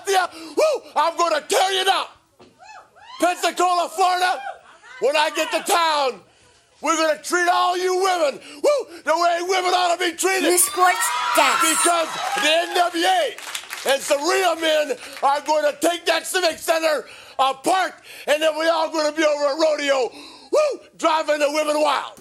Woo, 0.00 0.90
I'm 0.96 1.16
going 1.16 1.40
to 1.40 1.46
tear 1.46 1.72
you 1.72 1.84
down. 1.84 2.06
Pensacola, 3.20 3.88
Florida, 3.88 4.40
when 5.00 5.16
I 5.16 5.30
get 5.30 5.50
to 5.52 5.62
town, 5.70 6.20
we're 6.80 6.96
going 6.96 7.16
to 7.16 7.22
treat 7.22 7.48
all 7.48 7.76
you 7.76 7.94
women, 7.94 8.40
woo, 8.40 8.86
the 9.04 9.14
way 9.14 9.38
women 9.42 9.70
ought 9.70 9.94
to 9.94 9.98
be 9.98 10.16
treated. 10.16 10.50
New 10.50 10.58
sports 10.58 11.06
desk. 11.36 11.60
Because 11.62 12.08
the 12.42 12.50
NWA 12.66 13.92
and 13.92 14.02
some 14.02 14.20
real 14.28 14.56
men 14.56 14.96
are 15.22 15.40
going 15.42 15.70
to 15.70 15.78
take 15.80 16.06
that 16.06 16.26
Civic 16.26 16.58
Center 16.58 17.04
apart, 17.38 17.94
and 18.26 18.42
then 18.42 18.56
we're 18.56 18.70
all 18.70 18.90
going 18.90 19.10
to 19.12 19.16
be 19.16 19.24
over 19.24 19.44
at 19.44 19.58
rodeo, 19.58 20.10
woo, 20.50 20.80
driving 20.98 21.38
the 21.38 21.50
women 21.52 21.80
wild. 21.80 22.18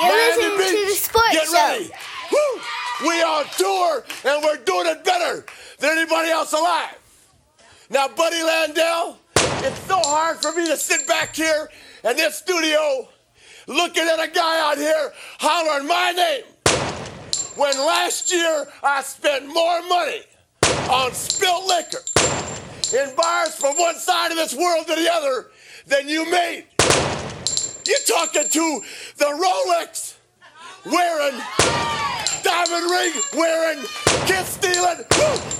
You're 0.00 0.12
Miami 0.12 0.56
listening 0.56 0.76
to 0.76 0.86
the 0.86 0.94
sports 0.96 1.32
get 1.32 1.46
show. 1.46 1.54
ready. 1.54 1.90
Woo! 2.32 2.62
We 3.02 3.22
on 3.22 3.44
tour, 3.56 4.04
and 4.24 4.44
we're 4.44 4.64
doing 4.64 4.86
it 4.86 5.04
better 5.04 5.44
than 5.78 5.90
anybody 5.98 6.30
else 6.30 6.52
alive. 6.52 6.99
Now, 7.92 8.06
Buddy 8.06 8.40
Landell, 8.40 9.18
it's 9.34 9.80
so 9.88 9.98
hard 9.98 10.36
for 10.36 10.52
me 10.52 10.64
to 10.68 10.76
sit 10.76 11.08
back 11.08 11.34
here 11.34 11.68
in 12.04 12.16
this 12.16 12.36
studio 12.36 13.08
looking 13.66 14.04
at 14.04 14.22
a 14.22 14.30
guy 14.30 14.70
out 14.70 14.78
here 14.78 15.12
hollering 15.40 15.88
my 15.88 16.12
name 16.12 16.44
when 17.56 17.76
last 17.76 18.32
year 18.32 18.68
I 18.84 19.02
spent 19.02 19.48
more 19.48 19.82
money 19.88 20.22
on 20.88 21.12
spilt 21.12 21.66
liquor 21.66 21.98
in 22.96 23.12
bars 23.16 23.56
from 23.56 23.76
one 23.76 23.96
side 23.96 24.30
of 24.30 24.36
this 24.36 24.54
world 24.54 24.86
to 24.86 24.94
the 24.94 25.12
other 25.12 25.50
than 25.88 26.08
you 26.08 26.30
made. 26.30 26.66
You're 27.84 27.98
talking 28.06 28.48
to 28.48 28.82
the 29.16 29.24
Rolex 29.24 30.14
wearing, 30.86 31.40
diamond 32.44 32.88
ring 32.88 33.12
wearing, 33.36 33.84
kiss 34.26 34.46
stealing, 34.46 35.04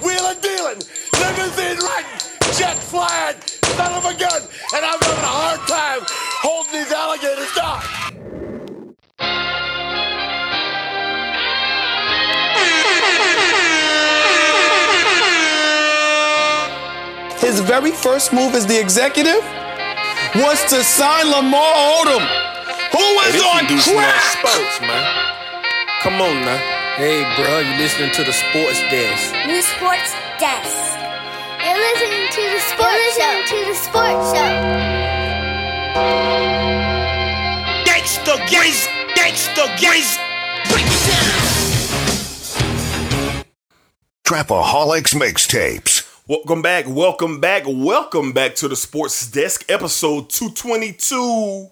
wheeling 0.01 0.41
dealing, 0.41 0.81
limousine 1.21 1.79
riding, 1.79 2.21
jet 2.59 2.79
flying, 2.79 3.37
son 3.77 3.93
of 3.93 4.05
a 4.05 4.15
gun, 4.19 4.43
and 4.75 4.83
I'm 4.85 4.99
having 5.01 5.25
a 5.25 5.35
hard 5.39 5.61
time 5.69 6.01
holding 6.43 6.73
these 6.73 6.93
alligators 6.93 7.53
down. 7.55 7.83
His 17.41 17.59
very 17.61 17.91
first 17.91 18.33
move 18.33 18.55
as 18.55 18.67
the 18.67 18.79
executive 18.79 19.43
was 20.37 20.61
to 20.71 20.85
sign 20.85 21.25
Lamar 21.31 21.73
Odom, 21.97 22.21
who 22.93 23.05
was 23.17 23.33
This 23.33 23.43
on 23.43 23.67
dude's 23.67 23.89
crack. 23.89 24.23
sports, 24.37 24.81
man. 24.83 25.05
Come 26.03 26.21
on 26.21 26.37
now. 26.45 26.61
Hey, 27.01 27.25
bro, 27.37 27.61
you 27.61 27.75
listening 27.81 28.11
to 28.13 28.25
the 28.25 28.33
sports 28.33 28.81
desk? 28.93 29.35
New 29.47 29.63
sports 29.63 30.13
desk. 30.39 31.01
You're 31.63 31.77
listening 31.77 32.27
to 32.31 32.41
the 32.41 32.61
sports 32.61 33.17
show. 33.19 33.43
To 33.49 33.59
the 33.67 33.75
sports 33.75 34.33
show. 34.33 34.53
Gangsta, 37.85 38.35
gangsta, 38.49 38.91
gangsta, 39.15 39.65
gangsta. 39.77 40.23
Break 40.71 40.87
it 40.87 41.03
down. 41.11 41.35
Trapaholics 44.25 45.15
Mixtapes. 45.15 46.07
Welcome 46.27 46.63
back, 46.63 46.87
welcome 46.89 47.41
back, 47.41 47.65
welcome 47.67 48.33
back 48.33 48.55
to 48.55 48.69
the 48.69 48.77
Sports 48.77 49.31
Desk, 49.31 49.63
episode 49.69 50.31
222. 50.31 51.69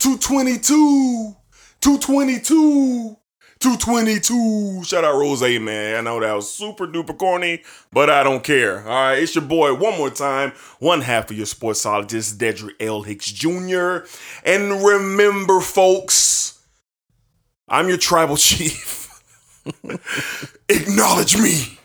222. 0.00 1.34
222. 1.80 3.16
222. 3.64 4.84
Shout 4.84 5.04
out 5.04 5.14
Rose, 5.14 5.40
man. 5.40 5.96
I 5.96 6.00
know 6.02 6.20
that 6.20 6.34
was 6.34 6.52
super 6.52 6.86
duper 6.86 7.16
corny, 7.16 7.62
but 7.90 8.10
I 8.10 8.22
don't 8.22 8.44
care. 8.44 8.80
All 8.80 8.88
right, 8.88 9.14
it's 9.14 9.34
your 9.34 9.44
boy 9.44 9.72
one 9.72 9.96
more 9.96 10.10
time, 10.10 10.52
one 10.80 11.00
half 11.00 11.30
of 11.30 11.36
your 11.38 11.46
sportsologist, 11.46 12.36
Dedrick 12.36 12.74
L. 12.78 13.00
Hicks 13.04 13.32
Jr. 13.32 14.06
And 14.44 14.84
remember, 14.84 15.60
folks, 15.60 16.60
I'm 17.66 17.88
your 17.88 17.96
tribal 17.96 18.36
chief. 18.36 19.08
Acknowledge 20.68 21.38
me. 21.38 21.78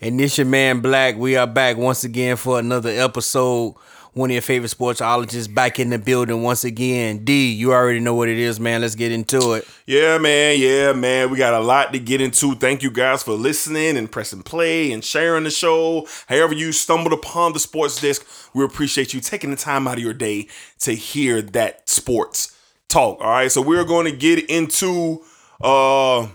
And 0.00 0.18
this 0.18 0.38
your 0.38 0.46
man 0.46 0.80
Black. 0.80 1.16
We 1.18 1.36
are 1.36 1.46
back 1.46 1.76
once 1.76 2.02
again 2.02 2.36
for 2.36 2.58
another 2.58 2.88
episode. 2.88 3.74
One 4.16 4.30
of 4.30 4.32
your 4.32 4.40
favorite 4.40 4.70
sportsologists 4.70 5.52
back 5.52 5.78
in 5.78 5.90
the 5.90 5.98
building 5.98 6.42
once 6.42 6.64
again. 6.64 7.22
D, 7.22 7.52
you 7.52 7.74
already 7.74 8.00
know 8.00 8.14
what 8.14 8.30
it 8.30 8.38
is, 8.38 8.58
man. 8.58 8.80
Let's 8.80 8.94
get 8.94 9.12
into 9.12 9.52
it. 9.52 9.68
Yeah, 9.84 10.16
man. 10.16 10.58
Yeah, 10.58 10.94
man. 10.94 11.28
We 11.28 11.36
got 11.36 11.52
a 11.52 11.60
lot 11.60 11.92
to 11.92 11.98
get 11.98 12.22
into. 12.22 12.54
Thank 12.54 12.82
you 12.82 12.90
guys 12.90 13.22
for 13.22 13.34
listening 13.34 13.98
and 13.98 14.10
pressing 14.10 14.42
play 14.42 14.90
and 14.90 15.04
sharing 15.04 15.44
the 15.44 15.50
show. 15.50 16.08
However, 16.30 16.54
you 16.54 16.72
stumbled 16.72 17.12
upon 17.12 17.52
the 17.52 17.60
sports 17.60 18.00
desk, 18.00 18.26
we 18.54 18.64
appreciate 18.64 19.12
you 19.12 19.20
taking 19.20 19.50
the 19.50 19.56
time 19.56 19.86
out 19.86 19.98
of 19.98 20.02
your 20.02 20.14
day 20.14 20.48
to 20.78 20.92
hear 20.92 21.42
that 21.42 21.86
sports 21.86 22.56
talk. 22.88 23.20
All 23.20 23.28
right. 23.28 23.52
So 23.52 23.60
we're 23.60 23.84
going 23.84 24.10
to 24.10 24.16
get 24.16 24.48
into, 24.48 25.24
uh, 25.60 26.28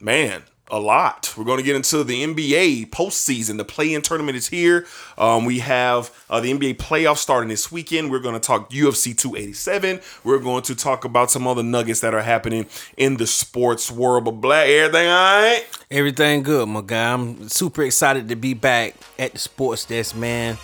man, 0.00 0.44
a 0.70 0.78
lot. 0.78 1.34
We're 1.36 1.44
going 1.44 1.58
to 1.58 1.64
get 1.64 1.76
into 1.76 2.04
the 2.04 2.24
NBA 2.24 2.90
postseason. 2.90 3.56
The 3.56 3.64
play-in 3.64 4.02
tournament 4.02 4.36
is 4.36 4.48
here. 4.48 4.86
Um, 5.18 5.44
we 5.44 5.58
have 5.60 6.10
uh, 6.28 6.40
the 6.40 6.52
NBA 6.52 6.76
playoffs 6.76 7.18
starting 7.18 7.48
this 7.48 7.70
weekend. 7.70 8.10
We're 8.10 8.20
going 8.20 8.34
to 8.34 8.40
talk 8.40 8.70
UFC 8.70 9.16
287. 9.16 10.00
We're 10.24 10.38
going 10.38 10.62
to 10.62 10.74
talk 10.74 11.04
about 11.04 11.30
some 11.30 11.46
other 11.46 11.62
nuggets 11.62 12.00
that 12.00 12.14
are 12.14 12.22
happening 12.22 12.66
in 12.96 13.16
the 13.16 13.26
sports 13.26 13.90
world. 13.90 14.24
But 14.24 14.32
black, 14.32 14.68
everything 14.68 15.08
all 15.08 15.42
right? 15.42 15.64
Everything 15.90 16.42
good, 16.42 16.68
my 16.68 16.82
guy. 16.82 17.12
I'm 17.12 17.48
super 17.48 17.82
excited 17.82 18.28
to 18.28 18.36
be 18.36 18.54
back 18.54 18.94
at 19.18 19.32
the 19.32 19.38
sports 19.38 19.84
desk, 19.84 20.16
man. 20.16 20.56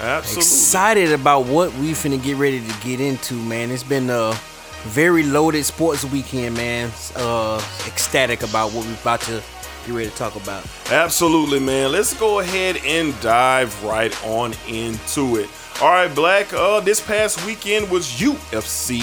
Absolutely. 0.00 0.40
Excited 0.40 1.12
about 1.12 1.46
what 1.46 1.72
we're 1.74 1.94
finna 1.94 2.22
get 2.22 2.36
ready 2.36 2.60
to 2.60 2.80
get 2.82 3.00
into, 3.00 3.34
man. 3.34 3.70
It's 3.70 3.82
been 3.82 4.08
a 4.10 4.38
very 4.84 5.22
loaded 5.22 5.64
sports 5.64 6.04
weekend, 6.04 6.56
man. 6.56 6.90
Uh, 7.16 7.56
ecstatic 7.86 8.42
about 8.42 8.72
what 8.72 8.86
we're 8.86 8.94
about 8.94 9.20
to 9.22 9.42
get 9.86 9.94
ready 9.94 10.10
to 10.10 10.16
talk 10.16 10.36
about. 10.36 10.64
Absolutely, 10.90 11.60
man. 11.60 11.92
Let's 11.92 12.18
go 12.18 12.40
ahead 12.40 12.78
and 12.84 13.18
dive 13.20 13.82
right 13.84 14.14
on 14.24 14.54
into 14.68 15.36
it. 15.36 15.48
All 15.80 15.90
right, 15.90 16.12
Black. 16.14 16.52
Uh, 16.52 16.80
this 16.80 17.00
past 17.00 17.44
weekend 17.46 17.90
was 17.90 18.06
UFC 18.20 19.00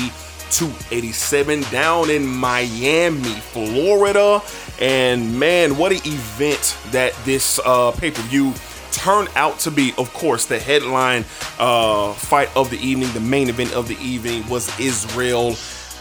287 0.51 1.61
down 1.71 2.09
in 2.09 2.25
Miami, 2.25 3.21
Florida, 3.23 4.41
and 4.79 5.37
man, 5.39 5.77
what 5.77 5.91
an 5.91 5.99
event 6.05 6.77
that 6.91 7.13
this 7.23 7.59
uh, 7.65 7.91
pay-per-view 7.91 8.53
turned 8.95 9.29
out 9.35 9.59
to 9.59 9.71
be. 9.71 9.93
Of 9.97 10.13
course, 10.13 10.45
the 10.45 10.59
headline 10.59 11.25
uh, 11.59 12.13
fight 12.13 12.55
of 12.55 12.69
the 12.69 12.77
evening, 12.77 13.11
the 13.13 13.19
main 13.19 13.49
event 13.49 13.73
of 13.73 13.87
the 13.87 13.97
evening, 13.97 14.47
was 14.49 14.67
Israel 14.79 15.51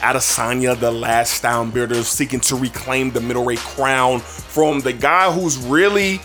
Adesanya, 0.01 0.79
the 0.79 0.91
Last 0.91 1.43
Stylebender, 1.43 2.03
seeking 2.03 2.41
to 2.41 2.57
reclaim 2.57 3.11
the 3.11 3.21
middleweight 3.21 3.59
crown 3.61 4.21
from 4.21 4.81
the 4.81 4.93
guy 4.93 5.33
who's 5.33 5.57
really 5.57 6.21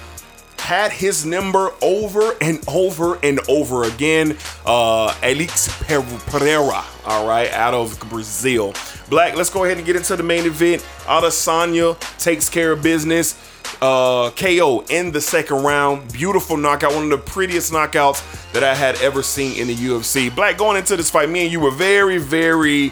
had 0.57 0.91
his 0.91 1.25
number 1.25 1.71
over 1.81 2.35
and 2.41 2.63
over 2.67 3.17
and 3.23 3.39
over 3.47 3.85
again. 3.85 4.37
Uh, 4.65 5.13
Per- 5.21 6.19
Pereira, 6.27 6.83
all 7.05 7.27
right, 7.27 7.51
out 7.53 7.73
of 7.73 7.99
Brazil. 8.09 8.73
Black, 9.09 9.35
let's 9.35 9.49
go 9.49 9.63
ahead 9.65 9.77
and 9.77 9.85
get 9.85 9.95
into 9.95 10.15
the 10.15 10.23
main 10.23 10.45
event. 10.45 10.81
Adesanya 11.05 11.97
takes 12.17 12.49
care 12.49 12.71
of 12.71 12.83
business. 12.83 13.37
Uh, 13.81 14.29
KO 14.31 14.83
in 14.89 15.11
the 15.11 15.21
second 15.21 15.63
round. 15.63 16.11
Beautiful 16.11 16.57
knockout. 16.57 16.93
One 16.93 17.05
of 17.05 17.09
the 17.09 17.17
prettiest 17.17 17.71
knockouts 17.71 18.51
that 18.51 18.63
I 18.63 18.75
had 18.75 18.99
ever 19.01 19.23
seen 19.23 19.57
in 19.59 19.67
the 19.67 19.75
UFC. 19.75 20.33
Black, 20.35 20.57
going 20.57 20.77
into 20.77 20.97
this 20.97 21.09
fight, 21.09 21.29
me 21.29 21.43
and 21.43 21.51
you 21.51 21.59
were 21.59 21.71
very, 21.71 22.17
very 22.17 22.91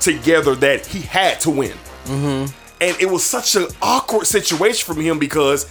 together 0.00 0.54
that 0.56 0.86
he 0.86 1.00
had 1.00 1.40
to 1.40 1.50
win. 1.50 1.76
And 2.80 3.00
it 3.00 3.10
was 3.10 3.24
such 3.24 3.56
an 3.56 3.66
awkward 3.80 4.26
situation 4.26 4.94
for 4.94 5.00
him 5.00 5.18
because 5.18 5.66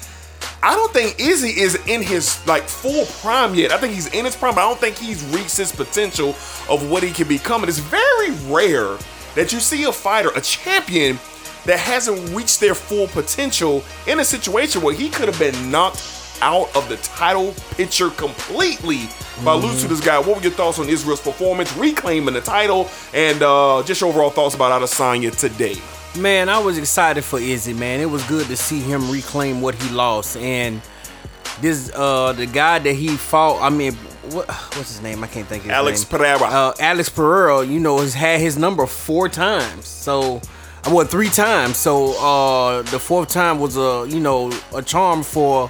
I 0.64 0.74
don't 0.76 0.92
think 0.92 1.20
Izzy 1.20 1.62
is 1.62 1.76
in 1.88 2.02
his 2.02 2.46
like 2.48 2.64
full 2.64 3.06
prime 3.22 3.54
yet. 3.54 3.72
I 3.72 3.78
think 3.78 3.94
he's 3.94 4.08
in 4.14 4.26
his 4.26 4.36
prime, 4.36 4.56
but 4.56 4.62
I 4.62 4.68
don't 4.68 4.80
think 4.80 4.98
he's 4.98 5.24
reached 5.26 5.58
his 5.58 5.72
potential 5.72 6.30
of 6.68 6.90
what 6.90 7.04
he 7.04 7.12
can 7.12 7.28
become. 7.28 7.62
And 7.62 7.70
it's 7.70 7.80
very 7.80 8.32
rare 8.52 8.98
that 9.36 9.54
you 9.54 9.60
see 9.60 9.84
a 9.84 9.92
fighter, 9.92 10.32
a 10.36 10.42
champion, 10.42 11.20
that 11.66 11.80
hasn't 11.80 12.30
reached 12.36 12.60
their 12.60 12.76
full 12.76 13.08
potential 13.08 13.84
in 14.08 14.20
a 14.20 14.26
situation 14.26 14.82
where 14.82 14.94
he 14.94 15.10
could 15.10 15.28
have 15.28 15.40
been 15.40 15.72
knocked 15.72 16.02
out 16.42 16.74
of 16.76 16.88
the 16.90 16.98
title 16.98 17.54
picture 17.72 18.10
completely 18.12 19.10
by 19.44 19.54
losing 19.54 19.82
to 19.82 19.88
this 19.88 20.04
guy. 20.04 20.20
What 20.20 20.38
were 20.38 20.44
your 20.44 20.52
thoughts 20.52 20.80
on 20.80 20.90
Israel's 20.90 21.22
performance, 21.22 21.76
reclaiming 21.76 22.34
the 22.34 22.42
title, 22.42 22.90
and 23.14 23.42
uh, 23.42 23.84
just 23.86 24.02
your 24.02 24.10
overall 24.10 24.30
thoughts 24.30 24.56
about 24.56 24.80
Adesanya 24.80 25.36
today? 25.36 25.76
Man, 26.20 26.48
I 26.48 26.60
was 26.60 26.78
excited 26.78 27.24
for 27.24 27.40
Izzy, 27.40 27.74
man. 27.74 28.00
It 28.00 28.10
was 28.10 28.24
good 28.24 28.48
to 28.48 28.56
see 28.56 28.80
him 28.80 29.10
reclaim 29.12 29.62
what 29.62 29.76
he 29.76 29.90
lost. 29.94 30.38
And 30.38 30.82
this 31.62 31.92
uh 31.94 32.34
the 32.34 32.46
guy 32.46 32.80
that 32.80 32.94
he 32.94 33.10
fought, 33.16 33.62
I 33.62 33.70
mean, 33.70 33.98
what 34.34 34.50
what's 34.50 34.90
his 34.90 35.02
name? 35.02 35.24
I 35.24 35.28
can't 35.28 35.48
think 35.48 35.64
of 35.64 35.66
his 35.66 35.74
Alex 35.74 36.02
name. 36.12 36.20
Pereira. 36.20 36.44
Uh 36.44 36.74
Alex 36.80 37.10
Pereira, 37.10 37.66
you 37.66 37.80
know, 37.80 38.00
has 38.00 38.14
had 38.14 38.40
his 38.40 38.58
number 38.58 38.86
four 38.86 39.30
times. 39.30 39.88
So 39.88 40.42
I 40.84 40.94
well, 40.94 41.06
three 41.06 41.30
times. 41.30 41.78
So 41.78 42.14
uh 42.20 42.82
the 42.84 43.00
fourth 43.00 43.30
time 43.30 43.60
was 43.60 43.78
a 43.78 44.06
you 44.10 44.20
know 44.20 44.52
a 44.74 44.82
charm 44.82 45.24
for 45.24 45.70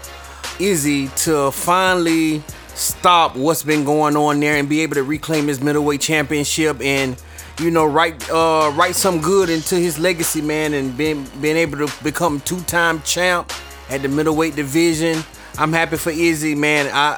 Izzy 0.60 1.08
to 1.10 1.52
finally 1.52 2.44
stop 2.76 3.36
what's 3.36 3.64
been 3.64 3.86
going 3.86 4.18
on 4.18 4.40
there 4.40 4.56
and 4.58 4.68
be 4.68 4.82
able 4.82 4.96
to 4.96 5.04
reclaim 5.04 5.48
his 5.48 5.62
middleweight 5.62 6.02
championship 6.02 6.80
and 6.82 7.16
you 7.62 7.72
know 7.72 7.86
write 7.86 8.30
uh 8.30 8.70
write 8.76 8.96
some 8.96 9.22
good 9.22 9.50
into 9.50 9.76
his 9.76 9.98
legacy 9.98 10.42
man 10.42 10.74
and 10.74 10.98
being 10.98 11.26
being 11.40 11.56
able 11.56 11.78
to 11.88 12.04
become 12.04 12.42
two-time 12.42 13.02
champ 13.04 13.50
at 13.90 14.02
the 14.02 14.10
middleweight 14.10 14.58
division 14.58 15.24
i'm 15.58 15.72
happy 15.72 15.96
for 15.96 16.10
izzy 16.10 16.54
man 16.54 16.90
i 16.94 17.18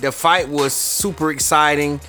the 0.00 0.12
fight 0.12 0.48
was 0.48 0.72
super 0.72 1.30
exciting 1.30 2.00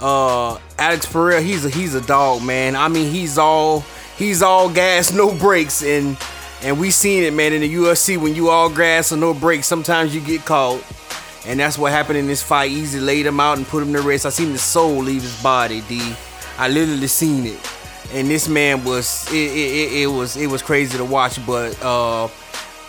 uh 0.00 0.58
alex 0.78 1.06
pereira 1.06 1.42
he's 1.42 1.64
a 1.64 1.70
he's 1.70 1.94
a 1.94 2.00
dog 2.02 2.42
man 2.42 2.74
i 2.74 2.88
mean 2.88 3.10
he's 3.10 3.36
all 3.36 3.80
he's 4.16 4.42
all 4.42 4.70
gas 4.70 5.12
no 5.12 5.34
brakes 5.38 5.82
and 5.82 6.16
and 6.62 6.78
we 6.78 6.90
seen 6.90 7.22
it 7.22 7.32
man 7.32 7.52
in 7.52 7.60
the 7.60 7.74
ufc 7.74 8.16
when 8.16 8.34
you 8.34 8.48
all 8.48 8.70
gas 8.70 9.12
or 9.12 9.16
no 9.16 9.34
brakes 9.34 9.66
sometimes 9.66 10.14
you 10.14 10.20
get 10.20 10.44
caught 10.44 10.82
and 11.46 11.58
that's 11.58 11.78
what 11.78 11.92
happened 11.92 12.18
in 12.18 12.26
this 12.26 12.42
fight. 12.42 12.70
Easy 12.70 13.00
laid 13.00 13.26
him 13.26 13.40
out 13.40 13.56
and 13.56 13.66
put 13.66 13.82
him 13.82 13.92
to 13.94 14.00
rest. 14.02 14.26
I 14.26 14.28
seen 14.30 14.52
the 14.52 14.58
soul 14.58 14.98
leave 14.98 15.22
his 15.22 15.42
body, 15.42 15.82
D. 15.88 16.14
I 16.58 16.68
literally 16.68 17.06
seen 17.06 17.46
it. 17.46 17.58
And 18.12 18.28
this 18.28 18.48
man 18.48 18.84
was 18.84 19.26
it, 19.32 19.36
it, 19.36 19.56
it, 19.56 20.02
it 20.02 20.06
was 20.06 20.36
it 20.36 20.48
was 20.48 20.62
crazy 20.62 20.98
to 20.98 21.04
watch. 21.04 21.44
But 21.46 21.80
uh 21.82 22.28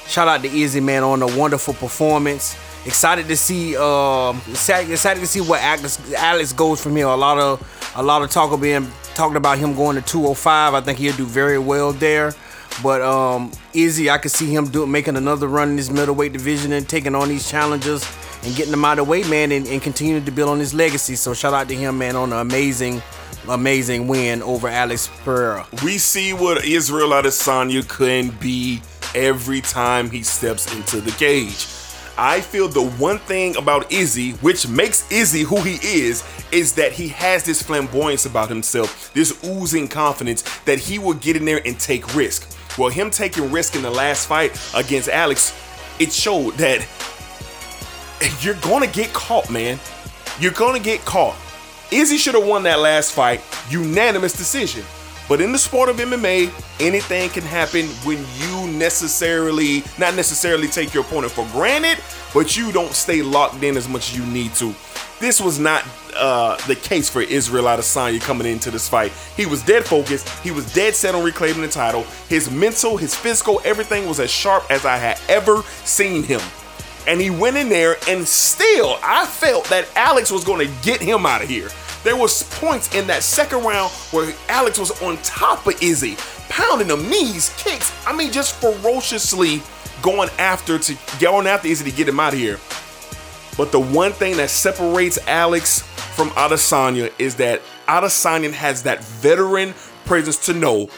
shout 0.07 0.27
out 0.27 0.41
to 0.41 0.47
Izzy 0.47 0.81
man 0.81 1.03
on 1.03 1.21
a 1.21 1.37
wonderful 1.37 1.73
performance. 1.73 2.57
Excited 2.83 3.27
to 3.27 3.37
see 3.37 3.77
um 3.77 4.41
excited, 4.49 5.19
to 5.19 5.27
see 5.27 5.41
what 5.41 5.61
Alex 5.61 6.13
Alex 6.13 6.51
goes 6.51 6.81
from 6.81 6.95
here. 6.95 7.07
A 7.07 7.15
lot 7.15 7.37
of 7.37 7.93
a 7.95 8.01
lot 8.01 8.23
of 8.23 8.31
talk 8.31 8.51
of 8.51 8.61
being 8.61 8.87
talking 9.13 9.37
about 9.37 9.59
him 9.59 9.75
going 9.75 9.95
to 9.95 10.01
205. 10.01 10.73
I 10.73 10.81
think 10.81 10.97
he'll 10.97 11.15
do 11.15 11.25
very 11.25 11.59
well 11.59 11.91
there. 11.93 12.33
But 12.81 13.01
um 13.01 13.51
Izzy, 13.73 14.09
I 14.09 14.17
could 14.17 14.31
see 14.31 14.47
him 14.47 14.69
doing 14.69 14.91
making 14.91 15.15
another 15.15 15.47
run 15.47 15.69
in 15.69 15.75
this 15.75 15.91
middleweight 15.91 16.33
division 16.33 16.71
and 16.71 16.89
taking 16.89 17.13
on 17.13 17.29
these 17.29 17.49
challengers 17.49 18.03
and 18.43 18.55
getting 18.55 18.71
them 18.71 18.83
out 18.83 18.97
of 18.97 19.05
the 19.05 19.11
way, 19.11 19.23
man, 19.23 19.51
and, 19.51 19.67
and 19.67 19.81
continuing 19.81 20.25
to 20.25 20.31
build 20.31 20.49
on 20.49 20.59
his 20.59 20.73
legacy. 20.73 21.15
So 21.15 21.35
shout 21.35 21.53
out 21.53 21.67
to 21.67 21.75
him, 21.75 21.99
man, 21.99 22.15
on 22.15 22.33
an 22.33 22.39
amazing, 22.39 23.03
amazing 23.47 24.07
win 24.07 24.41
over 24.41 24.67
Alex 24.67 25.07
Pereira. 25.23 25.67
We 25.83 25.99
see 25.99 26.33
what 26.33 26.65
Israel 26.65 27.09
Adesanya 27.09 27.87
can 27.87 28.29
be 28.39 28.81
every 29.13 29.61
time 29.61 30.09
he 30.09 30.23
steps 30.23 30.73
into 30.73 31.01
the 31.01 31.11
cage. 31.11 31.67
I 32.17 32.41
feel 32.41 32.67
the 32.67 32.83
one 32.83 33.17
thing 33.19 33.55
about 33.55 33.91
Izzy, 33.91 34.31
which 34.33 34.67
makes 34.67 35.09
Izzy 35.11 35.41
who 35.43 35.61
he 35.61 35.75
is, 35.81 36.23
is 36.51 36.73
that 36.75 36.91
he 36.91 37.07
has 37.09 37.43
this 37.43 37.61
flamboyance 37.61 38.25
about 38.25 38.49
himself, 38.49 39.11
this 39.13 39.43
oozing 39.43 39.87
confidence 39.87 40.43
that 40.65 40.79
he 40.79 40.99
will 40.99 41.13
get 41.13 41.35
in 41.35 41.45
there 41.45 41.61
and 41.65 41.79
take 41.79 42.15
risk. 42.15 42.47
Well, 42.77 42.89
him 42.89 43.09
taking 43.09 43.51
risk 43.51 43.75
in 43.75 43.81
the 43.81 43.89
last 43.89 44.27
fight 44.27 44.59
against 44.75 45.09
Alex, 45.09 45.53
it 45.99 46.11
showed 46.11 46.53
that 46.55 46.85
you're 48.41 48.55
gonna 48.55 48.87
get 48.87 49.13
caught, 49.13 49.49
man. 49.49 49.79
You're 50.39 50.51
gonna 50.53 50.79
get 50.79 51.03
caught. 51.05 51.35
Izzy 51.91 52.17
should 52.17 52.35
have 52.35 52.45
won 52.45 52.63
that 52.63 52.79
last 52.79 53.11
fight, 53.11 53.41
unanimous 53.69 54.33
decision. 54.33 54.83
But 55.27 55.41
in 55.41 55.51
the 55.51 55.57
sport 55.57 55.89
of 55.89 55.97
MMA, 55.97 56.51
anything 56.79 57.29
can 57.29 57.43
happen 57.43 57.85
when 58.05 58.17
you 58.37 58.67
necessarily, 58.77 59.83
not 59.97 60.15
necessarily 60.15 60.67
take 60.67 60.93
your 60.93 61.03
opponent 61.03 61.31
for 61.31 61.47
granted, 61.51 61.97
but 62.33 62.57
you 62.57 62.71
don't 62.71 62.93
stay 62.93 63.21
locked 63.21 63.63
in 63.63 63.77
as 63.77 63.87
much 63.87 64.11
as 64.11 64.17
you 64.17 64.25
need 64.25 64.53
to. 64.55 64.73
This 65.19 65.39
was 65.39 65.59
not 65.59 65.85
uh, 66.15 66.57
the 66.67 66.75
case 66.75 67.09
for 67.09 67.21
Israel 67.21 67.65
Adesanya 67.65 68.19
coming 68.19 68.47
into 68.47 68.71
this 68.71 68.89
fight. 68.89 69.11
He 69.37 69.45
was 69.45 69.63
dead 69.63 69.85
focused. 69.85 70.27
He 70.43 70.51
was 70.51 70.73
dead 70.73 70.95
set 70.95 71.15
on 71.15 71.23
reclaiming 71.23 71.61
the 71.61 71.67
title. 71.67 72.03
His 72.27 72.49
mental, 72.49 72.97
his 72.97 73.15
physical, 73.15 73.61
everything 73.63 74.07
was 74.07 74.19
as 74.19 74.31
sharp 74.31 74.69
as 74.69 74.85
I 74.85 74.97
had 74.97 75.19
ever 75.29 75.61
seen 75.85 76.23
him 76.23 76.41
and 77.07 77.19
he 77.19 77.29
went 77.29 77.57
in 77.57 77.69
there 77.69 77.97
and 78.07 78.27
still 78.27 78.97
I 79.03 79.25
felt 79.25 79.65
that 79.65 79.87
Alex 79.95 80.31
was 80.31 80.43
going 80.43 80.67
to 80.67 80.73
get 80.83 81.01
him 81.01 81.25
out 81.25 81.41
of 81.41 81.49
here. 81.49 81.69
There 82.03 82.15
was 82.15 82.43
points 82.43 82.93
in 82.95 83.07
that 83.07 83.23
second 83.23 83.63
round 83.63 83.91
where 84.11 84.33
Alex 84.49 84.79
was 84.79 85.01
on 85.01 85.17
top 85.17 85.67
of 85.67 85.81
Izzy, 85.81 86.17
pounding 86.49 86.89
him 86.89 87.09
knees, 87.09 87.53
kicks. 87.57 87.93
I 88.05 88.15
mean, 88.15 88.31
just 88.31 88.55
ferociously 88.55 89.61
going 90.01 90.29
after 90.39 90.79
to 90.79 90.97
going 91.19 91.45
after 91.45 91.67
Izzy 91.67 91.89
to 91.89 91.95
get 91.95 92.07
him 92.07 92.19
out 92.19 92.33
of 92.33 92.39
here. 92.39 92.59
But 93.57 93.71
the 93.71 93.79
one 93.79 94.13
thing 94.13 94.37
that 94.37 94.49
separates 94.49 95.19
Alex 95.27 95.81
from 96.15 96.29
Adesanya 96.31 97.11
is 97.19 97.35
that 97.35 97.61
Adesanya 97.87 98.51
has 98.51 98.83
that 98.83 99.03
veteran 99.03 99.73
presence 100.05 100.45
to 100.45 100.53
know 100.53 100.89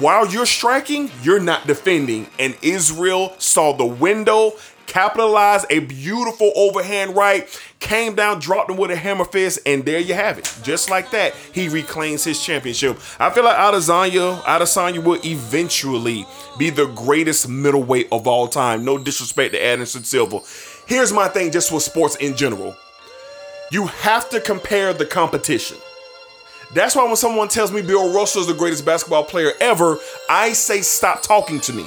while 0.00 0.26
you're 0.26 0.46
striking, 0.46 1.10
you're 1.22 1.40
not 1.40 1.66
defending. 1.66 2.26
And 2.38 2.56
Israel 2.60 3.34
saw 3.38 3.72
the 3.72 3.86
window 3.86 4.52
capitalized 4.86 5.66
a 5.70 5.80
beautiful 5.80 6.52
overhand 6.56 7.16
right, 7.16 7.48
came 7.80 8.14
down, 8.14 8.40
dropped 8.40 8.70
him 8.70 8.76
with 8.76 8.90
a 8.90 8.96
hammer 8.96 9.24
fist, 9.24 9.58
and 9.66 9.84
there 9.84 10.00
you 10.00 10.14
have 10.14 10.38
it. 10.38 10.58
Just 10.62 10.90
like 10.90 11.10
that, 11.10 11.34
he 11.52 11.68
reclaims 11.68 12.24
his 12.24 12.42
championship. 12.42 12.98
I 13.18 13.30
feel 13.30 13.44
like 13.44 13.56
Adesanya, 13.56 14.40
Adesanya 14.42 15.02
will 15.02 15.20
eventually 15.24 16.26
be 16.58 16.70
the 16.70 16.86
greatest 16.86 17.48
middleweight 17.48 18.08
of 18.10 18.26
all 18.26 18.48
time. 18.48 18.84
No 18.84 18.98
disrespect 18.98 19.54
to 19.54 19.62
Anderson 19.62 20.04
Silva. 20.04 20.40
Here's 20.86 21.12
my 21.12 21.28
thing 21.28 21.50
just 21.50 21.72
with 21.72 21.82
sports 21.82 22.16
in 22.16 22.36
general. 22.36 22.76
You 23.72 23.86
have 23.86 24.30
to 24.30 24.40
compare 24.40 24.92
the 24.92 25.06
competition. 25.06 25.78
That's 26.74 26.96
why 26.96 27.04
when 27.04 27.16
someone 27.16 27.48
tells 27.48 27.72
me 27.72 27.82
Bill 27.82 28.12
Russell 28.12 28.42
is 28.42 28.48
the 28.48 28.54
greatest 28.54 28.84
basketball 28.84 29.24
player 29.24 29.52
ever, 29.60 29.98
I 30.28 30.52
say 30.52 30.80
stop 30.82 31.22
talking 31.22 31.60
to 31.60 31.72
me. 31.72 31.86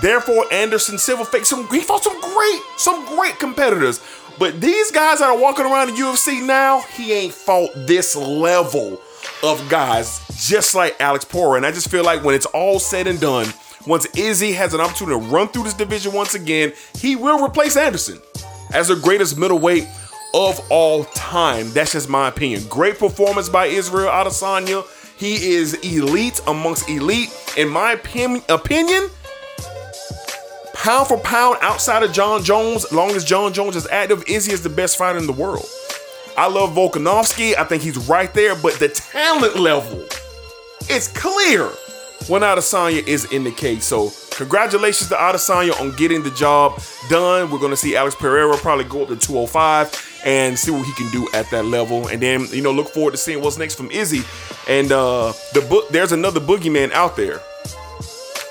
Therefore, 0.00 0.44
Anderson 0.52 0.98
Silva 0.98 1.24
faced 1.24 1.50
some 1.50 1.68
he 1.68 1.80
fought 1.80 2.02
some 2.02 2.20
great, 2.20 2.60
some 2.76 3.06
great 3.16 3.38
competitors. 3.38 4.00
But 4.38 4.60
these 4.60 4.90
guys 4.90 5.20
that 5.20 5.28
are 5.28 5.38
walking 5.38 5.64
around 5.64 5.88
the 5.88 5.92
UFC 5.94 6.44
now, 6.44 6.80
he 6.80 7.12
ain't 7.12 7.32
fought 7.32 7.70
this 7.74 8.16
level 8.16 9.00
of 9.42 9.68
guys 9.68 10.20
just 10.36 10.74
like 10.74 11.00
Alex 11.00 11.24
Porter. 11.24 11.56
And 11.56 11.64
I 11.64 11.70
just 11.70 11.88
feel 11.90 12.04
like 12.04 12.24
when 12.24 12.34
it's 12.34 12.46
all 12.46 12.78
said 12.78 13.06
and 13.06 13.20
done, 13.20 13.46
once 13.86 14.06
Izzy 14.16 14.52
has 14.52 14.74
an 14.74 14.80
opportunity 14.80 15.20
to 15.20 15.26
run 15.26 15.48
through 15.48 15.64
this 15.64 15.74
division 15.74 16.12
once 16.12 16.34
again, 16.34 16.72
he 16.98 17.16
will 17.16 17.44
replace 17.44 17.76
Anderson 17.76 18.20
as 18.72 18.88
the 18.88 18.96
greatest 18.96 19.38
middleweight 19.38 19.86
of 20.34 20.60
all 20.70 21.04
time. 21.04 21.70
That's 21.70 21.92
just 21.92 22.08
my 22.08 22.28
opinion. 22.28 22.64
Great 22.68 22.98
performance 22.98 23.48
by 23.48 23.66
Israel 23.66 24.10
Adesanya. 24.10 24.84
He 25.16 25.52
is 25.54 25.74
elite 25.74 26.40
amongst 26.48 26.88
elite. 26.88 27.30
In 27.56 27.68
my 27.68 27.92
opinion 27.92 29.10
pound 30.84 31.08
for 31.08 31.16
pound 31.20 31.56
outside 31.62 32.02
of 32.02 32.12
Jon 32.12 32.44
Jones, 32.44 32.92
long 32.92 33.12
as 33.12 33.24
Jon 33.24 33.54
Jones 33.54 33.74
is 33.74 33.86
active, 33.86 34.22
Izzy 34.28 34.52
is 34.52 34.62
the 34.62 34.68
best 34.68 34.98
fighter 34.98 35.18
in 35.18 35.26
the 35.26 35.32
world. 35.32 35.64
I 36.36 36.46
love 36.46 36.74
Volkanovski. 36.74 37.56
I 37.56 37.64
think 37.64 37.82
he's 37.82 37.96
right 38.06 38.32
there, 38.34 38.54
but 38.54 38.74
the 38.74 38.88
talent 38.88 39.56
level, 39.56 40.04
it's 40.90 41.08
clear 41.08 41.68
when 42.28 42.42
Adesanya 42.42 43.06
is 43.06 43.24
in 43.32 43.44
the 43.44 43.50
case. 43.50 43.86
So 43.86 44.12
congratulations 44.32 45.08
to 45.08 45.14
Adesanya 45.14 45.80
on 45.80 45.92
getting 45.92 46.22
the 46.22 46.32
job 46.32 46.78
done. 47.08 47.50
We're 47.50 47.60
to 47.70 47.76
see 47.78 47.96
Alex 47.96 48.14
Pereira 48.14 48.54
probably 48.58 48.84
go 48.84 49.04
up 49.04 49.08
to 49.08 49.16
205 49.16 50.20
and 50.26 50.58
see 50.58 50.70
what 50.70 50.84
he 50.84 50.92
can 50.92 51.10
do 51.12 51.26
at 51.32 51.50
that 51.50 51.64
level. 51.64 52.08
And 52.08 52.20
then, 52.20 52.46
you 52.50 52.62
know, 52.62 52.72
look 52.72 52.88
forward 52.88 53.12
to 53.12 53.16
seeing 53.16 53.40
what's 53.40 53.56
next 53.56 53.76
from 53.76 53.90
Izzy. 53.90 54.20
And 54.68 54.92
uh 54.92 55.32
the 55.54 55.62
book 55.62 55.88
there's 55.88 56.12
another 56.12 56.40
boogeyman 56.40 56.92
out 56.92 57.16
there 57.16 57.40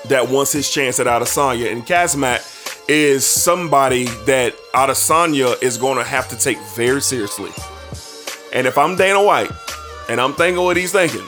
that 0.08 0.28
wants 0.28 0.52
his 0.52 0.70
chance 0.70 1.00
at 1.00 1.06
Adesanya. 1.06 1.72
And 1.72 1.84
Khamzat 1.86 2.88
is 2.88 3.26
somebody 3.26 4.04
that 4.26 4.54
Adesanya 4.74 5.60
is 5.62 5.76
going 5.76 5.98
to 5.98 6.04
have 6.04 6.28
to 6.28 6.38
take 6.38 6.58
very 6.74 7.00
seriously. 7.00 7.50
And 8.52 8.66
if 8.66 8.78
I'm 8.78 8.96
Dana 8.96 9.22
White 9.22 9.50
and 10.08 10.20
I'm 10.20 10.34
thinking 10.34 10.62
what 10.62 10.76
he's 10.76 10.92
thinking, 10.92 11.26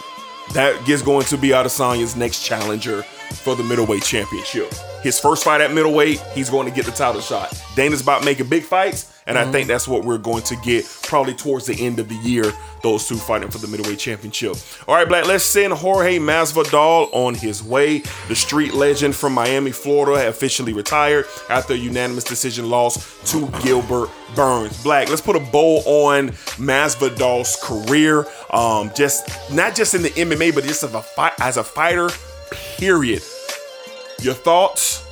that 0.52 0.88
is 0.88 1.02
going 1.02 1.24
to 1.26 1.36
be 1.36 1.48
Adesanya's 1.48 2.14
next 2.14 2.44
challenger 2.44 3.02
for 3.02 3.56
the 3.56 3.64
middleweight 3.64 4.02
championship. 4.02 4.72
His 5.02 5.18
first 5.18 5.44
fight 5.44 5.60
at 5.60 5.72
middleweight, 5.72 6.20
he's 6.34 6.50
going 6.50 6.68
to 6.68 6.74
get 6.74 6.84
the 6.84 6.92
title 6.92 7.20
shot. 7.20 7.52
Dana's 7.74 8.00
about 8.00 8.24
making 8.24 8.48
big 8.48 8.62
fights, 8.62 9.15
and 9.26 9.36
I 9.36 9.50
think 9.50 9.66
that's 9.66 9.88
what 9.88 10.04
we're 10.04 10.18
going 10.18 10.42
to 10.44 10.56
get 10.56 10.84
probably 11.02 11.34
towards 11.34 11.66
the 11.66 11.74
end 11.84 11.98
of 11.98 12.08
the 12.08 12.14
year. 12.16 12.52
Those 12.82 13.08
two 13.08 13.16
fighting 13.16 13.50
for 13.50 13.58
the 13.58 13.66
middleweight 13.66 13.98
championship. 13.98 14.56
All 14.86 14.94
right, 14.94 15.08
Black, 15.08 15.26
let's 15.26 15.44
send 15.44 15.72
Jorge 15.72 16.18
Masvidal 16.18 17.08
on 17.12 17.34
his 17.34 17.62
way. 17.62 18.02
The 18.28 18.36
street 18.36 18.74
legend 18.74 19.16
from 19.16 19.32
Miami, 19.32 19.72
Florida, 19.72 20.28
officially 20.28 20.72
retired 20.72 21.26
after 21.50 21.74
a 21.74 21.76
unanimous 21.76 22.24
decision 22.24 22.70
loss 22.70 22.96
to 23.32 23.48
Gilbert 23.62 24.10
Burns. 24.36 24.80
Black, 24.82 25.08
let's 25.08 25.20
put 25.22 25.34
a 25.34 25.40
bow 25.40 25.78
on 25.78 26.28
Masvidal's 26.58 27.56
career. 27.62 28.26
Um, 28.50 28.92
just 28.94 29.28
not 29.52 29.74
just 29.74 29.94
in 29.94 30.02
the 30.02 30.10
MMA, 30.10 30.54
but 30.54 30.62
just 30.64 30.84
as 30.84 30.94
a 30.94 31.04
as 31.40 31.56
a 31.56 31.64
fighter. 31.64 32.10
Period. 32.78 33.22
Your 34.20 34.34
thoughts 34.34 35.04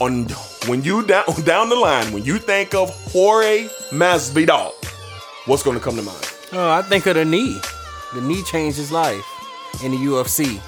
on 0.00 0.26
when 0.66 0.82
you 0.82 1.04
down 1.06 1.24
down 1.44 1.68
the 1.68 1.76
line 1.76 2.12
when 2.12 2.24
you 2.24 2.38
think 2.38 2.74
of 2.74 2.90
Jorge 3.12 3.68
Masvidal, 3.90 4.72
what's 5.46 5.62
going 5.62 5.78
to 5.78 5.82
come 5.82 5.96
to 5.96 6.02
mind? 6.02 6.34
Oh, 6.52 6.70
I 6.70 6.82
think 6.82 7.06
of 7.06 7.14
the 7.14 7.24
knee. 7.24 7.60
The 8.14 8.20
knee 8.22 8.42
changed 8.42 8.78
his 8.78 8.90
life 8.90 9.24
in 9.84 9.92
the 9.92 9.98
UFC. 9.98 10.60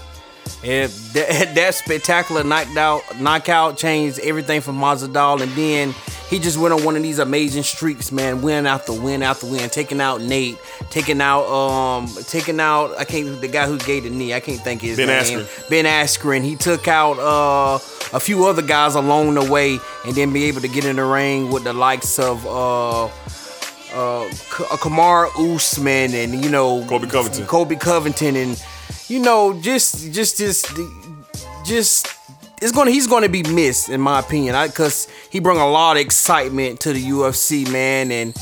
And 0.63 0.91
that, 0.91 1.55
that 1.55 1.75
spectacular 1.75 2.45
knockout 2.45 3.21
knockout 3.21 3.77
changed 3.77 4.19
everything 4.21 4.61
for 4.61 4.73
Masvidal, 4.73 5.41
and 5.41 5.53
then 5.53 5.95
he 6.29 6.39
just 6.39 6.59
went 6.59 6.73
on 6.73 6.85
one 6.85 6.97
of 6.97 7.03
these 7.03 7.19
amazing 7.19 7.63
streaks, 7.65 8.13
man, 8.13 8.43
win 8.43 8.67
after 8.67 8.93
win 8.93 9.23
after 9.23 9.47
win, 9.47 9.69
taking 9.71 10.01
out 10.01 10.21
Nate, 10.21 10.59
taking 10.91 11.21
out 11.21 11.47
um, 11.47 12.09
taking 12.25 12.61
out 12.61 12.97
I 12.99 13.05
can't 13.05 13.41
the 13.41 13.49
guy 13.49 13.67
who 13.67 13.79
gave 13.79 14.05
the 14.05 14.11
knee, 14.11 14.33
I 14.35 14.41
can't 14.41 14.61
think 14.61 14.83
his 14.83 14.97
Ben 14.97 15.09
name. 15.09 15.41
Askren. 15.41 15.71
Ben 15.71 15.85
Askren. 15.87 16.43
He 16.43 16.57
took 16.57 16.89
out 16.89 17.19
uh 17.19 17.79
a 18.13 18.21
few 18.21 18.47
other 18.47 18.63
guys 18.63 18.95
along 18.95 19.35
the 19.35 19.51
way, 19.51 19.79
and 20.07 20.15
then 20.15 20.33
be 20.33 20.45
able 20.45 20.61
to 20.61 20.69
get 20.69 20.85
in 20.85 20.97
the 20.97 21.05
ring 21.05 21.51
with 21.51 21.65
the 21.65 21.73
likes 21.73 22.19
of 22.19 22.47
uh 22.47 23.09
uh, 23.93 24.25
uh, 24.25 24.29
Kamaru 24.77 25.57
Usman 25.57 26.15
and 26.15 26.45
you 26.45 26.51
know 26.51 26.85
Colby 26.87 27.09
Covington. 27.09 27.47
Colby 27.47 27.77
Covington, 27.77 28.37
and 28.37 28.65
you 29.09 29.19
know 29.21 29.61
just 29.61 30.13
just 30.13 30.39
just 30.39 30.67
just 31.65 32.07
it's 32.63 32.73
gonna 32.73 32.91
he's 32.91 33.07
gonna 33.07 33.29
be 33.29 33.43
missed 33.43 33.89
in 33.89 34.01
my 34.01 34.21
opinion, 34.21 34.55
because 34.67 35.09
he 35.31 35.41
brought 35.41 35.57
a 35.57 35.71
lot 35.71 35.97
of 35.97 36.03
excitement 36.03 36.81
to 36.81 36.93
the 36.93 37.03
UFC, 37.03 37.71
man, 37.71 38.11
and 38.13 38.35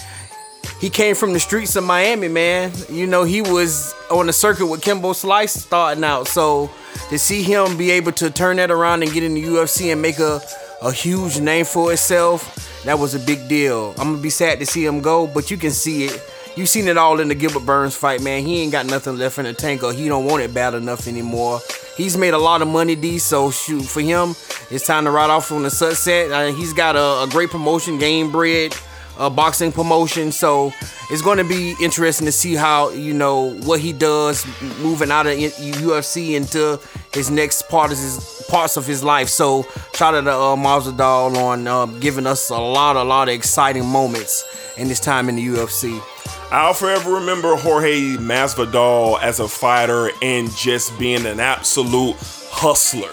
he 0.80 0.90
came 0.90 1.14
from 1.14 1.32
the 1.32 1.40
streets 1.40 1.76
of 1.76 1.84
Miami, 1.84 2.28
man. 2.28 2.72
You 2.88 3.06
know 3.06 3.24
he 3.24 3.42
was 3.42 3.94
on 4.10 4.26
the 4.26 4.32
circuit 4.32 4.66
with 4.66 4.82
Kimbo 4.82 5.12
Slice 5.12 5.52
starting 5.52 6.04
out, 6.04 6.26
so 6.26 6.70
to 7.10 7.18
see 7.18 7.42
him 7.42 7.76
be 7.76 7.90
able 7.92 8.12
to 8.12 8.30
turn 8.30 8.56
that 8.56 8.70
around 8.70 9.02
and 9.02 9.12
get 9.12 9.22
in 9.22 9.34
the 9.34 9.42
UFC 9.42 9.92
and 9.92 10.02
make 10.02 10.18
a 10.18 10.40
a 10.80 10.92
huge 10.92 11.40
name 11.40 11.64
for 11.64 11.92
itself, 11.92 12.82
that 12.84 12.98
was 12.98 13.14
a 13.14 13.18
big 13.18 13.48
deal. 13.48 13.90
I'm 13.98 14.12
gonna 14.12 14.22
be 14.22 14.30
sad 14.30 14.60
to 14.60 14.66
see 14.66 14.84
him 14.84 15.00
go, 15.00 15.26
but 15.26 15.50
you 15.50 15.56
can 15.56 15.70
see 15.70 16.04
it. 16.04 16.27
You 16.58 16.66
seen 16.66 16.88
it 16.88 16.96
all 16.96 17.20
in 17.20 17.28
the 17.28 17.36
Gilbert 17.36 17.64
Burns 17.64 17.94
fight, 17.94 18.20
man. 18.20 18.44
He 18.44 18.62
ain't 18.62 18.72
got 18.72 18.84
nothing 18.84 19.16
left 19.16 19.38
in 19.38 19.44
the 19.44 19.52
tank, 19.52 19.84
or 19.84 19.92
he 19.92 20.08
don't 20.08 20.24
want 20.24 20.42
it 20.42 20.52
bad 20.52 20.74
enough 20.74 21.06
anymore. 21.06 21.60
He's 21.96 22.16
made 22.16 22.34
a 22.34 22.38
lot 22.38 22.62
of 22.62 22.66
money, 22.66 22.96
D. 22.96 23.20
So 23.20 23.52
shoot, 23.52 23.84
for 23.84 24.00
him, 24.00 24.30
it's 24.68 24.84
time 24.84 25.04
to 25.04 25.12
ride 25.12 25.30
off 25.30 25.52
on 25.52 25.62
the 25.62 25.70
sunset. 25.70 26.32
Uh, 26.32 26.52
he's 26.52 26.72
got 26.72 26.96
a, 26.96 27.22
a 27.22 27.28
great 27.30 27.50
promotion, 27.50 27.96
Gamebred, 27.96 28.76
a 29.20 29.30
boxing 29.30 29.70
promotion. 29.70 30.32
So 30.32 30.72
it's 31.10 31.22
going 31.22 31.38
to 31.38 31.44
be 31.44 31.76
interesting 31.80 32.26
to 32.26 32.32
see 32.32 32.56
how 32.56 32.90
you 32.90 33.14
know 33.14 33.54
what 33.60 33.78
he 33.78 33.92
does 33.92 34.44
moving 34.80 35.12
out 35.12 35.28
of 35.28 35.34
UFC 35.34 36.34
into 36.34 36.80
his 37.14 37.30
next 37.30 37.68
part 37.68 37.92
of 37.92 37.98
his 37.98 38.44
parts 38.48 38.76
of 38.76 38.84
his 38.84 39.04
life. 39.04 39.28
So 39.28 39.62
shout 39.94 40.16
out 40.16 40.24
to 40.24 40.32
uh, 40.32 41.06
on 41.06 41.68
uh, 41.68 41.86
giving 42.00 42.26
us 42.26 42.50
a 42.50 42.58
lot, 42.58 42.96
a 42.96 43.04
lot 43.04 43.28
of 43.28 43.34
exciting 43.34 43.86
moments 43.86 44.44
in 44.76 44.88
this 44.88 44.98
time 44.98 45.28
in 45.28 45.36
the 45.36 45.46
UFC. 45.46 46.02
I'll 46.50 46.74
forever 46.74 47.14
remember 47.14 47.56
Jorge 47.56 48.16
Masvidal 48.16 49.20
as 49.20 49.40
a 49.40 49.48
fighter 49.48 50.10
and 50.22 50.50
just 50.56 50.98
being 50.98 51.26
an 51.26 51.40
absolute 51.40 52.16
hustler. 52.50 53.10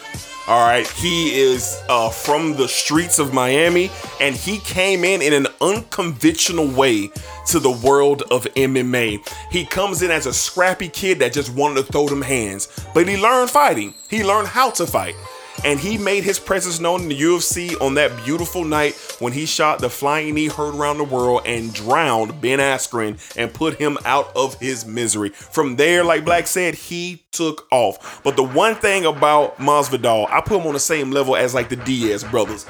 All 0.47 0.63
right, 0.63 0.87
he 0.87 1.39
is 1.39 1.81
uh, 1.89 2.11
from 2.11 2.55
the 2.55 2.67
streets 2.67 3.17
of 3.17 3.33
Miami, 3.33 3.89
and 4.21 4.35
he 4.35 4.59
came 4.59 5.03
in 5.03 5.23
in 5.23 5.33
an 5.33 5.47
unconventional 5.59 6.67
way 6.67 7.09
to 7.47 7.59
the 7.59 7.71
world 7.71 8.21
of 8.29 8.45
MMA. 8.55 9.27
He 9.49 9.65
comes 9.65 10.03
in 10.03 10.11
as 10.11 10.27
a 10.27 10.33
scrappy 10.33 10.87
kid 10.87 11.17
that 11.17 11.33
just 11.33 11.51
wanted 11.55 11.85
to 11.85 11.91
throw 11.91 12.07
them 12.07 12.21
hands, 12.21 12.67
but 12.93 13.07
he 13.07 13.17
learned 13.17 13.49
fighting. 13.49 13.95
He 14.07 14.23
learned 14.23 14.47
how 14.47 14.69
to 14.71 14.85
fight. 14.85 15.15
And 15.63 15.79
he 15.79 15.97
made 15.97 16.23
his 16.23 16.39
presence 16.39 16.79
known 16.79 17.03
in 17.03 17.09
the 17.09 17.19
UFC 17.19 17.79
on 17.81 17.95
that 17.95 18.23
beautiful 18.23 18.63
night 18.63 18.95
when 19.19 19.33
he 19.33 19.45
shot 19.45 19.79
the 19.79 19.89
flying 19.89 20.35
knee 20.35 20.47
heard 20.47 20.75
around 20.75 20.97
the 20.97 21.03
world 21.03 21.41
and 21.45 21.73
drowned 21.73 22.41
Ben 22.41 22.59
Askren 22.59 23.19
and 23.37 23.53
put 23.53 23.75
him 23.75 23.97
out 24.05 24.35
of 24.35 24.59
his 24.59 24.85
misery. 24.85 25.29
From 25.29 25.75
there, 25.75 26.03
like 26.03 26.25
Black 26.25 26.47
said, 26.47 26.75
he 26.75 27.23
took 27.31 27.67
off. 27.71 28.21
But 28.23 28.35
the 28.35 28.43
one 28.43 28.75
thing 28.75 29.05
about 29.05 29.57
Masvidal, 29.57 30.29
I 30.29 30.41
put 30.41 30.59
him 30.59 30.67
on 30.67 30.73
the 30.73 30.79
same 30.79 31.11
level 31.11 31.35
as 31.35 31.53
like 31.53 31.69
the 31.69 31.77
Diaz 31.77 32.23
brothers. 32.23 32.65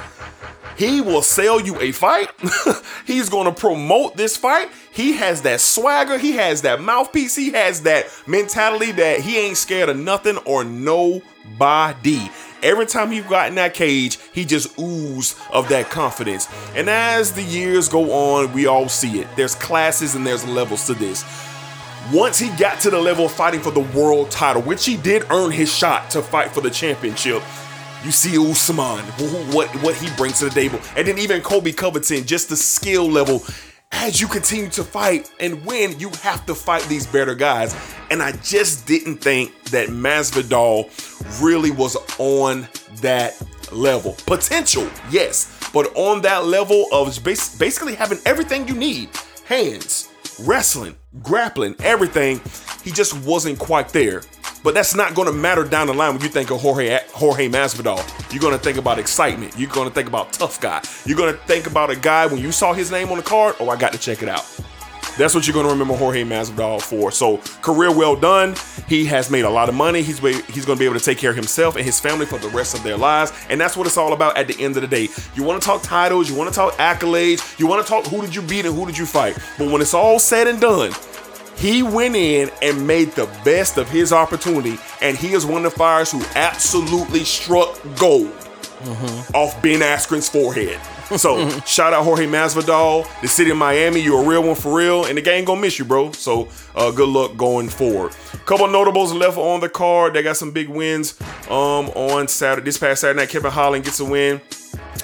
He 0.78 1.00
will 1.00 1.22
sell 1.22 1.62
you 1.62 1.80
a 1.80 1.92
fight. 1.92 2.30
He's 3.08 3.30
going 3.30 3.46
to 3.46 3.54
promote 3.54 4.18
this 4.18 4.36
fight. 4.36 4.70
He 4.92 5.14
has 5.14 5.42
that 5.44 5.62
swagger. 5.62 6.18
He 6.18 6.34
has 6.34 6.64
that 6.64 6.82
mouthpiece. 6.82 7.36
He 7.36 7.52
has 7.52 7.82
that 7.84 8.08
mentality 8.28 8.92
that 8.94 9.22
he 9.22 9.38
ain't 9.38 9.58
scared 9.58 9.90
of 9.90 9.98
nothing 9.98 10.38
or 10.40 10.64
nobody. 10.64 12.30
Every 12.64 12.86
time 12.86 13.12
he 13.12 13.22
got 13.22 13.50
in 13.50 13.56
that 13.56 13.74
cage, 13.74 14.18
he 14.34 14.46
just 14.46 14.78
oozed 14.80 15.38
of 15.52 15.70
that 15.70 15.90
confidence. 15.90 16.48
And 16.76 16.90
as 16.90 17.32
the 17.32 17.44
years 17.44 17.90
go 17.90 18.12
on, 18.12 18.54
we 18.54 18.66
all 18.68 18.90
see 18.90 19.20
it. 19.20 19.28
There's 19.36 19.56
classes 19.56 20.16
and 20.16 20.26
there's 20.26 20.46
levels 20.46 20.86
to 20.88 20.94
this. 20.94 21.24
Once 22.14 22.38
he 22.38 22.50
got 22.58 22.80
to 22.82 22.90
the 22.90 23.00
level 23.00 23.26
of 23.26 23.32
fighting 23.32 23.60
for 23.60 23.72
the 23.72 23.80
world 23.80 24.30
title, 24.30 24.62
which 24.62 24.86
he 24.86 24.96
did 24.96 25.24
earn 25.32 25.52
his 25.52 25.74
shot 25.74 26.10
to 26.12 26.22
fight 26.22 26.52
for 26.52 26.62
the 26.62 26.70
championship, 26.70 27.42
you 28.04 28.12
see 28.12 28.38
Usman, 28.38 29.04
what 29.52 29.68
what 29.82 29.96
he 29.96 30.16
brings 30.16 30.38
to 30.40 30.46
the 30.46 30.52
table, 30.52 30.80
and 30.96 31.08
then 31.08 31.18
even 31.18 31.42
Colby 31.42 31.74
Covington, 31.74 32.24
just 32.26 32.50
the 32.50 32.56
skill 32.56 33.10
level. 33.10 33.44
As 33.98 34.22
you 34.22 34.28
continue 34.28 34.70
to 34.72 34.84
fight 34.84 35.32
and 35.40 35.66
win, 35.66 35.98
you 36.00 36.10
have 36.22 36.46
to 36.46 36.54
fight 36.54 36.84
these 36.84 37.08
better 37.08 37.34
guys. 37.34 37.76
And 38.12 38.22
I 38.22 38.34
just 38.34 38.86
didn't 38.86 39.18
think 39.18 39.64
that 39.72 39.90
Masvidal 39.90 40.92
really 41.42 41.72
was 41.72 41.98
on 42.20 42.68
that 42.98 43.42
level. 43.72 44.16
Potential, 44.28 44.88
yes, 45.10 45.72
but 45.74 45.92
on 45.96 46.22
that 46.22 46.46
level 46.46 46.86
of 46.92 47.24
basically 47.24 47.96
having 47.96 48.20
everything 48.26 48.68
you 48.68 48.76
need 48.76 49.10
hands, 49.46 50.10
wrestling, 50.42 50.96
grappling, 51.24 51.76
everything. 51.80 52.42
He 52.84 52.92
just 52.92 53.16
wasn't 53.26 53.58
quite 53.58 53.90
there. 53.90 54.22
But 54.66 54.74
that's 54.74 54.96
not 54.96 55.14
going 55.14 55.28
to 55.28 55.32
matter 55.32 55.64
down 55.64 55.86
the 55.86 55.94
line 55.94 56.14
when 56.14 56.24
you 56.24 56.28
think 56.28 56.50
of 56.50 56.60
Jorge 56.60 57.00
Jorge 57.14 57.48
Masvidal. 57.48 58.02
You're 58.34 58.42
going 58.42 58.58
to 58.58 58.64
think 58.64 58.80
about 58.80 58.98
excitement. 58.98 59.54
You're 59.56 59.70
going 59.70 59.88
to 59.88 59.94
think 59.94 60.08
about 60.08 60.34
tough 60.34 60.60
guy. 60.60 60.82
You're 61.06 61.16
going 61.16 61.32
to 61.32 61.40
think 61.42 61.68
about 61.68 61.92
a 61.92 61.96
guy 61.96 62.26
when 62.26 62.40
you 62.40 62.52
saw 62.52 62.74
his 62.74 62.90
name 62.90 63.10
on 63.10 63.18
the 63.18 63.24
card. 63.24 63.56
Oh, 63.60 63.70
I 63.70 63.78
got 63.78 63.94
to 63.94 64.00
check 64.00 64.24
it 64.24 64.28
out. 64.28 64.44
That's 65.20 65.36
what 65.36 65.46
you're 65.46 65.54
going 65.54 65.68
to 65.68 65.72
remember 65.72 65.96
Jorge 65.96 66.24
Masvidal 66.24 66.82
for. 66.82 67.12
So 67.12 67.38
career 67.62 67.96
well 67.96 68.16
done. 68.16 68.56
He 68.88 69.06
has 69.06 69.30
made 69.30 69.46
a 69.46 69.50
lot 69.52 69.70
of 69.70 69.76
money. 69.76 70.02
He's 70.02 70.18
he's 70.18 70.66
going 70.66 70.78
to 70.78 70.80
be 70.80 70.86
able 70.86 70.98
to 70.98 71.06
take 71.06 71.20
care 71.20 71.30
of 71.30 71.36
himself 71.36 71.76
and 71.76 71.86
his 71.86 72.00
family 72.00 72.26
for 72.26 72.40
the 72.40 72.50
rest 72.50 72.74
of 72.74 72.82
their 72.82 72.98
lives. 72.98 73.34
And 73.52 73.62
that's 73.62 73.78
what 73.78 73.86
it's 73.86 73.98
all 73.98 74.14
about 74.14 74.36
at 74.36 74.48
the 74.48 74.60
end 74.60 74.78
of 74.78 74.82
the 74.82 74.88
day. 74.88 75.10
You 75.36 75.44
want 75.44 75.62
to 75.62 75.66
talk 75.66 75.84
titles. 75.84 76.28
You 76.28 76.36
want 76.36 76.50
to 76.50 76.56
talk 76.56 76.74
accolades. 76.74 77.60
You 77.60 77.68
want 77.68 77.86
to 77.86 77.88
talk 77.88 78.08
who 78.08 78.20
did 78.22 78.34
you 78.34 78.42
beat 78.42 78.66
and 78.66 78.74
who 78.74 78.88
did 78.88 78.98
you 78.98 79.06
fight. 79.06 79.38
But 79.60 79.70
when 79.72 79.80
it's 79.80 79.94
all 79.94 80.18
said 80.18 80.48
and 80.48 80.60
done, 80.60 80.92
he 81.58 81.84
went 81.84 82.16
in 82.16 82.50
and 82.62 82.86
made 82.86 83.12
the 83.12 83.26
best 83.44 83.78
of 83.78 83.90
his 83.90 84.12
opportunity, 84.14 84.78
and 85.02 85.18
he 85.18 85.34
is 85.34 85.46
one 85.46 85.66
of 85.66 85.72
the 85.74 85.78
fighters 85.78 86.12
who 86.12 86.22
absolutely 86.36 87.24
struck 87.24 87.80
gold 87.98 88.32
off 89.34 89.60
Ben 89.62 89.80
Askren's 89.82 90.30
forehead. 90.30 90.80
So 91.20 91.50
shout 91.62 91.94
out 91.94 92.04
Jorge 92.04 92.26
Masvidal, 92.28 93.06
the 93.22 93.28
city 93.28 93.52
of 93.52 93.58
Miami. 93.58 94.00
You're 94.02 94.24
a 94.24 94.28
real 94.28 94.44
one 94.44 94.56
for 94.56 94.76
real, 94.78 95.06
and 95.06 95.18
the 95.18 95.22
gang 95.22 95.46
gonna 95.46 95.62
miss 95.62 95.78
you, 95.80 95.86
bro. 95.86 96.12
So 96.14 96.50
uh, 96.76 96.92
good 96.92 97.10
luck 97.10 97.38
going 97.38 97.70
forward. 97.70 98.12
Couple 98.46 98.68
notables 98.68 99.14
left 99.14 99.38
on 99.38 99.60
the 99.60 99.70
card. 99.70 100.14
They 100.16 100.24
got 100.24 100.36
some 100.38 100.52
big 100.52 100.68
wins 100.68 101.20
um, 101.50 101.90
on 101.90 102.28
Saturday. 102.28 102.66
This 102.66 102.78
past 102.80 103.02
Saturday 103.02 103.20
night, 103.20 103.30
Kevin 103.30 103.52
Holland 103.52 103.86
gets 103.86 104.00
a 104.00 104.06
win. 104.06 104.42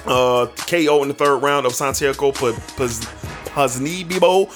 Uh, 0.04 0.46
KO 0.66 1.02
in 1.02 1.08
the 1.08 1.14
third 1.14 1.38
round 1.38 1.64
of 1.66 1.72
Santiago 1.74 2.32
P- 2.32 2.52
Ponzinibbio. 3.54 4.48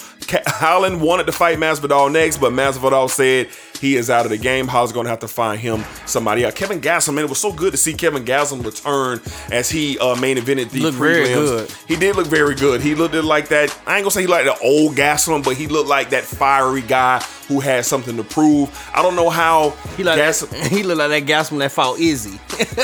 Holland 0.47 1.01
wanted 1.01 1.27
to 1.27 1.33
fight 1.33 1.59
Masvidal 1.59 2.11
next, 2.13 2.39
but 2.39 2.53
Masvidal 2.53 3.09
said 3.11 3.49
he 3.79 3.97
is 3.97 4.11
out 4.11 4.25
of 4.27 4.31
the 4.31 4.39
game. 4.39 4.67
Holland's 4.69 4.93
going 4.93 5.05
to 5.05 5.11
have 5.11 5.21
to 5.21 5.29
find 5.29 5.61
him 5.61 5.85
somebody 6.07 6.45
else. 6.45 6.55
Kevin 6.55 6.81
Gastelum, 6.81 7.15
man, 7.15 7.25
it 7.25 7.29
was 7.31 7.39
so 7.39 7.53
good 7.53 7.73
to 7.73 7.77
see 7.77 7.95
Kevin 7.95 8.25
Gastelum 8.25 8.65
return 8.65 9.21
as 9.53 9.71
he 9.71 9.99
uh, 9.99 10.15
main 10.17 10.37
evented 10.37 10.71
the 10.71 10.81
Looked 10.81 10.99
prelims. 10.99 11.87
He 11.87 11.97
did 11.97 12.17
look 12.17 12.27
very 12.27 12.55
good. 12.55 12.81
He 12.81 12.95
looked 12.95 13.15
like 13.15 13.49
that. 13.49 13.71
I 13.87 13.97
ain't 13.97 14.05
gonna 14.05 14.11
say 14.11 14.23
he 14.23 14.27
like 14.27 14.45
the 14.45 14.59
old 14.59 14.97
Gastelum, 14.97 15.45
but 15.45 15.57
he 15.57 15.67
looked 15.67 15.89
like 15.89 16.11
that 16.11 16.25
fiery 16.25 16.83
guy 16.83 17.23
who 17.49 17.61
had 17.61 17.85
something 17.85 18.17
to 18.17 18.25
prove. 18.25 18.69
I 18.93 19.03
don't 19.03 19.15
know 19.15 19.31
how 19.31 19.71
He 19.97 20.03
like 20.03 20.17
Gas- 20.17 20.51
he 20.69 20.83
look 20.83 20.99
like 20.99 21.27
that 21.27 21.33
Gasman 21.33 21.59
that 21.59 21.71
fought 21.73 21.99
Izzy. 22.01 22.41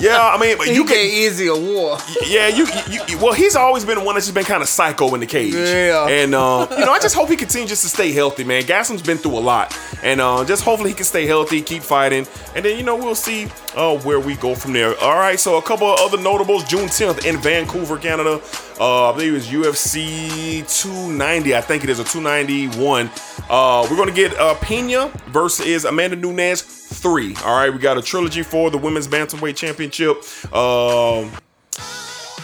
Yeah, 0.00 0.18
I 0.20 0.38
mean, 0.40 0.56
but 0.56 0.68
He 0.68 0.74
you 0.74 0.86
gave 0.86 1.10
can. 1.10 1.22
Izzy 1.24 1.46
a 1.48 1.54
war. 1.56 1.98
Yeah, 2.26 2.48
you, 2.48 2.66
you, 2.90 3.00
you. 3.08 3.18
Well, 3.18 3.32
he's 3.32 3.56
always 3.56 3.84
been 3.84 4.04
one 4.04 4.14
that's 4.14 4.26
just 4.26 4.34
been 4.34 4.44
kind 4.44 4.62
of 4.62 4.68
psycho 4.68 5.12
in 5.14 5.20
the 5.20 5.26
cage. 5.26 5.54
Yeah. 5.54 6.06
And 6.08 6.34
uh, 6.34 6.66
you 6.70 6.84
know, 6.84 6.92
I 6.92 6.98
just 6.98 7.14
hope 7.14 7.28
he 7.28 7.36
continues 7.36 7.70
just 7.70 7.82
to 7.82 7.88
stay 7.88 8.12
healthy, 8.12 8.44
man. 8.44 8.62
Gastelum's 8.64 9.02
been 9.02 9.18
through 9.18 9.38
a 9.38 9.40
lot, 9.40 9.76
and 10.02 10.20
uh, 10.20 10.27
just 10.44 10.64
hopefully 10.64 10.90
he 10.90 10.94
can 10.94 11.04
stay 11.04 11.26
healthy, 11.26 11.62
keep 11.62 11.82
fighting, 11.82 12.26
and 12.54 12.64
then 12.64 12.76
you 12.76 12.84
know 12.84 12.96
we'll 12.96 13.14
see 13.14 13.48
uh, 13.76 13.96
where 13.98 14.20
we 14.20 14.36
go 14.36 14.54
from 14.54 14.72
there. 14.72 14.98
All 15.00 15.16
right, 15.16 15.38
so 15.38 15.56
a 15.58 15.62
couple 15.62 15.86
of 15.86 15.98
other 16.00 16.18
notables: 16.22 16.64
June 16.64 16.88
10th 16.88 17.24
in 17.26 17.36
Vancouver, 17.38 17.98
Canada. 17.98 18.40
Uh, 18.80 19.10
I 19.10 19.12
believe 19.12 19.32
it 19.32 19.34
was 19.34 19.48
UFC 19.48 20.82
290. 20.82 21.54
I 21.54 21.60
think 21.60 21.84
it 21.84 21.90
is 21.90 21.98
a 21.98 22.04
291. 22.04 23.10
Uh, 23.50 23.86
we're 23.90 23.96
gonna 23.96 24.12
get 24.12 24.36
uh, 24.38 24.54
Pena 24.56 25.08
versus 25.28 25.84
Amanda 25.84 26.16
Nunes 26.16 26.62
three. 26.62 27.34
All 27.44 27.56
right, 27.56 27.72
we 27.72 27.78
got 27.78 27.98
a 27.98 28.02
trilogy 28.02 28.42
for 28.42 28.70
the 28.70 28.78
women's 28.78 29.08
bantamweight 29.08 29.56
championship. 29.56 30.16
Um, 30.54 31.32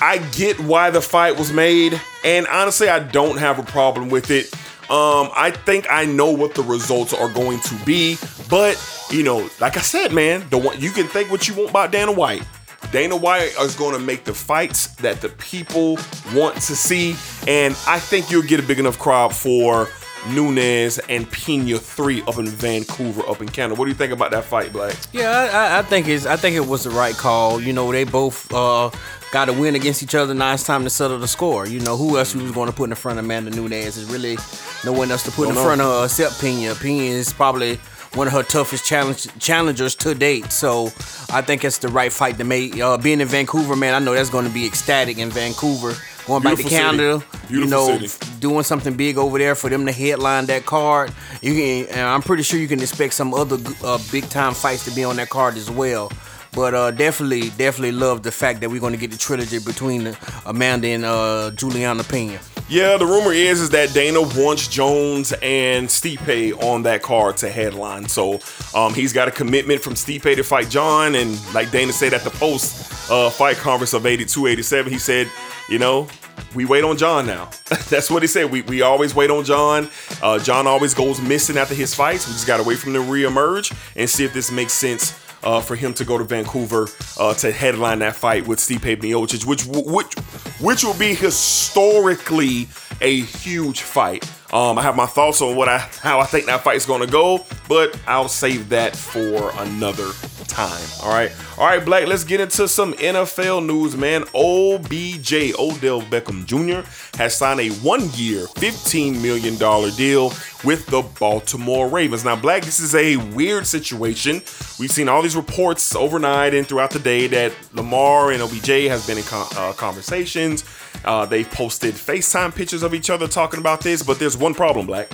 I 0.01 0.19
get 0.33 0.61
why 0.61 0.91
the 0.91 1.01
fight 1.01 1.39
was 1.39 1.53
made, 1.53 2.01
and 2.25 2.47
honestly, 2.49 2.89
I 2.89 2.99
don't 2.99 3.39
have 3.39 3.59
a 3.59 3.63
problem 3.63 4.11
with 4.11 4.31
it. 4.31 4.53
Um, 4.91 5.31
I 5.35 5.51
think 5.51 5.87
I 5.91 6.05
know 6.05 6.31
what 6.31 6.55
the 6.55 6.63
results 6.63 7.15
are 7.15 7.29
going 7.31 7.61
to 7.61 7.75
be, 7.85 8.19
but 8.51 8.77
you 9.11 9.23
know, 9.23 9.49
like 9.61 9.77
I 9.77 9.81
said, 9.81 10.13
man, 10.13 10.47
the 10.51 10.59
one 10.59 10.79
you 10.81 10.91
can 10.91 11.07
think 11.07 11.31
what 11.31 11.49
you 11.49 11.55
want 11.55 11.71
about 11.71 11.91
Dana 11.91 12.13
White. 12.13 12.47
Dana 12.93 13.17
White 13.17 13.55
is 13.61 13.75
going 13.75 13.95
to 13.95 13.99
make 13.99 14.25
the 14.25 14.35
fights 14.35 14.89
that 14.97 15.21
the 15.21 15.31
people 15.31 15.99
want 16.35 16.57
to 16.57 16.77
see, 16.77 17.17
and 17.49 17.75
I 17.87 17.99
think 17.99 18.31
you'll 18.31 18.43
get 18.43 18.61
a 18.61 18.63
big 18.63 18.79
enough 18.79 18.99
crowd 18.99 19.35
for 19.35 19.89
Nunes 20.29 20.99
and 21.09 21.31
Pena 21.31 21.79
three 21.79 22.23
up 22.23 22.39
in 22.39 22.47
Vancouver, 22.47 23.27
up 23.29 23.41
in 23.41 23.49
Canada. 23.49 23.79
What 23.79 23.87
do 23.87 23.91
you 23.91 23.97
think 23.97 24.13
about 24.13 24.31
that 24.31 24.45
fight, 24.45 24.73
Black? 24.73 24.95
Yeah, 25.13 25.31
I, 25.53 25.79
I 25.79 25.83
think 25.83 26.09
it's 26.09 26.27
I 26.27 26.37
think 26.37 26.57
it 26.57 26.67
was 26.67 26.85
the 26.85 26.91
right 26.91 27.15
call. 27.15 27.61
You 27.61 27.73
know, 27.73 27.91
they 27.91 28.05
both 28.05 28.53
uh, 28.53 28.91
got 29.35 29.47
to 29.47 29.53
win 29.53 29.75
against 29.75 30.01
each 30.01 30.15
other. 30.15 30.33
Now 30.33 30.55
it's 30.55 30.63
time 30.63 30.85
to 30.85 30.91
settle 30.91 31.19
the 31.19 31.27
score. 31.27 31.67
You 31.67 31.81
know, 31.81 31.97
who 31.97 32.19
else 32.19 32.37
we 32.37 32.43
was 32.45 32.53
going 32.53 32.71
to 32.71 32.73
put 32.73 32.89
in 32.89 32.95
front 32.95 33.19
of 33.19 33.25
Amanda 33.25 33.51
Nunes? 33.51 33.97
Is 33.97 34.09
really 34.09 34.39
no 34.85 34.93
one 34.93 35.11
else 35.11 35.25
to 35.25 35.33
put 35.33 35.49
in 35.49 35.55
Don't 35.55 35.57
know. 35.57 35.65
front 35.65 35.81
of 35.81 35.87
her 35.89 36.05
except 36.05 36.41
Pena. 36.41 36.73
Pena 36.77 37.03
is 37.03 37.33
probably 37.33 37.75
one 38.15 38.29
of 38.29 38.33
her 38.33 38.45
toughest 38.45 38.87
challenge 38.87 39.27
challengers 39.41 39.97
to 39.97 40.15
date. 40.15 40.53
So 40.53 40.87
I 41.33 41.43
think 41.43 41.65
it's 41.65 41.79
the 41.79 41.89
right 41.89 42.13
fight 42.13 42.39
to 42.39 42.45
make. 42.45 42.79
Uh, 42.79 42.97
being 42.97 43.21
in 43.21 43.27
Vancouver, 43.27 43.75
man, 43.75 43.93
I 43.95 43.99
know 43.99 44.15
that's 44.15 44.31
going 44.31 44.47
to 44.47 44.55
be 44.55 44.67
ecstatic 44.67 45.19
in 45.19 45.31
Vancouver. 45.31 45.95
Going 46.29 46.43
back 46.43 46.57
to 46.57 46.63
Beautiful. 46.63 46.79
Canada, 46.79 47.25
you 47.51 47.67
know, 47.67 47.99
city. 47.99 48.09
doing 48.39 48.63
something 48.63 48.97
big 48.97 49.19
over 49.19 49.37
there 49.37 49.57
for 49.57 49.69
them 49.69 49.85
to 49.85 49.93
headline 49.93 50.47
that 50.47 50.65
card. 50.65 51.13
You 51.43 51.53
can, 51.87 51.99
I'm 51.99 52.23
pretty 52.23 52.45
sure 52.45 52.59
you 52.61 52.69
can 52.69 52.81
expect 52.81 53.15
some 53.15 53.35
other 53.35 53.59
uh, 53.83 53.99
big 54.13 54.29
time 54.31 54.55
fights 54.55 54.85
to 54.85 54.93
be 54.93 55.03
on 55.03 55.17
that 55.17 55.29
card 55.29 55.57
as 55.57 55.71
well. 55.71 56.11
But 56.55 56.75
uh, 56.75 56.91
definitely, 56.91 57.51
definitely 57.51 57.93
love 57.93 58.23
the 58.23 58.33
fact 58.33 58.61
that 58.61 58.71
we're 58.71 58.81
going 58.81 58.93
to 58.93 58.99
get 58.99 59.11
the 59.11 59.19
trilogy 59.19 59.59
between 59.59 60.17
Amanda 60.47 60.89
and 60.89 61.05
uh, 61.05 61.51
Juliana 61.53 62.05
Pena. 62.05 62.39
Yeah, 62.69 62.97
the 62.97 63.05
rumor 63.05 63.33
is 63.33 63.61
is 63.61 63.71
that 63.71 63.93
Dana 63.93 64.23
wants 64.23 64.69
Jones 64.69 65.35
and 65.43 65.87
Stipe 65.87 66.63
on 66.63 66.83
that 66.85 67.03
card 67.03 67.37
to 67.39 67.51
headline. 67.51 68.09
So 68.09 68.41
um, 68.75 68.95
he's 68.95 69.13
got 69.13 69.29
a 69.29 69.31
commitment 69.31 69.83
from 69.83 69.95
Stipe 69.95 70.23
to 70.23 70.43
fight 70.43 70.71
Jon, 70.71 71.15
and 71.15 71.39
like 71.53 71.71
Dana 71.71 71.93
said 71.93 72.15
at 72.15 72.23
the 72.23 72.31
post 72.31 73.11
uh, 73.11 73.29
fight 73.29 73.57
conference 73.59 73.93
of 73.93 74.07
82, 74.07 74.47
87, 74.47 74.93
he 74.93 74.99
said, 74.99 75.31
you 75.69 75.79
know, 75.79 76.09
we 76.55 76.65
wait 76.65 76.85
on 76.85 76.97
Jon 76.97 77.27
now. 77.27 77.51
That's 77.91 78.11
what 78.11 78.23
he 78.23 78.29
said. 78.29 78.51
We, 78.51 78.63
we 78.63 78.81
always 78.81 79.15
wait 79.15 79.31
on 79.31 79.45
Jon. 79.45 79.91
Uh, 80.23 80.39
Jon 80.39 80.67
always 80.67 80.95
goes 80.95 81.21
missing 81.21 81.59
after 81.59 81.75
his 81.75 81.95
fights. 81.95 82.27
We 82.27 82.33
just 82.33 82.47
got 82.47 82.59
to 82.59 82.63
wait 82.63 82.79
for 82.79 82.89
him 82.89 82.95
to 82.95 83.01
reemerge 83.01 83.77
and 83.97 84.09
see 84.09 84.25
if 84.25 84.33
this 84.33 84.51
makes 84.51 84.73
sense 84.73 85.24
uh, 85.45 85.61
for 85.61 85.77
him 85.77 85.95
to 85.95 86.05
go 86.05 86.19
to 86.19 86.25
Vancouver 86.25 86.89
uh, 87.21 87.35
to 87.35 87.53
headline 87.53 88.01
that 88.01 88.17
fight 88.17 88.47
with 88.49 88.59
Stipe 88.59 89.01
Miocic, 89.01 89.45
which 89.45 89.65
which 89.67 90.15
which 90.61 90.85
will 90.85 90.99
be 90.99 91.15
historically 91.15 92.69
a 93.01 93.21
huge 93.21 93.83
fight. 93.83 94.29
Um, 94.53 94.79
I 94.79 94.83
have 94.83 94.95
my 94.95 95.07
thoughts 95.07 95.41
on 95.43 95.57
what 95.57 95.69
I 95.69 95.79
how 95.79 96.21
I 96.21 96.27
think 96.27 96.47
that 96.47 96.63
fight's 96.63 96.87
going 96.87 97.01
to 97.01 97.11
go, 97.11 97.45
but 97.69 97.99
I'll 98.07 98.29
save 98.29 98.69
that 98.69 98.95
for 98.95 99.51
another 99.63 100.11
time. 100.47 100.87
All 101.03 101.09
right, 101.09 101.33
all 101.59 101.67
right, 101.67 101.85
Black. 101.85 102.07
Let's 102.07 102.23
get 102.25 102.41
into 102.41 102.69
some 102.69 102.93
NFL 102.95 103.67
news, 103.67 103.97
man. 103.97 104.23
OBJ 104.35 105.55
Odell 105.59 106.03
Beckham 106.03 106.45
Jr. 106.47 106.89
has 107.19 107.37
signed 107.37 107.61
a 107.61 107.71
one-year, 107.71 108.47
fifteen 108.49 109.21
million 109.21 109.57
dollar 109.57 109.91
deal 109.91 110.33
with 110.63 110.87
the 110.87 111.03
Baltimore 111.19 111.89
Ravens. 111.89 112.25
Now, 112.25 112.37
Black, 112.37 112.65
this 112.65 112.81
is 112.81 112.95
a 112.95 113.17
weird 113.17 113.67
situation. 113.67 114.37
We've 114.79 114.91
seen 114.91 115.09
all 115.09 115.23
these 115.23 115.37
reports 115.37 115.95
overnight 115.97 116.55
and 116.55 116.67
throughout 116.67 116.91
the 116.91 116.99
day 117.01 117.27
that 117.29 117.53
Lamar 117.75 118.33
and 118.33 118.43
OBJ 118.43 118.89
has 118.89 119.07
been 119.07 119.19
in 119.19 119.25
con- 119.25 119.49
uh, 119.57 119.73
conversations. 119.73 120.65
Uh, 121.05 121.27
they've 121.27 121.51
posted 121.51 121.95
FaceTime 121.95 122.55
pictures 122.55 122.83
of 122.83 122.95
each 122.95 123.11
other 123.11 123.29
talking 123.29 123.61
about 123.61 123.83
this, 123.83 124.03
but 124.03 124.19
there's 124.19 124.34
one 124.37 124.55
problem, 124.55 124.87
Black. 124.87 125.09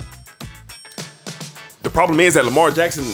The 1.83 1.89
problem 1.89 2.19
is 2.19 2.35
that 2.35 2.45
Lamar 2.45 2.71
Jackson 2.71 3.05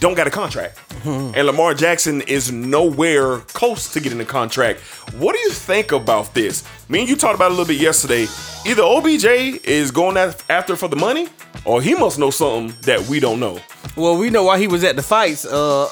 don't 0.00 0.14
got 0.14 0.26
a 0.26 0.30
contract. 0.30 0.78
And 1.04 1.46
Lamar 1.46 1.72
Jackson 1.74 2.20
is 2.22 2.52
nowhere 2.52 3.38
close 3.38 3.90
to 3.94 4.00
getting 4.00 4.20
a 4.20 4.24
contract. 4.24 4.80
What 5.14 5.34
do 5.34 5.40
you 5.40 5.50
think 5.50 5.92
about 5.92 6.34
this? 6.34 6.62
Me 6.90 7.00
and 7.00 7.08
you 7.08 7.16
talked 7.16 7.34
about 7.34 7.46
it 7.46 7.54
a 7.54 7.56
little 7.56 7.66
bit 7.66 7.80
yesterday. 7.80 8.26
Either 8.66 8.82
OBJ 8.82 9.24
is 9.64 9.90
going 9.90 10.16
after 10.16 10.76
for 10.76 10.88
the 10.88 10.96
money, 10.96 11.28
or 11.64 11.80
he 11.80 11.94
must 11.94 12.18
know 12.18 12.30
something 12.30 12.76
that 12.82 13.00
we 13.08 13.18
don't 13.18 13.40
know. 13.40 13.58
Well, 13.96 14.18
we 14.18 14.28
know 14.28 14.44
why 14.44 14.58
he 14.58 14.66
was 14.66 14.84
at 14.84 14.96
the 14.96 15.02
fights 15.02 15.46
uh, 15.46 15.86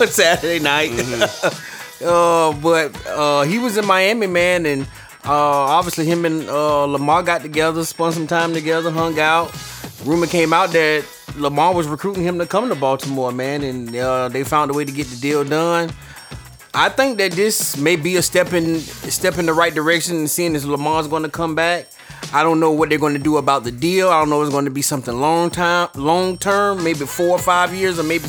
on 0.00 0.06
Saturday 0.06 0.60
night. 0.60 0.90
uh, 2.02 2.52
but 2.54 3.06
uh, 3.06 3.42
he 3.42 3.58
was 3.58 3.76
in 3.76 3.86
Miami, 3.86 4.26
man, 4.26 4.64
and 4.64 4.86
uh, 5.26 5.30
obviously 5.30 6.04
him 6.04 6.24
and 6.24 6.48
uh, 6.48 6.84
Lamar 6.84 7.22
got 7.22 7.42
together, 7.42 7.84
spent 7.84 8.14
some 8.14 8.26
time 8.26 8.52
together, 8.52 8.90
hung 8.90 9.18
out. 9.18 9.52
Rumor 10.04 10.26
came 10.26 10.52
out 10.52 10.70
that 10.72 11.06
Lamar 11.36 11.74
was 11.74 11.88
recruiting 11.88 12.24
him 12.24 12.38
to 12.38 12.46
come 12.46 12.68
to 12.68 12.74
Baltimore, 12.74 13.32
man, 13.32 13.62
and 13.62 13.96
uh, 13.96 14.28
they 14.28 14.44
found 14.44 14.70
a 14.70 14.74
way 14.74 14.84
to 14.84 14.92
get 14.92 15.06
the 15.06 15.16
deal 15.16 15.42
done. 15.44 15.90
I 16.74 16.88
think 16.88 17.18
that 17.18 17.32
this 17.32 17.76
may 17.76 17.96
be 17.96 18.16
a 18.16 18.22
step 18.22 18.52
in 18.52 18.80
step 18.80 19.38
in 19.38 19.46
the 19.46 19.52
right 19.52 19.72
direction, 19.72 20.28
seeing 20.28 20.54
as 20.56 20.66
Lamar's 20.66 21.06
going 21.06 21.22
to 21.22 21.28
come 21.28 21.54
back. 21.54 21.86
I 22.32 22.42
don't 22.42 22.58
know 22.58 22.72
what 22.72 22.88
they're 22.88 22.98
going 22.98 23.14
to 23.14 23.22
do 23.22 23.36
about 23.36 23.64
the 23.64 23.70
deal. 23.70 24.08
I 24.08 24.18
don't 24.18 24.28
know 24.28 24.42
if 24.42 24.46
it's 24.46 24.52
going 24.52 24.64
to 24.64 24.70
be 24.70 24.82
something 24.82 25.14
long 25.18 25.50
time, 25.50 25.88
long 25.94 26.36
term, 26.36 26.82
maybe 26.82 27.06
four 27.06 27.30
or 27.30 27.38
five 27.38 27.72
years, 27.72 27.98
or 27.98 28.02
maybe 28.02 28.24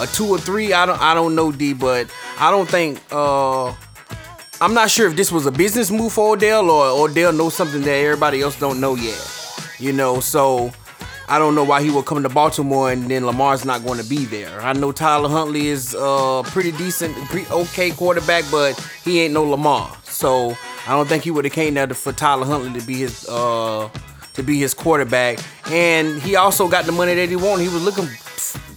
a 0.00 0.06
two 0.06 0.26
or 0.26 0.38
three. 0.38 0.72
I 0.72 0.86
don't, 0.86 1.00
I 1.00 1.14
don't 1.14 1.34
know, 1.34 1.52
D. 1.52 1.74
But 1.74 2.10
I 2.38 2.50
don't 2.50 2.68
think. 2.68 3.00
Uh, 3.10 3.74
I'm 4.62 4.74
not 4.74 4.90
sure 4.90 5.08
if 5.08 5.16
this 5.16 5.32
was 5.32 5.46
a 5.46 5.50
business 5.50 5.90
move 5.90 6.12
for 6.12 6.34
Odell 6.34 6.70
or 6.70 6.84
Odell 7.08 7.32
knows 7.32 7.54
something 7.54 7.80
that 7.80 7.94
everybody 7.94 8.42
else 8.42 8.58
don't 8.60 8.78
know 8.78 8.94
yet. 8.94 9.18
You 9.78 9.90
know, 9.90 10.20
so 10.20 10.70
I 11.30 11.38
don't 11.38 11.54
know 11.54 11.64
why 11.64 11.82
he 11.82 11.88
will 11.88 12.02
come 12.02 12.22
to 12.22 12.28
Baltimore 12.28 12.92
and 12.92 13.10
then 13.10 13.24
Lamar's 13.24 13.64
not 13.64 13.82
going 13.82 13.98
to 14.02 14.06
be 14.06 14.26
there. 14.26 14.60
I 14.60 14.74
know 14.74 14.92
Tyler 14.92 15.30
Huntley 15.30 15.68
is 15.68 15.94
uh 15.94 16.42
pretty 16.44 16.72
decent, 16.72 17.16
pretty 17.30 17.50
okay 17.50 17.90
quarterback, 17.92 18.44
but 18.50 18.78
he 19.02 19.20
ain't 19.20 19.32
no 19.32 19.44
Lamar. 19.44 19.96
So 20.02 20.54
I 20.86 20.90
don't 20.90 21.08
think 21.08 21.24
he 21.24 21.30
would 21.30 21.46
have 21.46 21.54
came 21.54 21.72
there 21.72 21.88
for 21.88 22.12
Tyler 22.12 22.44
Huntley 22.44 22.78
to 22.78 22.86
be 22.86 22.96
his 22.96 23.26
uh 23.30 23.88
to 24.34 24.42
be 24.42 24.58
his 24.58 24.74
quarterback. 24.74 25.38
And 25.70 26.20
he 26.20 26.36
also 26.36 26.68
got 26.68 26.84
the 26.84 26.92
money 26.92 27.14
that 27.14 27.30
he 27.30 27.36
wanted. 27.36 27.62
He 27.62 27.70
was 27.70 27.82
looking 27.82 28.10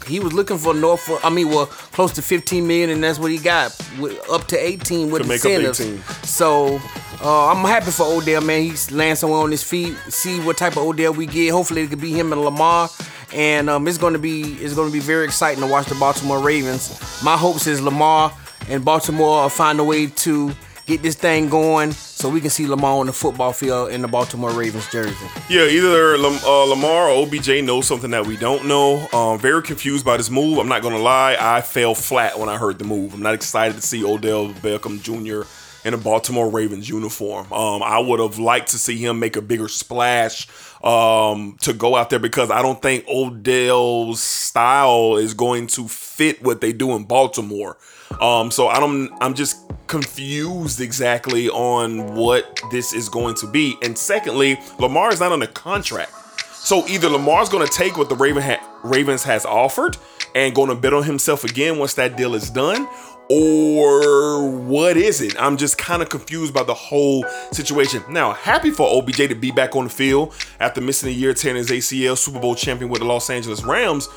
he 0.05 0.19
was 0.19 0.33
looking 0.33 0.57
for 0.57 0.73
north 0.73 1.09
I 1.23 1.29
mean 1.29 1.49
well 1.49 1.65
close 1.67 2.11
to 2.13 2.21
15 2.21 2.65
million 2.67 2.89
and 2.89 3.03
that's 3.03 3.19
what 3.19 3.31
he 3.31 3.37
got 3.37 3.75
with, 3.99 4.19
up 4.29 4.45
to 4.47 4.57
18 4.57 5.09
with 5.11 5.21
To 5.23 5.27
make 5.27 5.41
up 5.45 5.51
incentives. 5.51 5.79
18. 5.81 5.99
So 6.23 6.79
uh, 7.23 7.47
I'm 7.51 7.63
happy 7.65 7.91
for 7.91 8.03
Odell, 8.05 8.41
man. 8.41 8.63
He's 8.63 8.91
laying 8.91 9.15
somewhere 9.15 9.39
on 9.39 9.51
his 9.51 9.63
feet. 9.63 9.95
See 10.09 10.39
what 10.41 10.57
type 10.57 10.73
of 10.73 10.79
Odell 10.79 11.13
we 11.13 11.25
get. 11.25 11.51
Hopefully, 11.51 11.83
it 11.83 11.89
could 11.89 12.01
be 12.01 12.11
him 12.11 12.33
and 12.33 12.41
Lamar. 12.41 12.89
And 13.33 13.69
um, 13.69 13.87
it's 13.87 13.97
gonna 13.97 14.19
be 14.19 14.53
it's 14.55 14.75
gonna 14.75 14.91
be 14.91 14.99
very 14.99 15.23
exciting 15.23 15.63
to 15.63 15.69
watch 15.69 15.87
the 15.87 15.95
Baltimore 15.95 16.39
Ravens. 16.39 16.99
My 17.23 17.37
hopes 17.37 17.65
is 17.65 17.81
Lamar 17.81 18.33
and 18.69 18.83
Baltimore 18.83 19.49
find 19.49 19.79
a 19.79 19.83
way 19.83 20.07
to 20.07 20.53
get 20.85 21.01
this 21.01 21.15
thing 21.15 21.49
going 21.49 21.91
so 21.91 22.29
we 22.29 22.41
can 22.41 22.49
see 22.49 22.67
Lamar 22.67 22.99
on 22.99 23.05
the 23.07 23.13
football 23.13 23.53
field 23.53 23.91
in 23.91 24.01
the 24.01 24.07
Baltimore 24.07 24.51
Ravens 24.51 24.89
jersey. 24.91 25.15
Yeah, 25.49 25.65
either 25.65 26.15
uh, 26.15 26.63
Lamar 26.65 27.09
or 27.09 27.25
OBJ 27.25 27.63
knows 27.63 27.87
something 27.87 28.11
that 28.11 28.25
we 28.25 28.37
don't 28.37 28.65
know. 28.67 29.07
Um, 29.13 29.39
very 29.39 29.61
confused 29.61 30.05
by 30.05 30.17
this 30.17 30.29
move. 30.29 30.57
I'm 30.57 30.67
not 30.67 30.81
gonna 30.81 30.97
lie, 30.99 31.37
I 31.39 31.61
fell 31.61 31.95
flat 31.95 32.39
when 32.39 32.49
I 32.49 32.57
heard 32.57 32.79
the 32.79 32.85
move. 32.85 33.13
I'm 33.13 33.21
not 33.21 33.33
excited 33.33 33.75
to 33.75 33.81
see 33.81 34.03
Odell 34.03 34.49
Beckham 34.49 35.01
Jr. 35.01 35.47
in 35.85 35.93
a 35.93 35.97
Baltimore 35.97 36.49
Ravens 36.49 36.87
uniform. 36.87 37.51
Um, 37.51 37.83
I 37.83 37.99
would 37.99 38.19
have 38.19 38.39
liked 38.39 38.69
to 38.69 38.77
see 38.77 38.97
him 38.97 39.19
make 39.19 39.35
a 39.35 39.41
bigger 39.41 39.67
splash 39.67 40.47
um, 40.83 41.57
to 41.61 41.73
go 41.73 41.95
out 41.95 42.09
there 42.09 42.19
because 42.19 42.51
I 42.51 42.61
don't 42.61 42.81
think 42.81 43.05
Odell's 43.07 44.21
style 44.21 45.17
is 45.17 45.33
going 45.33 45.67
to 45.67 45.87
fit 45.87 46.43
what 46.43 46.61
they 46.61 46.73
do 46.73 46.95
in 46.95 47.03
Baltimore. 47.03 47.77
Um, 48.21 48.51
so 48.51 48.67
I 48.67 48.79
don't. 48.79 49.11
I'm 49.21 49.33
just 49.33 49.57
confused 49.87 50.81
exactly 50.81 51.49
on 51.49 52.15
what 52.15 52.59
this 52.71 52.93
is 52.93 53.09
going 53.09 53.35
to 53.35 53.47
be. 53.47 53.75
And 53.83 53.97
secondly, 53.97 54.59
Lamar 54.79 55.11
is 55.11 55.19
not 55.19 55.31
on 55.31 55.41
a 55.41 55.47
contract. 55.47 56.11
So 56.53 56.87
either 56.87 57.09
Lamar's 57.09 57.49
going 57.49 57.67
to 57.67 57.73
take 57.73 57.97
what 57.97 58.07
the 58.07 58.15
Raven 58.15 58.41
ha- 58.41 58.79
Ravens 58.83 59.23
has 59.23 59.45
offered 59.45 59.97
and 60.33 60.55
going 60.55 60.69
to 60.69 60.75
bet 60.75 60.93
on 60.93 61.03
himself 61.03 61.43
again 61.43 61.77
once 61.77 61.93
that 61.95 62.15
deal 62.15 62.35
is 62.35 62.49
done, 62.49 62.87
or 63.29 64.49
what 64.49 64.97
is 64.97 65.21
it? 65.21 65.39
I'm 65.41 65.57
just 65.57 65.77
kind 65.77 66.01
of 66.01 66.09
confused 66.09 66.53
by 66.53 66.63
the 66.63 66.73
whole 66.73 67.25
situation. 67.51 68.03
Now, 68.09 68.33
happy 68.33 68.71
for 68.71 68.87
OBJ 68.97 69.29
to 69.29 69.35
be 69.35 69.51
back 69.51 69.75
on 69.75 69.85
the 69.85 69.89
field 69.89 70.33
after 70.59 70.81
missing 70.81 71.09
a 71.09 71.11
year 71.11 71.33
tearing 71.33 71.57
his 71.57 71.69
ACL, 71.69 72.17
Super 72.17 72.39
Bowl 72.39 72.55
champion 72.55 72.89
with 72.89 73.01
the 73.01 73.07
Los 73.07 73.29
Angeles 73.29 73.63
Rams. 73.63 74.09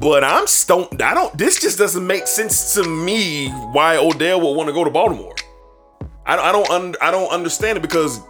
But 0.00 0.24
I'm 0.24 0.46
stoned. 0.46 1.02
I 1.02 1.14
don't. 1.14 1.36
This 1.36 1.60
just 1.60 1.78
doesn't 1.78 2.06
make 2.06 2.26
sense 2.26 2.74
to 2.74 2.84
me. 2.84 3.48
Why 3.72 3.96
Odell 3.96 4.40
would 4.40 4.54
want 4.54 4.68
to 4.68 4.72
go 4.72 4.84
to 4.84 4.90
Baltimore? 4.90 5.34
I, 6.24 6.36
I 6.38 6.52
don't. 6.52 6.70
Un, 6.70 6.94
I 7.00 7.10
don't 7.10 7.30
understand 7.30 7.78
it 7.78 7.82
because 7.82 8.20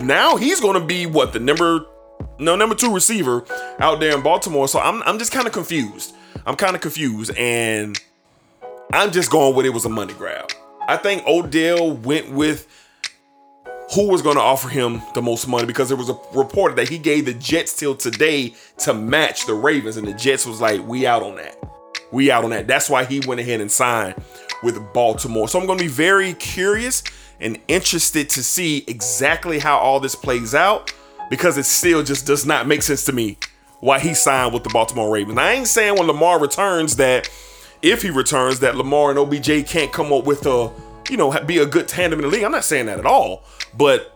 now 0.00 0.36
he's 0.36 0.60
going 0.60 0.80
to 0.80 0.86
be 0.86 1.06
what 1.06 1.32
the 1.32 1.40
number 1.40 1.86
no 2.38 2.56
number 2.56 2.74
two 2.74 2.92
receiver 2.92 3.44
out 3.78 4.00
there 4.00 4.14
in 4.14 4.22
Baltimore. 4.22 4.68
So 4.68 4.80
I'm 4.80 5.02
I'm 5.04 5.18
just 5.18 5.32
kind 5.32 5.46
of 5.46 5.52
confused. 5.52 6.14
I'm 6.44 6.56
kind 6.56 6.74
of 6.74 6.82
confused, 6.82 7.34
and 7.36 7.98
I'm 8.94 9.10
just 9.10 9.30
going 9.30 9.56
with 9.56 9.64
it 9.64 9.70
was 9.70 9.86
a 9.86 9.88
money 9.88 10.12
grab. 10.12 10.50
I 10.86 10.98
think 10.98 11.26
Odell 11.26 11.92
went 11.92 12.30
with 12.30 12.68
who 13.94 14.08
was 14.08 14.20
going 14.20 14.36
to 14.36 14.42
offer 14.42 14.68
him 14.68 15.00
the 15.14 15.22
most 15.22 15.48
money 15.48 15.64
because 15.64 15.88
there 15.88 15.96
was 15.96 16.10
a 16.10 16.18
report 16.34 16.76
that 16.76 16.90
he 16.90 16.98
gave 16.98 17.24
the 17.24 17.32
Jets 17.32 17.74
till 17.74 17.94
today 17.94 18.54
to 18.78 18.92
match 18.92 19.46
the 19.46 19.54
Ravens, 19.54 19.96
and 19.96 20.06
the 20.06 20.12
Jets 20.12 20.44
was 20.44 20.60
like, 20.60 20.86
"We 20.86 21.06
out 21.06 21.22
on 21.22 21.36
that. 21.36 21.56
We 22.10 22.30
out 22.30 22.44
on 22.44 22.50
that." 22.50 22.66
That's 22.66 22.90
why 22.90 23.06
he 23.06 23.20
went 23.20 23.40
ahead 23.40 23.62
and 23.62 23.72
signed 23.72 24.14
with 24.62 24.78
Baltimore. 24.92 25.48
So 25.48 25.58
I'm 25.58 25.66
going 25.66 25.78
to 25.78 25.84
be 25.84 25.90
very 25.90 26.34
curious 26.34 27.02
and 27.40 27.58
interested 27.68 28.28
to 28.30 28.42
see 28.42 28.84
exactly 28.86 29.58
how 29.58 29.78
all 29.78 30.00
this 30.00 30.14
plays 30.14 30.54
out 30.54 30.92
because 31.30 31.56
it 31.56 31.64
still 31.64 32.02
just 32.02 32.26
does 32.26 32.44
not 32.44 32.66
make 32.66 32.82
sense 32.82 33.06
to 33.06 33.12
me 33.12 33.38
why 33.80 33.98
he 33.98 34.12
signed 34.12 34.52
with 34.52 34.64
the 34.64 34.70
Baltimore 34.70 35.10
Ravens. 35.10 35.38
I 35.38 35.52
ain't 35.52 35.66
saying 35.66 35.96
when 35.96 36.06
Lamar 36.06 36.38
returns 36.38 36.96
that 36.96 37.28
if 37.82 38.02
he 38.02 38.10
returns 38.10 38.60
that 38.60 38.76
Lamar 38.76 39.10
and 39.10 39.18
OBJ 39.18 39.66
can't 39.66 39.92
come 39.92 40.12
up 40.12 40.24
with 40.24 40.46
a, 40.46 40.70
you 41.10 41.16
know, 41.16 41.32
be 41.44 41.58
a 41.58 41.66
good 41.66 41.88
tandem 41.88 42.20
in 42.20 42.24
the 42.24 42.30
league. 42.30 42.44
I'm 42.44 42.52
not 42.52 42.64
saying 42.64 42.86
that 42.86 42.98
at 42.98 43.06
all, 43.06 43.44
but 43.76 44.08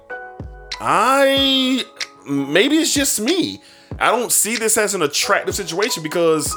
I 0.80 1.84
maybe 2.28 2.76
it's 2.76 2.94
just 2.94 3.20
me. 3.20 3.60
I 3.98 4.10
don't 4.10 4.30
see 4.30 4.56
this 4.56 4.76
as 4.76 4.94
an 4.94 5.02
attractive 5.02 5.54
situation 5.54 6.02
because 6.02 6.54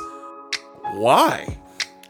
why? 0.93 1.57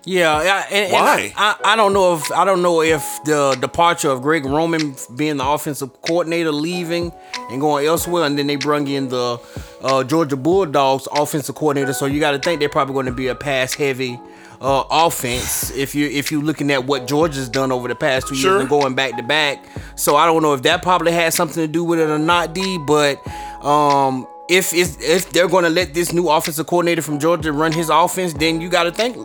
Yeah, 0.05 0.41
yeah, 0.43 0.65
and, 0.71 0.85
and 0.85 0.93
Why? 0.93 1.33
I, 1.35 1.55
I, 1.63 1.73
I 1.73 1.75
don't 1.75 1.93
know 1.93 2.15
if 2.15 2.31
I 2.31 2.45
don't 2.45 2.61
know 2.61 2.81
if 2.81 3.03
the 3.25 3.57
departure 3.59 4.09
of 4.09 4.21
Greg 4.21 4.45
Roman 4.45 4.95
being 5.15 5.37
the 5.37 5.45
offensive 5.45 6.01
coordinator 6.01 6.51
leaving 6.53 7.11
and 7.51 7.59
going 7.59 7.85
elsewhere, 7.85 8.23
and 8.23 8.39
then 8.39 8.47
they 8.47 8.55
brung 8.55 8.87
in 8.87 9.09
the 9.09 9.39
uh, 9.81 10.03
Georgia 10.05 10.37
Bulldogs 10.37 11.07
offensive 11.11 11.53
coordinator. 11.53 11.93
So 11.93 12.05
you 12.05 12.19
got 12.21 12.31
to 12.31 12.39
think 12.39 12.59
they're 12.59 12.69
probably 12.69 12.93
going 12.93 13.07
to 13.07 13.11
be 13.11 13.27
a 13.27 13.35
pass 13.35 13.73
heavy 13.73 14.17
uh, 14.61 14.83
offense 14.89 15.71
if 15.71 15.95
you 15.95 16.07
if 16.07 16.31
you're 16.31 16.41
looking 16.43 16.69
at 16.71 16.85
what 16.85 17.07
Georgia's 17.07 17.47
done 17.49 17.71
over 17.71 17.87
the 17.87 17.95
past 17.95 18.27
two 18.27 18.35
Sure. 18.35 18.51
years 18.51 18.61
and 18.61 18.69
going 18.69 18.93
back 18.93 19.15
to 19.17 19.23
back. 19.23 19.63
So 19.95 20.15
I 20.15 20.25
don't 20.25 20.41
know 20.41 20.53
if 20.53 20.63
that 20.63 20.83
probably 20.83 21.11
has 21.13 21.35
something 21.35 21.63
to 21.63 21.67
do 21.67 21.83
with 21.83 21.99
it 21.99 22.09
or 22.09 22.19
not, 22.19 22.53
D. 22.53 22.77
But 22.77 23.17
um, 23.63 24.27
if 24.49 24.73
it's, 24.73 25.01
if 25.01 25.29
they're 25.31 25.47
going 25.47 25.63
to 25.63 25.69
let 25.69 25.93
this 25.93 26.11
new 26.11 26.29
offensive 26.29 26.67
coordinator 26.67 27.01
from 27.01 27.19
Georgia 27.19 27.51
run 27.53 27.71
his 27.71 27.89
offense, 27.89 28.33
then 28.33 28.59
you 28.61 28.69
got 28.69 28.83
to 28.83 28.91
think 28.91 29.15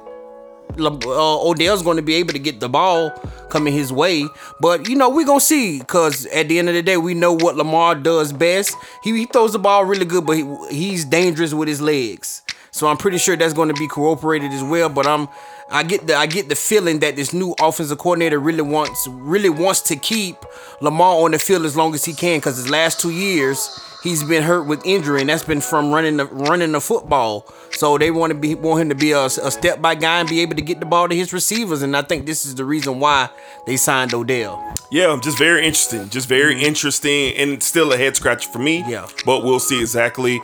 uh, 0.78 1.48
Odell's 1.48 1.82
going 1.82 1.96
to 1.96 2.02
be 2.02 2.14
able 2.14 2.32
to 2.32 2.38
get 2.38 2.60
the 2.60 2.68
ball 2.68 3.10
coming 3.48 3.72
his 3.72 3.92
way. 3.92 4.26
But 4.60 4.88
you 4.88 4.96
know 4.96 5.08
we're 5.08 5.26
gonna 5.26 5.40
see 5.40 5.78
because 5.78 6.26
at 6.26 6.48
the 6.48 6.58
end 6.58 6.68
of 6.68 6.74
the 6.74 6.82
day 6.82 6.96
we 6.96 7.14
know 7.14 7.32
what 7.32 7.56
Lamar 7.56 7.94
does 7.94 8.32
best. 8.32 8.76
He, 9.02 9.16
he 9.16 9.26
throws 9.26 9.52
the 9.52 9.58
ball 9.58 9.84
really 9.84 10.04
good, 10.04 10.26
but 10.26 10.36
he, 10.36 10.44
he's 10.70 11.04
dangerous 11.04 11.54
with 11.54 11.68
his 11.68 11.80
legs. 11.80 12.42
So 12.74 12.88
I'm 12.88 12.96
pretty 12.96 13.18
sure 13.18 13.36
that's 13.36 13.52
going 13.52 13.68
to 13.68 13.74
be 13.74 13.86
cooperated 13.86 14.50
as 14.50 14.64
well. 14.64 14.88
But 14.88 15.06
I'm 15.06 15.28
I 15.70 15.84
get 15.84 16.08
the 16.08 16.16
I 16.16 16.26
get 16.26 16.48
the 16.48 16.56
feeling 16.56 16.98
that 16.98 17.14
this 17.14 17.32
new 17.32 17.54
offensive 17.60 17.98
coordinator 17.98 18.40
really 18.40 18.62
wants 18.62 19.06
really 19.06 19.48
wants 19.48 19.80
to 19.82 19.96
keep 19.96 20.44
Lamar 20.80 21.22
on 21.22 21.30
the 21.30 21.38
field 21.38 21.64
as 21.66 21.76
long 21.76 21.94
as 21.94 22.04
he 22.04 22.12
can 22.12 22.38
because 22.38 22.56
his 22.56 22.68
last 22.68 22.98
two 22.98 23.12
years 23.12 23.80
he's 24.02 24.24
been 24.24 24.42
hurt 24.42 24.64
with 24.64 24.84
injury 24.84 25.20
and 25.20 25.30
that's 25.30 25.44
been 25.44 25.60
from 25.60 25.92
running 25.92 26.16
the 26.16 26.26
running 26.26 26.72
the 26.72 26.80
football. 26.80 27.46
So 27.70 27.96
they 27.96 28.10
want 28.10 28.32
to 28.32 28.38
be 28.38 28.56
want 28.56 28.82
him 28.82 28.88
to 28.88 28.96
be 28.96 29.12
a, 29.12 29.26
a 29.26 29.52
step 29.52 29.80
by 29.80 29.94
guy 29.94 30.18
and 30.18 30.28
be 30.28 30.40
able 30.40 30.56
to 30.56 30.62
get 30.62 30.80
the 30.80 30.86
ball 30.86 31.08
to 31.08 31.14
his 31.14 31.32
receivers. 31.32 31.82
And 31.82 31.96
I 31.96 32.02
think 32.02 32.26
this 32.26 32.44
is 32.44 32.56
the 32.56 32.64
reason 32.64 32.98
why 32.98 33.28
they 33.68 33.76
signed 33.76 34.12
Odell. 34.14 34.74
Yeah, 34.90 35.16
just 35.22 35.38
very 35.38 35.64
interesting. 35.64 36.08
Just 36.08 36.28
very 36.28 36.60
interesting 36.60 37.36
and 37.36 37.62
still 37.62 37.92
a 37.92 37.96
head 37.96 38.16
scratcher 38.16 38.50
for 38.50 38.58
me. 38.58 38.82
Mm-hmm. 38.82 38.90
Yeah. 38.90 39.06
But 39.24 39.44
we'll 39.44 39.60
see 39.60 39.80
exactly 39.80 40.40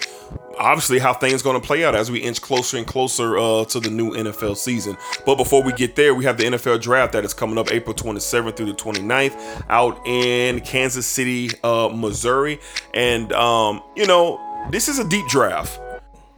obviously 0.61 0.99
how 0.99 1.13
things 1.15 1.43
going 1.43 1.61
to 1.61 1.67
play 1.67 1.85
out 1.85 1.95
as 1.95 2.11
we 2.11 2.19
inch 2.21 2.41
closer 2.41 2.77
and 2.77 2.87
closer 2.87 3.39
uh, 3.39 3.65
to 3.65 3.81
the 3.81 3.91
new 3.91 4.13
NFL 4.13 4.57
season. 4.57 4.97
But 5.27 5.37
before 5.37 5.63
we 5.63 5.73
get 5.73 5.97
there, 5.97 6.15
we 6.15 6.25
have 6.25 6.37
the 6.37 6.45
NFL 6.45 6.81
draft 6.83 7.13
that 7.15 7.25
is 7.25 7.35
coming 7.35 7.59
up 7.59 7.73
April 7.73 7.95
27th 7.95 8.57
through 8.57 8.67
the 8.67 8.73
29th 8.75 9.65
out 9.69 10.01
in 10.07 10.61
Kansas 10.61 11.07
City, 11.07 11.51
uh, 11.65 11.89
Missouri. 11.93 12.61
And 12.95 13.33
um, 13.33 13.83
you 13.97 14.07
know, 14.07 14.39
this 14.71 14.89
is 14.89 14.99
a 14.99 15.09
deep 15.09 15.27
draft. 15.29 15.81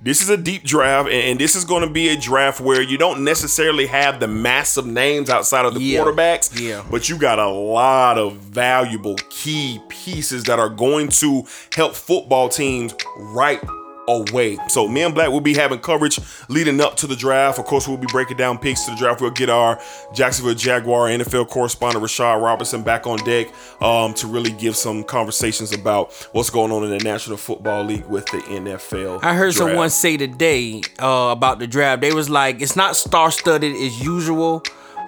This 0.05 0.21
is 0.21 0.31
a 0.31 0.37
deep 0.37 0.65
draft, 0.65 1.11
and, 1.11 1.39
this 1.39 1.55
is 1.55 1.65
going 1.65 1.87
to 1.87 1.89
be 1.89 2.09
a 2.09 2.17
draft 2.17 2.59
where 2.61 2.83
you 2.83 2.99
don't 2.99 3.23
necessarily 3.23 3.87
have 3.87 4.19
the 4.19 4.27
massive 4.27 4.85
names 4.85 5.31
outside 5.31 5.65
of 5.65 5.75
the 5.75 5.81
Yeah. 5.81 6.01
quarterbacks, 6.01 6.59
Yeah. 6.61 6.83
but 6.91 7.09
you 7.09 7.17
got 7.17 7.39
a 7.39 7.47
lot 7.49 8.19
of 8.19 8.33
valuable 8.35 9.15
key 9.31 9.81
pieces 9.89 10.43
that 10.45 10.59
are 10.59 10.69
going 10.71 11.07
to 11.21 11.45
help 11.77 11.95
football 11.95 12.49
teams 12.49 12.97
right 13.17 13.61
away. 14.09 14.59
So 14.69 14.89
me 14.89 15.03
and 15.03 15.15
Black 15.15 15.31
will 15.31 15.41
be 15.41 15.55
having 15.55 15.79
coverage 15.79 16.19
leading 16.49 16.81
up 16.81 16.97
to 16.97 17.07
the 17.07 17.17
draft. 17.17 17.59
Of 17.59 17.67
course, 17.67 17.87
we'll 17.87 17.97
be 17.97 18.07
breaking 18.11 18.37
down 18.37 18.59
picks 18.59 18.85
to 18.85 18.91
the 18.93 18.97
draft. 18.97 19.21
We'll 19.21 19.31
get 19.31 19.51
our 19.51 19.81
Jacksonville 20.13 20.55
Jaguar 20.55 21.09
NFL 21.09 21.49
correspondent 21.49 22.05
Rashad 22.05 22.43
Robinson 22.43 22.83
back 22.83 23.07
on 23.07 23.19
deck 23.19 23.49
um, 23.81 24.15
to 24.15 24.27
really 24.27 24.53
give 24.53 24.77
some 24.77 25.05
conversations 25.05 25.73
about 25.73 26.13
what's 26.33 26.51
going 26.51 26.73
on 26.73 26.85
in 26.85 26.91
the 26.91 27.05
National 27.05 27.37
Football 27.37 27.85
League 27.85 28.07
with 28.07 28.27
the 28.27 28.39
NFL. 28.39 29.23
I 29.23 29.35
heard 29.35 29.53
draft. 29.53 29.71
someone 29.71 29.91
say 29.91 30.17
today 30.17 30.83
uh, 30.99 31.31
about 31.33 31.59
the 31.59 31.67
draft. 31.67 32.01
They 32.01 32.13
was 32.13 32.29
like, 32.31 32.61
it's 32.61 32.77
not 32.77 32.97
star 32.97 33.31
studded 33.31 33.75
as 33.75 34.03
usual, 34.03 34.63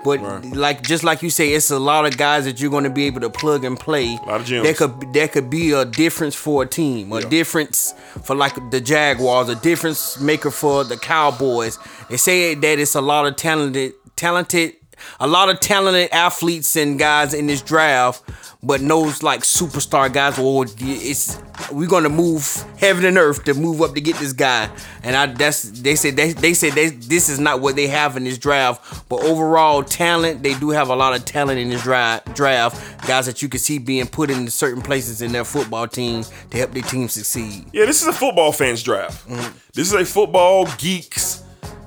but 0.04 0.20
like 0.54 0.82
just 0.82 1.02
like 1.02 1.22
you 1.22 1.30
say, 1.30 1.52
it's 1.54 1.70
a 1.70 1.78
lot 1.78 2.04
of 2.06 2.16
guys 2.16 2.44
that 2.44 2.60
you're 2.60 2.70
going 2.70 2.84
to 2.84 2.90
be 2.90 3.06
able 3.06 3.20
to 3.22 3.30
plug 3.30 3.64
and 3.64 3.78
play. 3.80 4.16
lot 4.26 4.40
of 4.40 4.46
gems. 4.46 4.66
That 4.68 4.76
could 4.76 5.12
that 5.14 5.32
could 5.32 5.50
be 5.50 5.72
a 5.72 5.84
difference 5.84 6.34
for 6.34 6.62
a 6.62 6.66
team, 6.66 7.12
a 7.12 7.22
difference 7.22 7.94
for 8.22 8.36
like 8.36 8.54
the 8.70 8.80
Jaguars, 8.80 9.48
a 9.48 9.56
difference 9.56 10.20
maker 10.20 10.50
for 10.50 10.84
the 10.84 10.96
Cowboys. 10.96 11.78
They 12.10 12.18
say 12.18 12.54
that 12.54 12.78
it's 12.78 12.94
a 12.94 13.00
lot 13.00 13.26
of 13.26 13.36
talented, 13.36 13.94
talented, 14.16 14.74
a 15.20 15.26
lot 15.26 15.48
of 15.48 15.60
talented 15.60 16.10
athletes 16.12 16.76
and 16.76 16.98
guys 16.98 17.34
in 17.34 17.46
this 17.46 17.62
draft, 17.62 18.22
but 18.62 18.80
knows 18.80 19.22
like 19.22 19.40
superstar 19.40 20.12
guys. 20.12 20.38
Or 20.38 20.66
it's 20.78 21.40
we're 21.70 21.88
gonna 21.88 22.08
move 22.08 22.64
heaven 22.78 23.04
and 23.04 23.18
earth 23.18 23.44
to 23.44 23.54
move 23.54 23.82
up 23.82 23.94
to 23.94 24.00
get 24.00 24.16
this 24.16 24.32
guy. 24.32 24.70
And 25.02 25.16
I 25.16 25.26
that's 25.26 25.62
they 25.62 25.94
said 25.94 26.16
they 26.16 26.32
they 26.32 26.54
said 26.54 26.72
they, 26.72 26.88
this 26.88 27.28
is 27.28 27.38
not 27.38 27.60
what 27.60 27.76
they 27.76 27.86
have 27.88 28.16
in 28.16 28.24
this 28.24 28.38
draft, 28.38 29.08
but 29.08 29.22
overall 29.22 29.82
talent 29.82 30.42
they 30.42 30.54
do 30.54 30.70
have 30.70 30.88
a 30.88 30.96
lot 30.96 31.14
of 31.14 31.24
talent 31.24 31.58
in 31.58 31.70
this 31.70 31.82
draft. 31.82 32.34
Draft 32.34 33.06
guys 33.06 33.26
that 33.26 33.42
you 33.42 33.48
can 33.48 33.60
see 33.60 33.78
being 33.78 34.06
put 34.06 34.30
in 34.30 34.48
certain 34.48 34.82
places 34.82 35.22
in 35.22 35.32
their 35.32 35.44
football 35.44 35.86
team 35.86 36.24
to 36.50 36.58
help 36.58 36.72
their 36.72 36.82
team 36.82 37.08
succeed. 37.08 37.66
Yeah, 37.72 37.86
this 37.86 38.02
is 38.02 38.08
a 38.08 38.12
football 38.12 38.52
fans 38.52 38.82
draft. 38.82 39.28
Mm-hmm. 39.28 39.58
This 39.74 39.92
is 39.92 39.94
a 39.94 40.04
football 40.04 40.66
geeks 40.78 41.43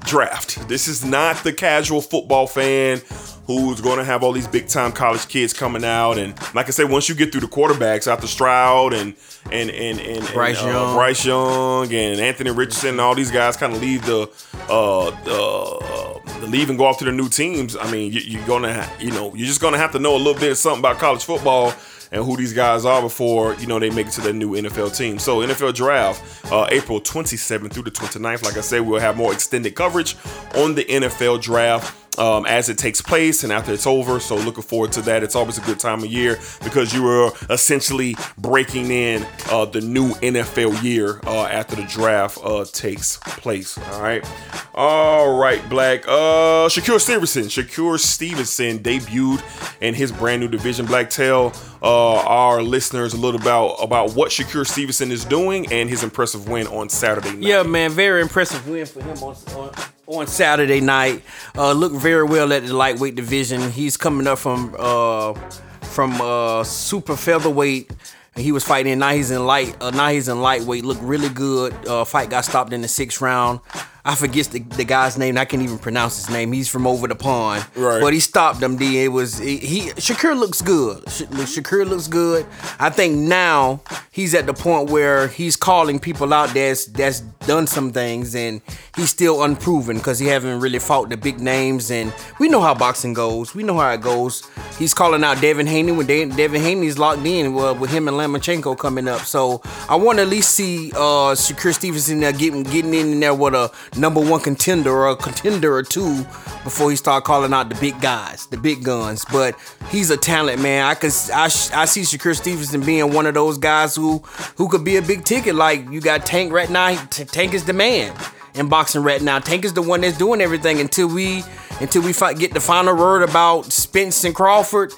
draft. 0.07 0.67
This 0.67 0.87
is 0.87 1.05
not 1.05 1.43
the 1.43 1.53
casual 1.53 2.01
football 2.01 2.47
fan 2.47 3.01
who's 3.45 3.79
going 3.79 3.97
to 3.97 4.03
have 4.03 4.23
all 4.23 4.33
these 4.33 4.47
big 4.47 4.67
time 4.67 4.91
college 4.91 5.27
kids 5.27 5.53
coming 5.53 5.85
out. 5.85 6.17
And 6.17 6.33
like 6.53 6.67
I 6.67 6.71
said, 6.71 6.89
once 6.89 7.07
you 7.07 7.15
get 7.15 7.31
through 7.31 7.41
the 7.41 7.47
quarterbacks 7.47 8.11
after 8.11 8.27
Stroud 8.27 8.93
and 8.93 9.15
and 9.51 9.69
and 9.69 9.99
and, 9.99 10.17
and, 10.17 10.33
Bryce 10.33 10.61
uh, 10.61 10.67
Young. 10.67 10.95
Bryce 10.95 11.25
Young 11.25 11.93
and 11.93 12.19
Anthony 12.19 12.51
Richardson, 12.51 12.89
and 12.91 13.01
all 13.01 13.15
these 13.15 13.31
guys 13.31 13.55
kind 13.55 13.73
of 13.73 13.81
leave 13.81 14.05
the 14.05 14.29
uh, 14.69 15.07
uh, 15.07 16.19
the 16.41 16.47
leave 16.47 16.69
and 16.69 16.77
go 16.77 16.85
off 16.85 16.97
to 16.99 17.05
their 17.05 17.13
new 17.13 17.29
teams. 17.29 17.75
I 17.75 17.89
mean, 17.91 18.11
you, 18.11 18.19
you're 18.21 18.47
gonna 18.47 18.73
ha- 18.73 18.93
you 18.99 19.11
know 19.11 19.33
you're 19.35 19.47
just 19.47 19.61
gonna 19.61 19.77
have 19.77 19.91
to 19.93 19.99
know 19.99 20.15
a 20.15 20.17
little 20.17 20.39
bit 20.39 20.51
of 20.51 20.57
something 20.57 20.79
about 20.79 20.99
college 20.99 21.23
football 21.23 21.73
and 22.11 22.23
who 22.23 22.37
these 22.37 22.53
guys 22.53 22.85
are 22.85 23.01
before 23.01 23.53
you 23.55 23.67
know 23.67 23.79
they 23.79 23.89
make 23.89 24.07
it 24.07 24.13
to 24.13 24.21
their 24.21 24.33
new 24.33 24.51
NFL 24.51 24.95
team. 24.95 25.19
So 25.19 25.37
NFL 25.39 25.73
draft, 25.75 26.51
uh, 26.51 26.67
April 26.71 27.01
27th 27.01 27.71
through 27.71 27.83
the 27.83 27.91
29th. 27.91 28.43
Like 28.43 28.57
I 28.57 28.61
said, 28.61 28.81
we'll 28.81 28.99
have 28.99 29.17
more 29.17 29.33
extended 29.33 29.75
coverage 29.75 30.15
on 30.55 30.75
the 30.75 30.85
NFL 30.85 31.41
draft. 31.41 32.06
Um, 32.17 32.45
as 32.45 32.69
it 32.69 32.77
takes 32.77 33.01
place 33.01 33.43
and 33.43 33.53
after 33.53 33.73
it's 33.73 33.87
over. 33.87 34.19
So 34.19 34.35
looking 34.35 34.63
forward 34.63 34.91
to 34.93 35.01
that. 35.03 35.23
It's 35.23 35.35
always 35.35 35.57
a 35.57 35.61
good 35.61 35.79
time 35.79 36.03
of 36.03 36.11
year 36.11 36.39
because 36.63 36.93
you 36.93 37.07
are 37.07 37.31
essentially 37.49 38.15
breaking 38.37 38.91
in 38.91 39.25
uh, 39.51 39.65
the 39.65 39.81
new 39.81 40.09
NFL 40.15 40.81
year 40.83 41.19
uh, 41.25 41.45
after 41.45 41.75
the 41.75 41.83
draft 41.83 42.39
uh, 42.43 42.65
takes 42.65 43.17
place. 43.17 43.77
All 43.77 44.01
right. 44.01 44.27
All 44.73 45.39
right, 45.39 45.67
Black. 45.69 46.07
Uh, 46.07 46.67
Shakur 46.69 46.99
Stevenson. 46.99 47.43
Shakur 47.43 47.99
Stevenson 47.99 48.79
debuted 48.79 49.43
in 49.81 49.93
his 49.93 50.11
brand 50.11 50.41
new 50.41 50.47
division. 50.47 50.85
Black 50.85 51.09
tell 51.09 51.53
uh, 51.81 52.19
our 52.19 52.61
listeners 52.61 53.13
a 53.13 53.17
little 53.17 53.39
about 53.39 53.75
about 53.75 54.13
what 54.13 54.31
Shakur 54.31 54.65
Stevenson 54.67 55.11
is 55.11 55.25
doing 55.25 55.71
and 55.71 55.89
his 55.89 56.03
impressive 56.03 56.47
win 56.47 56.67
on 56.67 56.89
Saturday 56.89 57.31
night. 57.31 57.43
Yeah, 57.43 57.63
man, 57.63 57.91
very 57.91 58.21
impressive 58.21 58.67
win 58.67 58.85
for 58.85 59.01
him 59.01 59.17
on 59.23 59.35
on, 59.55 59.71
on 60.07 60.25
Saturday 60.25 60.81
night. 60.81 61.21
Uh, 61.55 61.73
looked 61.73 61.97
very 61.97 62.23
well 62.23 62.51
at 62.53 62.65
the 62.65 62.73
lightweight 62.73 63.15
division. 63.15 63.69
He's 63.71 63.97
coming 63.97 64.25
up 64.25 64.39
from 64.39 64.75
uh 64.79 65.33
from 65.81 66.19
uh 66.21 66.63
super 66.63 67.15
featherweight. 67.15 67.91
He 68.35 68.51
was 68.51 68.63
fighting, 68.63 68.99
now 68.99 69.09
he's 69.13 69.31
in 69.31 69.45
light. 69.45 69.75
Uh, 69.81 69.89
now 69.89 70.09
he's 70.09 70.27
in 70.27 70.41
lightweight. 70.41 70.85
Looked 70.85 71.01
really 71.01 71.29
good. 71.29 71.73
Uh, 71.87 72.05
fight 72.05 72.29
got 72.29 72.45
stopped 72.45 72.71
in 72.71 72.81
the 72.81 72.87
sixth 72.87 73.19
round. 73.19 73.61
I 74.07 74.15
forget 74.15 74.45
the, 74.47 74.59
the 74.59 74.85
guy's 74.85 75.17
name. 75.17 75.37
I 75.37 75.43
can't 75.43 75.61
even 75.61 75.77
pronounce 75.79 76.15
his 76.15 76.29
name. 76.29 76.53
He's 76.53 76.69
from 76.69 76.87
over 76.87 77.09
the 77.09 77.15
pond. 77.15 77.65
Right. 77.75 77.99
But 77.99 78.13
he 78.13 78.21
stopped 78.21 78.63
him. 78.63 78.77
D. 78.77 79.03
It 79.03 79.09
was 79.09 79.37
he. 79.37 79.57
he 79.57 79.81
Shakur 79.89 80.39
looks 80.39 80.61
good. 80.61 81.03
Sh- 81.09 81.23
Shakur 81.23 81.85
looks 81.85 82.07
good. 82.07 82.45
I 82.79 82.89
think 82.89 83.17
now 83.17 83.81
he's 84.09 84.33
at 84.33 84.45
the 84.45 84.53
point 84.53 84.89
where 84.89 85.27
he's 85.27 85.57
calling 85.57 85.99
people 85.99 86.33
out 86.33 86.53
that's 86.53 86.85
that's 86.85 87.19
done 87.19 87.67
some 87.67 87.91
things, 87.91 88.33
and 88.33 88.61
he's 88.95 89.09
still 89.09 89.43
unproven 89.43 89.97
because 89.97 90.19
he 90.19 90.27
haven't 90.27 90.61
really 90.61 90.79
fought 90.79 91.09
the 91.09 91.17
big 91.17 91.41
names. 91.41 91.91
And 91.91 92.13
we 92.39 92.47
know 92.47 92.61
how 92.61 92.73
boxing 92.73 93.13
goes. 93.13 93.53
We 93.53 93.63
know 93.63 93.77
how 93.77 93.91
it 93.91 93.99
goes. 93.99 94.47
He's 94.79 94.93
calling 94.93 95.25
out 95.25 95.41
Devin 95.41 95.67
Haney 95.67 95.91
when 95.91 96.05
De- 96.05 96.25
Devin 96.27 96.61
Haney's 96.61 96.97
locked 96.97 97.25
in 97.25 97.53
well, 97.53 97.75
with 97.75 97.91
him 97.91 98.07
and 98.07 98.15
Lomachenko 98.15 98.77
coming 98.77 99.09
up. 99.09 99.21
So 99.21 99.61
I 99.89 99.97
want 99.97 100.19
to 100.19 100.21
at 100.21 100.29
least 100.29 100.53
see 100.53 100.93
uh, 100.93 101.35
Shakur 101.35 101.73
Stevenson 101.73 102.21
there 102.21 102.31
getting 102.31 102.63
getting 102.63 102.93
in 102.93 103.19
there 103.19 103.33
with 103.33 103.53
a 103.53 103.69
number 103.97 104.19
one 104.19 104.41
contender 104.41 104.91
or 104.91 105.09
a 105.09 105.15
contender 105.15 105.75
or 105.75 105.83
two 105.83 106.23
before 106.63 106.89
he 106.89 106.95
start 106.95 107.23
calling 107.23 107.53
out 107.53 107.69
the 107.69 107.75
big 107.75 107.99
guys, 108.01 108.45
the 108.47 108.57
big 108.57 108.83
guns. 108.83 109.25
But 109.31 109.55
he's 109.89 110.09
a 110.09 110.17
talent, 110.17 110.61
man. 110.61 110.85
I 110.85 110.95
can 110.95 111.11
I, 111.33 111.45
I 111.45 111.85
see 111.85 112.01
Shakur 112.01 112.35
Stevenson 112.35 112.81
being 112.81 113.13
one 113.13 113.25
of 113.25 113.33
those 113.33 113.57
guys 113.57 113.95
who 113.95 114.19
who 114.55 114.67
could 114.67 114.83
be 114.83 114.97
a 114.97 115.01
big 115.01 115.23
ticket. 115.23 115.55
Like 115.55 115.89
you 115.89 116.01
got 116.01 116.25
Tank 116.25 116.51
right 116.51 116.69
now. 116.69 116.95
Tank 117.07 117.53
is 117.53 117.65
the 117.65 117.73
man 117.73 118.15
in 118.53 118.69
boxing 118.69 119.03
right 119.03 119.21
now. 119.21 119.39
Tank 119.39 119.65
is 119.65 119.73
the 119.73 119.81
one 119.81 120.01
that's 120.01 120.17
doing 120.17 120.41
everything 120.41 120.79
until 120.79 121.07
we 121.07 121.43
until 121.79 122.01
we 122.01 122.13
get 122.37 122.53
the 122.53 122.59
final 122.59 122.95
word 122.95 123.23
about 123.23 123.65
Spence 123.65 124.23
and 124.23 124.35
Crawford. 124.35 124.93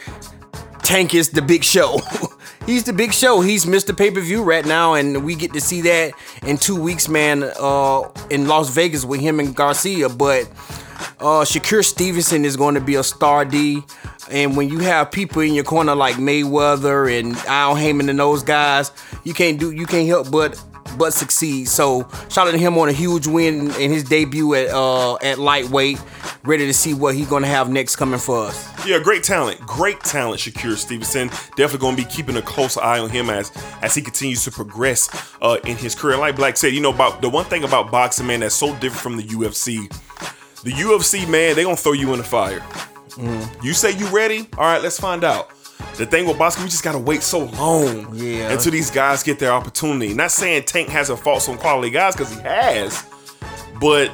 Tank 0.82 1.14
is 1.14 1.30
the 1.30 1.42
big 1.42 1.64
show. 1.64 2.00
He's 2.70 2.84
the 2.84 2.94
big 2.94 3.14
show. 3.14 3.42
He's 3.42 3.66
Mr. 3.66 3.98
Pay 3.98 4.12
Per 4.12 4.22
View 4.22 4.44
right 4.44 4.64
now, 4.64 4.94
and 4.94 5.26
we 5.26 5.34
get 5.34 5.54
to 5.54 5.60
see 5.60 5.82
that 5.82 6.14
in 6.46 6.56
two 6.56 6.80
weeks, 6.80 7.10
man, 7.10 7.42
uh, 7.60 8.04
in 8.30 8.48
Las 8.48 8.70
Vegas 8.70 9.04
with 9.04 9.22
him 9.22 9.40
and 9.40 9.56
Garcia. 9.56 10.08
But 10.08 10.48
uh, 11.20 11.42
Shakur 11.46 11.84
Stevenson 11.84 12.46
is 12.46 12.56
going 12.56 12.76
to 12.76 12.82
be 12.82 12.94
a 12.94 13.02
star 13.02 13.44
D. 13.44 13.82
And 14.30 14.56
when 14.56 14.70
you 14.70 14.78
have 14.82 15.10
people 15.10 15.42
in 15.42 15.56
your 15.56 15.64
corner 15.64 15.96
like 15.96 16.18
Mayweather 16.18 17.12
and 17.20 17.36
Al 17.48 17.74
Haymon 17.74 18.08
and 18.08 18.20
those 18.20 18.44
guys, 18.44 18.92
you 19.24 19.34
can't 19.34 19.60
do 19.60 19.72
you 19.72 19.88
can't 19.88 20.08
help 20.08 20.30
but 20.30 20.64
but 20.98 21.14
succeed. 21.14 21.68
So 21.68 22.08
shout 22.30 22.48
out 22.48 22.52
to 22.52 22.58
him 22.58 22.78
on 22.78 22.90
a 22.90 22.94
huge 22.94 23.28
win 23.28 23.72
in 23.72 23.92
his 23.92 24.04
debut 24.04 24.54
at 24.56 24.70
uh, 24.70 25.16
at 25.16 25.40
lightweight. 25.40 26.02
Ready 26.44 26.66
to 26.66 26.74
see 26.74 26.94
what 26.94 27.16
he's 27.16 27.28
gonna 27.28 27.48
have 27.48 27.70
next 27.70 27.96
coming 27.98 28.20
for 28.20 28.46
us. 28.46 28.88
Yeah, 28.88 29.00
great 29.00 29.24
talent, 29.24 29.60
great 29.62 30.00
talent, 30.02 30.40
Shakur 30.40 30.76
Stevenson. 30.76 31.28
Definitely 31.56 31.80
gonna 31.80 31.98
be 31.98 32.06
keeping 32.06 32.38
a 32.38 32.42
close 32.42 32.78
eye 32.78 33.00
on 33.00 33.10
him 33.10 33.30
as 33.30 33.52
as 33.82 33.94
he 33.96 34.02
continues 34.02 34.44
to 34.46 34.52
progress 34.52 35.10
uh, 35.42 35.58
in 35.66 35.78
his 35.78 35.96
career. 35.96 36.18
Like 36.18 36.36
Black 36.36 36.58
said, 36.58 36.74
you 36.74 36.82
know 36.82 36.94
about 36.94 37.22
the 37.22 37.30
one 37.30 37.46
thing 37.46 37.64
about 37.64 37.92
boxing, 37.92 38.28
man, 38.28 38.40
that's 38.40 38.56
so 38.56 38.74
different 38.76 39.02
from 39.02 39.18
the 39.18 39.24
UFC. 39.24 39.90
The 40.64 40.72
UFC, 40.72 41.28
man, 41.28 41.56
they 41.56 41.64
gonna 41.64 41.76
throw 41.76 41.94
you 41.94 42.12
in 42.14 42.18
the 42.18 42.24
fire. 42.24 42.60
Mm. 43.12 43.64
You 43.64 43.74
say 43.74 43.92
you 43.98 44.08
ready? 44.08 44.48
All 44.58 44.64
right, 44.64 44.82
let's 44.82 45.00
find 45.00 45.24
out. 45.24 45.52
The 45.98 46.06
thing 46.06 46.28
with 46.28 46.38
boxing, 46.38 46.64
we 46.64 46.70
just 46.70 46.84
gotta 46.84 47.00
wait 47.00 47.24
so 47.24 47.46
long 47.46 48.16
yeah. 48.16 48.52
until 48.52 48.72
these 48.72 48.90
guys 48.90 49.22
get 49.22 49.40
their 49.40 49.52
opportunity. 49.52 50.14
Not 50.14 50.32
saying 50.32 50.64
Tank 50.64 50.90
hasn't 50.90 51.20
fought 51.20 51.42
some 51.42 51.58
quality 51.58 51.90
guys 51.90 52.16
because 52.16 52.34
he 52.34 52.42
has, 52.42 53.06
but 53.82 54.10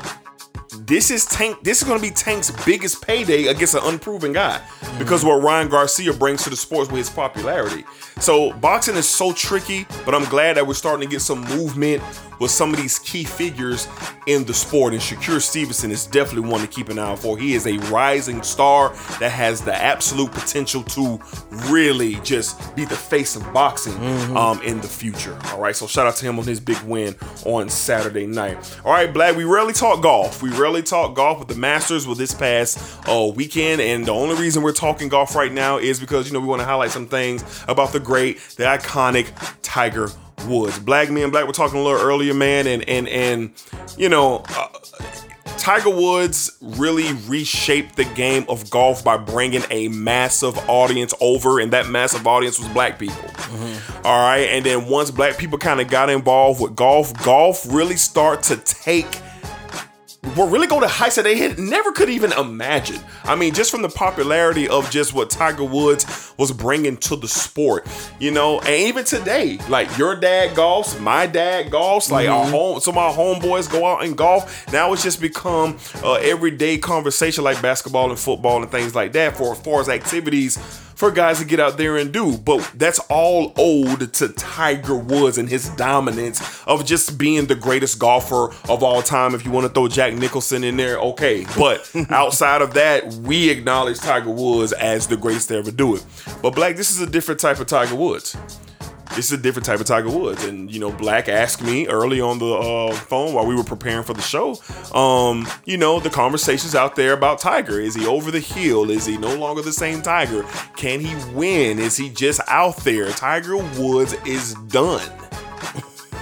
this 0.79 1.11
is 1.11 1.25
Tank. 1.25 1.63
This 1.63 1.81
is 1.81 1.87
gonna 1.87 1.99
be 1.99 2.09
Tank's 2.09 2.51
biggest 2.65 3.05
payday 3.05 3.47
against 3.47 3.75
an 3.75 3.81
unproven 3.83 4.33
guy 4.33 4.61
mm. 4.81 4.99
because 4.99 5.23
what 5.23 5.41
Ryan 5.41 5.69
Garcia 5.69 6.13
brings 6.13 6.43
to 6.43 6.49
the 6.49 6.55
sports 6.55 6.89
with 6.89 6.97
his 6.97 7.09
popularity. 7.09 7.85
So 8.19 8.53
boxing 8.53 8.95
is 8.95 9.07
so 9.07 9.33
tricky, 9.33 9.85
but 10.05 10.15
I'm 10.15 10.25
glad 10.25 10.57
that 10.57 10.65
we're 10.65 10.73
starting 10.73 11.07
to 11.07 11.11
get 11.11 11.21
some 11.21 11.41
movement 11.41 12.01
with 12.39 12.51
some 12.51 12.73
of 12.73 12.79
these 12.79 12.99
key 12.99 13.23
figures 13.23 13.87
in 14.27 14.45
the 14.45 14.53
sport. 14.53 14.93
And 14.93 15.01
Shakur 15.01 15.41
Stevenson 15.41 15.91
is 15.91 16.07
definitely 16.07 16.49
one 16.49 16.61
to 16.61 16.67
keep 16.67 16.89
an 16.89 16.99
eye 16.99 17.11
out 17.11 17.19
for. 17.19 17.37
He 17.37 17.53
is 17.53 17.67
a 17.67 17.77
rising 17.91 18.41
star 18.43 18.89
that 19.19 19.31
has 19.31 19.61
the 19.61 19.75
absolute 19.75 20.31
potential 20.31 20.83
to 20.83 21.19
really 21.69 22.15
just 22.15 22.75
be 22.75 22.85
the 22.85 22.95
face 22.95 23.35
of 23.35 23.53
boxing 23.53 23.93
mm-hmm. 23.93 24.37
um, 24.37 24.61
in 24.61 24.81
the 24.81 24.87
future. 24.87 25.37
All 25.47 25.59
right, 25.59 25.75
so 25.75 25.87
shout 25.87 26.07
out 26.07 26.15
to 26.17 26.25
him 26.25 26.39
on 26.39 26.45
his 26.45 26.59
big 26.59 26.81
win 26.81 27.15
on 27.45 27.69
Saturday 27.69 28.25
night. 28.25 28.79
All 28.83 28.91
right, 28.91 29.13
Black, 29.13 29.35
we 29.35 29.43
rarely 29.43 29.73
talk 29.73 30.01
golf. 30.01 30.41
We 30.41 30.49
rarely 30.49 30.81
talk 30.81 31.15
golf 31.15 31.39
with 31.39 31.47
the 31.47 31.55
Masters 31.55 32.07
with 32.07 32.17
this 32.17 32.33
past 32.33 33.07
uh, 33.07 33.31
weekend, 33.35 33.81
and 33.81 34.05
the 34.05 34.13
only 34.13 34.35
reason 34.35 34.63
we're 34.63 34.73
talking 34.73 35.09
golf 35.09 35.35
right 35.35 35.51
now 35.51 35.77
is 35.77 35.99
because 35.99 36.27
you 36.27 36.33
know 36.33 36.39
we 36.39 36.47
want 36.47 36.61
to 36.61 36.65
highlight 36.65 36.91
some 36.91 37.07
things 37.07 37.43
about 37.67 37.91
the 37.93 37.99
great, 37.99 38.39
the 38.57 38.63
iconic 38.63 39.31
Tiger 39.61 40.09
Woods. 40.47 40.79
Black 40.79 41.09
men, 41.09 41.31
black. 41.31 41.45
We're 41.45 41.53
talking 41.53 41.79
a 41.79 41.83
little 41.83 42.01
earlier, 42.01 42.33
man, 42.33 42.67
and 42.67 42.87
and 42.87 43.07
and 43.07 43.51
you 43.97 44.09
know. 44.09 44.43
Uh, 44.49 44.67
Tiger 45.57 45.89
Woods 45.89 46.57
really 46.61 47.13
reshaped 47.27 47.95
the 47.95 48.03
game 48.03 48.45
of 48.47 48.69
golf 48.69 49.03
by 49.03 49.17
bringing 49.17 49.63
a 49.71 49.87
massive 49.87 50.57
audience 50.69 51.11
over, 51.19 51.59
and 51.59 51.73
that 51.73 51.87
massive 51.87 52.27
audience 52.27 52.59
was 52.59 52.67
black 52.67 52.99
people. 52.99 53.15
Mm-hmm. 53.15 54.05
All 54.05 54.29
right, 54.29 54.47
and 54.49 54.63
then 54.63 54.87
once 54.87 55.09
black 55.09 55.39
people 55.39 55.57
kind 55.57 55.81
of 55.81 55.87
got 55.87 56.11
involved 56.11 56.61
with 56.61 56.75
golf, 56.75 57.13
golf 57.23 57.65
really 57.67 57.95
start 57.95 58.43
to 58.43 58.57
take 58.57 59.07
will 60.35 60.47
really 60.47 60.67
going 60.67 60.81
to 60.81 60.87
heights 60.87 61.15
that 61.15 61.23
they 61.23 61.37
had 61.37 61.59
never 61.59 61.91
could 61.91 62.09
even 62.09 62.31
imagine. 62.33 62.99
I 63.23 63.35
mean, 63.35 63.53
just 63.53 63.71
from 63.71 63.81
the 63.81 63.89
popularity 63.89 64.67
of 64.67 64.89
just 64.89 65.13
what 65.13 65.29
Tiger 65.29 65.63
Woods 65.63 66.33
was 66.37 66.51
bringing 66.51 66.97
to 66.97 67.15
the 67.15 67.27
sport, 67.27 67.87
you 68.19 68.31
know, 68.31 68.59
and 68.59 68.69
even 68.69 69.05
today, 69.05 69.59
like 69.69 69.97
your 69.97 70.15
dad 70.15 70.55
golfs, 70.55 70.99
my 70.99 71.25
dad 71.27 71.67
golfs, 71.67 72.11
like 72.11 72.27
mm-hmm. 72.27 72.33
our 72.33 72.49
home, 72.49 72.79
some 72.79 72.97
of 72.97 72.97
our 72.97 73.13
homeboys 73.13 73.71
go 73.71 73.85
out 73.85 74.03
and 74.03 74.17
golf. 74.17 74.71
Now 74.71 74.91
it's 74.93 75.03
just 75.03 75.21
become 75.21 75.77
uh, 76.03 76.13
everyday 76.15 76.77
conversation 76.77 77.43
like 77.43 77.61
basketball 77.61 78.09
and 78.09 78.19
football 78.19 78.61
and 78.61 78.71
things 78.71 78.95
like 78.95 79.13
that 79.13 79.37
for 79.37 79.53
as 79.53 79.61
far 79.61 79.81
as 79.81 79.89
activities 79.89 80.57
for 80.95 81.11
guys 81.11 81.39
to 81.39 81.45
get 81.45 81.59
out 81.59 81.77
there 81.77 81.97
and 81.97 82.11
do. 82.11 82.37
But 82.37 82.71
that's 82.75 82.99
all 83.09 83.53
owed 83.57 84.13
to 84.13 84.29
Tiger 84.29 84.95
Woods 84.97 85.37
and 85.37 85.47
his 85.47 85.69
dominance 85.69 86.63
of 86.65 86.85
just 86.85 87.17
being 87.17 87.45
the 87.45 87.55
greatest 87.55 87.99
golfer 87.99 88.53
of 88.69 88.83
all 88.83 89.01
time. 89.01 89.35
If 89.35 89.45
you 89.45 89.51
want 89.51 89.67
to 89.67 89.73
throw 89.73 89.87
Jack 89.87 90.13
Nicklaus 90.13 90.51
in 90.51 90.77
there, 90.77 90.97
okay. 90.99 91.45
But 91.57 91.89
outside 92.09 92.61
of 92.61 92.73
that, 92.73 93.13
we 93.13 93.49
acknowledge 93.49 93.99
Tiger 93.99 94.31
Woods 94.31 94.73
as 94.73 95.07
the 95.07 95.17
greatest 95.17 95.49
to 95.49 95.57
ever 95.57 95.71
do 95.71 95.95
it. 95.95 96.05
But 96.41 96.55
Black, 96.55 96.75
this 96.75 96.91
is 96.91 97.01
a 97.01 97.07
different 97.07 97.39
type 97.39 97.59
of 97.59 97.67
Tiger 97.67 97.95
Woods 97.95 98.35
this 99.15 99.31
is 99.31 99.31
a 99.31 99.41
different 99.41 99.65
type 99.65 99.79
of 99.79 99.85
Tiger 99.85 100.09
Woods. 100.09 100.43
And 100.43 100.71
you 100.71 100.79
know, 100.79 100.91
Black 100.91 101.29
asked 101.29 101.63
me 101.63 101.87
early 101.87 102.21
on 102.21 102.39
the 102.39 102.53
uh, 102.53 102.93
phone 102.93 103.33
while 103.33 103.45
we 103.45 103.55
were 103.55 103.63
preparing 103.63 104.03
for 104.03 104.13
the 104.13 104.21
show. 104.21 104.59
Um, 104.93 105.47
you 105.65 105.77
know, 105.77 105.99
the 105.99 106.09
conversations 106.09 106.75
out 106.75 106.95
there 106.95 107.13
about 107.13 107.39
Tiger. 107.39 107.79
Is 107.79 107.95
he 107.95 108.05
over 108.05 108.31
the 108.31 108.39
hill? 108.39 108.89
Is 108.89 109.05
he 109.05 109.17
no 109.17 109.35
longer 109.35 109.61
the 109.61 109.73
same 109.73 110.01
Tiger? 110.01 110.43
Can 110.75 110.99
he 110.99 111.15
win? 111.33 111.79
Is 111.79 111.97
he 111.97 112.09
just 112.09 112.41
out 112.47 112.77
there? 112.77 113.09
Tiger 113.11 113.57
Woods 113.79 114.13
is 114.25 114.53
done. 114.67 115.09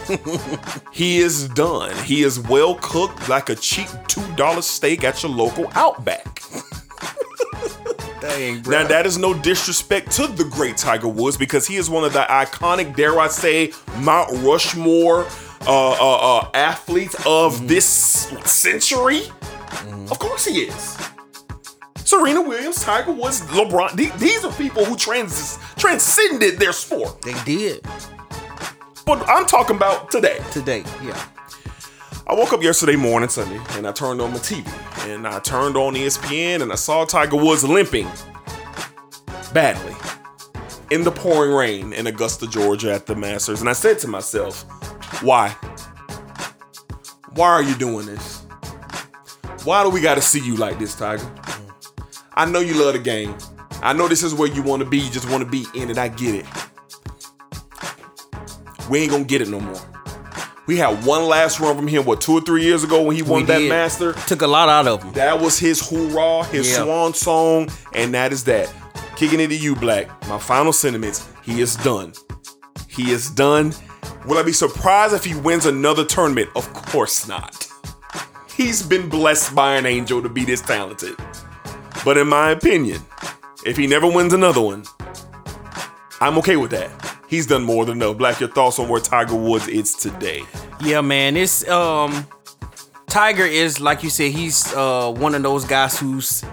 he 0.91 1.19
is 1.19 1.47
done. 1.49 1.95
He 2.03 2.23
is 2.23 2.39
well 2.39 2.75
cooked 2.75 3.29
like 3.29 3.49
a 3.49 3.56
cheap 3.56 3.88
$2 3.88 4.63
steak 4.63 5.03
at 5.03 5.23
your 5.23 5.32
local 5.32 5.67
Outback. 5.73 6.41
Dang. 8.23 8.62
Now 8.62 8.88
that 8.88 9.05
is 9.05 9.17
no 9.17 9.33
disrespect 9.33 10.12
to 10.12 10.27
the 10.27 10.45
great 10.45 10.77
Tiger 10.77 11.09
Woods 11.09 11.36
because 11.36 11.67
he 11.67 11.75
is 11.75 11.89
one 11.89 12.05
of 12.05 12.13
the 12.13 12.21
iconic, 12.21 12.95
dare 12.95 13.19
I 13.19 13.27
say, 13.27 13.73
Mount 13.99 14.31
Rushmore 14.41 15.27
uh, 15.67 15.91
uh, 15.91 16.38
uh, 16.38 16.49
athletes 16.53 17.15
of 17.25 17.55
mm-hmm. 17.55 17.67
this 17.67 17.86
century. 18.45 19.23
Mm-hmm. 19.23 20.09
Of 20.09 20.19
course 20.19 20.45
he 20.45 20.62
is. 20.62 20.97
Serena 21.97 22.41
Williams, 22.41 22.81
Tiger 22.81 23.12
Woods, 23.12 23.41
LeBron. 23.41 23.93
These 24.17 24.45
are 24.45 24.53
people 24.53 24.86
who 24.86 24.95
trans- 24.95 25.59
transcended 25.75 26.59
their 26.59 26.71
sport. 26.71 27.21
They 27.23 27.36
did. 27.43 27.81
But 29.05 29.27
I'm 29.27 29.45
talking 29.47 29.75
about 29.75 30.12
today. 30.12 30.39
Today, 30.51 30.86
yeah. 31.03 31.21
I 32.25 32.33
woke 32.36 32.53
up 32.53 32.63
yesterday 32.63 32.95
morning, 32.95 33.27
Sunday, 33.27 33.59
and 33.71 33.86
I 33.86 33.91
turned 33.91 34.21
on 34.21 34.31
my 34.31 34.38
TV. 34.38 34.65
And 35.09 35.27
I 35.27 35.39
turned 35.39 35.75
on 35.75 35.93
ESPN 35.93 36.62
and 36.62 36.71
I 36.71 36.75
saw 36.75 37.03
Tiger 37.03 37.36
Woods 37.36 37.65
limping 37.65 38.09
badly 39.53 39.93
in 40.89 41.03
the 41.03 41.12
pouring 41.12 41.51
rain 41.51 41.91
in 41.91 42.07
Augusta, 42.07 42.47
Georgia 42.47 42.93
at 42.93 43.07
the 43.07 43.15
Masters. 43.15 43.59
And 43.59 43.69
I 43.69 43.73
said 43.73 43.99
to 43.99 44.07
myself, 44.07 44.63
why? 45.21 45.49
Why 47.36 47.49
are 47.49 47.63
you 47.63 47.75
doing 47.75 48.05
this? 48.05 48.45
Why 49.65 49.83
do 49.83 49.89
we 49.89 49.99
got 49.99 50.15
to 50.15 50.21
see 50.21 50.39
you 50.39 50.55
like 50.55 50.79
this, 50.79 50.95
Tiger? 50.95 51.29
I 52.36 52.45
know 52.45 52.59
you 52.59 52.81
love 52.81 52.93
the 52.93 52.99
game. 52.99 53.38
I 53.81 53.91
know 53.91 54.07
this 54.07 54.23
is 54.23 54.33
where 54.33 54.47
you 54.47 54.63
want 54.63 54.81
to 54.81 54.89
be. 54.89 54.99
You 54.99 55.12
just 55.12 55.29
want 55.29 55.43
to 55.43 55.49
be 55.49 55.65
in 55.75 55.89
it. 55.89 55.97
I 55.97 56.07
get 56.07 56.36
it. 56.36 56.45
We 58.89 58.99
ain't 58.99 59.12
gonna 59.12 59.23
get 59.25 59.41
it 59.41 59.49
no 59.49 59.59
more. 59.59 59.92
We 60.65 60.78
had 60.78 61.06
one 61.06 61.26
last 61.26 61.60
run 61.60 61.76
from 61.76 61.88
him, 61.88 62.06
what, 62.06 62.21
two 62.21 62.34
or 62.34 62.41
three 62.41 62.63
years 62.63 62.86
ago 62.86 63.04
when 63.04 63.15
he 63.17 63.21
won 63.21 63.41
we 63.41 63.47
that 63.47 63.60
did. 63.60 63.69
master? 63.69 64.13
Took 64.13 64.41
a 64.43 64.47
lot 64.47 64.69
out 64.69 64.88
of 64.88 65.04
him. 65.04 65.12
That 65.13 65.41
was 65.41 65.60
his 65.60 65.88
hoorah, 65.89 66.45
his 66.45 66.69
yeah. 66.69 66.84
swan 66.84 67.13
song, 67.13 67.69
and 67.93 68.13
that 68.13 68.32
is 68.32 68.45
that. 68.45 68.73
Kicking 69.17 69.41
it 69.41 69.47
to 69.47 69.58
you, 69.58 69.76
Black. 69.76 70.08
My 70.30 70.38
final 70.38 70.71
sentiments, 70.71 71.28
he 71.43 71.60
is 71.60 71.76
done. 71.78 72.13
He 72.88 73.12
is 73.12 73.30
done. 73.30 73.73
Will 74.26 74.38
I 74.38 74.43
be 74.43 74.54
surprised 74.54 75.13
if 75.13 75.26
he 75.26 75.36
wins 75.36 75.65
another 75.65 76.06
tournament? 76.06 76.49
Of 76.56 76.71
course 76.73 77.28
not. 77.28 77.67
He's 78.56 78.82
been 78.82 79.10
blessed 79.10 79.54
by 79.54 79.76
an 79.76 79.86
angel 79.86 80.21
to 80.21 80.30
be 80.30 80.45
this 80.45 80.62
talented. 80.62 81.17
But 82.06 82.17
in 82.17 82.28
my 82.28 82.52
opinion, 82.52 83.02
if 83.65 83.76
he 83.76 83.88
never 83.88 84.08
wins 84.08 84.34
another 84.34 84.62
one, 84.62 84.86
I'm 86.21 86.38
okay 86.38 86.56
with 86.56 86.71
that. 86.71 87.02
He's 87.33 87.47
done 87.47 87.63
more 87.63 87.83
than 87.83 88.01
enough. 88.01 88.17
Black, 88.17 88.39
your 88.39 88.49
thoughts 88.49 88.77
on 88.77 88.87
where 88.87 89.01
Tiger 89.01 89.35
Woods 89.35 89.67
is 89.67 89.93
today? 89.93 90.43
Yeah, 90.81 91.01
man. 91.01 91.35
It's 91.35 91.67
um 91.67 92.27
Tiger 93.07 93.45
is 93.45 93.79
like 93.79 94.03
you 94.03 94.09
said, 94.09 94.31
he's 94.31 94.71
uh 94.73 95.11
one 95.11 95.33
of 95.33 95.41
those 95.41 95.65
guys 95.65 95.99
who's 95.99 96.43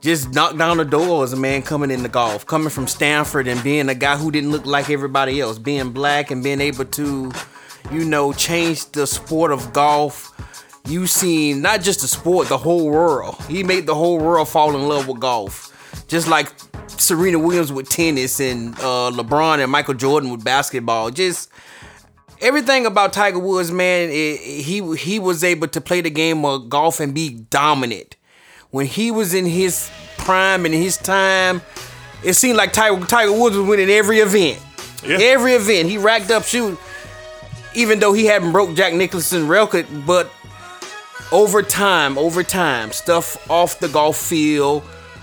just 0.00 0.32
knocked 0.32 0.58
down 0.58 0.76
the 0.76 0.84
doors, 0.84 1.32
as 1.32 1.38
a 1.38 1.40
man, 1.40 1.62
coming 1.62 1.90
into 1.90 2.08
golf, 2.08 2.46
coming 2.46 2.68
from 2.68 2.86
Stanford 2.86 3.48
and 3.48 3.62
being 3.62 3.88
a 3.88 3.94
guy 3.94 4.16
who 4.16 4.30
didn't 4.30 4.50
look 4.50 4.66
like 4.66 4.90
everybody 4.90 5.40
else, 5.40 5.58
being 5.58 5.90
black 5.90 6.30
and 6.30 6.44
being 6.44 6.60
able 6.60 6.84
to, 6.84 7.32
you 7.90 8.04
know, 8.04 8.32
change 8.32 8.86
the 8.90 9.06
sport 9.06 9.50
of 9.52 9.72
golf. 9.72 10.32
You 10.86 11.08
seen 11.08 11.62
not 11.62 11.82
just 11.82 12.02
the 12.02 12.08
sport, 12.08 12.48
the 12.48 12.58
whole 12.58 12.88
world. 12.88 13.36
He 13.48 13.64
made 13.64 13.86
the 13.86 13.94
whole 13.96 14.18
world 14.18 14.48
fall 14.48 14.76
in 14.76 14.88
love 14.88 15.08
with 15.08 15.18
golf. 15.18 15.65
Just 16.08 16.28
like 16.28 16.52
Serena 16.88 17.38
Williams 17.38 17.72
with 17.72 17.88
tennis 17.88 18.40
and 18.40 18.74
uh, 18.76 19.10
LeBron 19.12 19.62
and 19.62 19.70
Michael 19.70 19.94
Jordan 19.94 20.30
with 20.30 20.44
basketball. 20.44 21.10
Just 21.10 21.50
everything 22.40 22.86
about 22.86 23.12
Tiger 23.12 23.38
Woods, 23.38 23.70
man, 23.70 24.10
it, 24.10 24.38
he 24.40 24.96
he 24.96 25.18
was 25.18 25.42
able 25.44 25.68
to 25.68 25.80
play 25.80 26.00
the 26.00 26.10
game 26.10 26.44
of 26.44 26.68
golf 26.68 27.00
and 27.00 27.14
be 27.14 27.30
dominant. 27.50 28.16
When 28.70 28.86
he 28.86 29.10
was 29.10 29.34
in 29.34 29.46
his 29.46 29.90
prime 30.18 30.64
and 30.64 30.74
his 30.74 30.96
time, 30.96 31.62
it 32.24 32.34
seemed 32.34 32.56
like 32.56 32.72
Tiger, 32.72 33.04
Tiger 33.06 33.32
Woods 33.32 33.56
was 33.56 33.66
winning 33.66 33.90
every 33.90 34.18
event. 34.18 34.60
Yeah. 35.04 35.18
Every 35.20 35.52
event 35.52 35.88
he 35.88 35.98
racked 35.98 36.30
up 36.30 36.44
shoot, 36.44 36.78
even 37.74 38.00
though 38.00 38.12
he 38.12 38.26
hadn't 38.26 38.52
broke 38.52 38.74
Jack 38.74 38.94
Nicklaus 38.94 39.32
record, 39.32 39.86
but 40.06 40.30
over 41.32 41.62
time, 41.62 42.18
over 42.18 42.42
time, 42.42 42.92
stuff 42.92 43.50
off 43.50 43.78
the 43.78 43.88
golf 43.88 44.16
field 44.16 44.82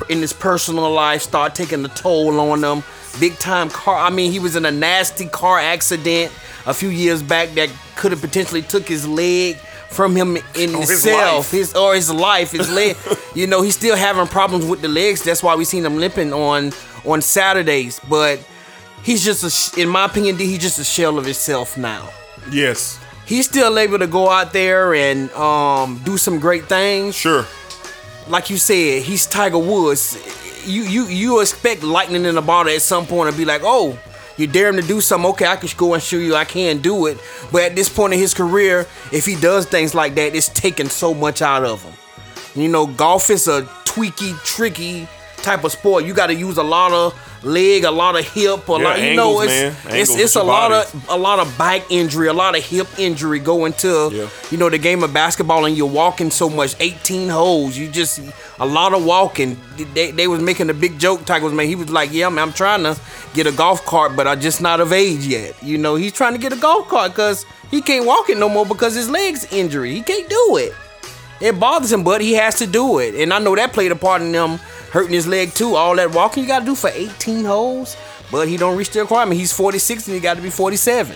in 0.09 0.19
his 0.19 0.33
personal 0.33 0.91
life 0.91 1.21
start 1.21 1.55
taking 1.55 1.83
a 1.85 1.89
toll 1.89 2.39
on 2.39 2.63
him. 2.63 2.83
Big 3.19 3.37
time 3.39 3.69
car. 3.69 3.97
I 3.97 4.09
mean, 4.09 4.31
he 4.31 4.39
was 4.39 4.55
in 4.55 4.65
a 4.65 4.71
nasty 4.71 5.27
car 5.27 5.59
accident 5.59 6.31
a 6.65 6.73
few 6.73 6.89
years 6.89 7.21
back 7.21 7.49
that 7.49 7.69
could 7.95 8.11
have 8.11 8.21
potentially 8.21 8.61
took 8.61 8.87
his 8.87 9.07
leg 9.07 9.57
from 9.89 10.15
him 10.15 10.37
in 10.55 10.73
Or 10.73 10.79
his 10.79 11.03
his 11.51 11.75
or 11.75 11.93
his 11.93 12.11
life, 12.11 12.51
his 12.51 12.71
leg. 12.71 12.97
you 13.35 13.45
know, 13.47 13.61
he's 13.61 13.75
still 13.75 13.95
having 13.95 14.25
problems 14.27 14.65
with 14.65 14.81
the 14.81 14.87
legs. 14.87 15.23
That's 15.23 15.43
why 15.43 15.55
we 15.55 15.65
seen 15.65 15.85
him 15.85 15.97
limping 15.97 16.33
on 16.33 16.71
on 17.05 17.21
Saturdays. 17.21 17.99
But 18.09 18.39
he's 19.03 19.23
just, 19.23 19.75
a, 19.77 19.81
in 19.81 19.89
my 19.89 20.05
opinion, 20.05 20.37
he's 20.37 20.57
just 20.59 20.79
a 20.79 20.83
shell 20.83 21.17
of 21.17 21.25
himself 21.25 21.77
now 21.77 22.09
Yes, 22.51 22.99
he's 23.25 23.45
still 23.47 23.77
able 23.77 23.99
to 23.99 24.07
go 24.07 24.29
out 24.29 24.53
there 24.53 24.93
and 24.95 25.31
um, 25.33 26.01
do 26.03 26.17
some 26.17 26.39
great 26.39 26.65
things. 26.65 27.15
sure. 27.15 27.45
Like 28.27 28.49
you 28.49 28.57
said, 28.57 29.03
he's 29.03 29.25
Tiger 29.25 29.57
Woods. 29.57 30.17
You 30.65 30.83
you 30.83 31.05
you 31.07 31.41
expect 31.41 31.83
lightning 31.83 32.25
in 32.25 32.37
a 32.37 32.41
bottle 32.41 32.73
at 32.73 32.81
some 32.81 33.05
and 33.09 33.37
be 33.37 33.45
like, 33.45 33.61
oh, 33.63 33.99
you 34.37 34.47
dare 34.47 34.69
him 34.69 34.77
to 34.77 34.81
do 34.81 35.01
something. 35.01 35.29
Okay, 35.31 35.45
I 35.45 35.55
can 35.55 35.69
go 35.77 35.93
and 35.93 36.01
show 36.01 36.17
you 36.17 36.35
I 36.35 36.45
can 36.45 36.79
do 36.79 37.07
it. 37.07 37.17
But 37.51 37.63
at 37.63 37.75
this 37.75 37.89
point 37.89 38.13
in 38.13 38.19
his 38.19 38.33
career, 38.33 38.87
if 39.11 39.25
he 39.25 39.35
does 39.35 39.65
things 39.65 39.93
like 39.93 40.15
that, 40.15 40.35
it's 40.35 40.49
taking 40.49 40.89
so 40.89 41.13
much 41.13 41.41
out 41.41 41.63
of 41.63 41.83
him. 41.83 41.93
You 42.55 42.69
know, 42.69 42.87
golf 42.87 43.29
is 43.29 43.47
a 43.47 43.63
tweaky, 43.85 44.37
tricky 44.43 45.07
type 45.37 45.63
of 45.63 45.71
sport. 45.71 46.05
You 46.05 46.13
got 46.13 46.27
to 46.27 46.35
use 46.35 46.57
a 46.57 46.63
lot 46.63 46.91
of 46.91 47.13
leg, 47.43 47.83
a 47.83 47.91
lot 47.91 48.17
of 48.17 48.25
hip, 48.27 48.67
a 48.67 48.71
Yeah, 48.71 48.77
lot. 48.77 49.01
You 49.01 49.15
know, 49.15 49.41
it's 49.41 49.51
man. 49.51 49.71
it's 49.71 49.85
Angles 50.11 50.19
it's 50.19 50.35
a 50.35 50.43
lot 50.43 50.71
of 50.71 51.05
a 51.09 51.17
lot 51.17 51.39
of 51.39 51.57
back 51.57 51.83
injury, 51.89 52.27
a 52.27 52.33
lot 52.33 52.57
of 52.57 52.63
hip 52.63 52.87
injury 52.97 53.39
going 53.39 53.73
to 53.73 54.09
Yeah. 54.11 54.27
you 54.51 54.57
know 54.57 54.69
the 54.69 54.77
game 54.77 55.03
of 55.03 55.13
basketball, 55.13 55.65
and 55.65 55.75
you're 55.77 55.87
walking 55.87 56.31
so 56.31 56.49
much, 56.49 56.75
18 56.79 57.29
holes. 57.29 57.77
You 57.77 57.89
just 57.89 58.19
a 58.59 58.65
lot 58.65 58.93
of 58.93 59.03
walking. 59.05 59.57
They, 59.93 60.11
they 60.11 60.27
was 60.27 60.41
making 60.41 60.69
a 60.69 60.73
big 60.73 60.99
joke. 60.99 61.25
Tiger 61.25 61.45
was 61.45 61.53
making. 61.53 61.69
He 61.69 61.75
was 61.75 61.89
like, 61.89 62.11
"Yeah, 62.13 62.29
man, 62.29 62.47
I'm 62.47 62.53
trying 62.53 62.83
to 62.83 62.97
get 63.33 63.47
a 63.47 63.51
golf 63.51 63.85
cart, 63.85 64.15
but 64.15 64.27
I'm 64.27 64.39
just 64.39 64.61
not 64.61 64.79
of 64.79 64.93
age 64.93 65.25
yet." 65.25 65.55
You 65.63 65.77
know, 65.77 65.95
he's 65.95 66.11
trying 66.13 66.33
to 66.33 66.39
get 66.39 66.53
a 66.53 66.57
golf 66.57 66.87
cart 66.87 67.11
because 67.11 67.45
he 67.71 67.81
can't 67.81 68.05
walk 68.05 68.29
it 68.29 68.37
no 68.37 68.49
more 68.49 68.65
because 68.65 68.93
his 68.95 69.09
legs 69.09 69.47
injury. 69.51 69.93
He 69.93 70.01
can't 70.01 70.29
do 70.29 70.57
it. 70.57 70.73
It 71.41 71.59
bothers 71.59 71.91
him, 71.91 72.03
but 72.03 72.21
he 72.21 72.33
has 72.33 72.55
to 72.59 72.67
do 72.67 72.99
it. 72.99 73.15
And 73.15 73.33
I 73.33 73.39
know 73.39 73.53
that 73.55 73.73
played 73.73 73.91
a 73.91 73.97
part 73.97 74.21
in 74.21 74.33
him 74.33 74.59
hurting 74.93 75.11
his 75.11 75.27
leg 75.27 75.53
too. 75.53 75.75
All 75.75 75.95
that 75.95 76.11
walking 76.11 76.43
you 76.43 76.47
got 76.47 76.59
to 76.59 76.65
do 76.65 76.75
for 76.75 76.89
18 76.93 77.43
holes, 77.43 77.97
but 78.31 78.47
he 78.47 78.55
don't 78.55 78.77
reach 78.77 78.91
the 78.91 79.01
requirement. 79.01 79.39
He's 79.39 79.51
46 79.51 80.07
and 80.07 80.13
he 80.15 80.21
got 80.21 80.35
to 80.37 80.41
be 80.43 80.51
47. 80.51 81.15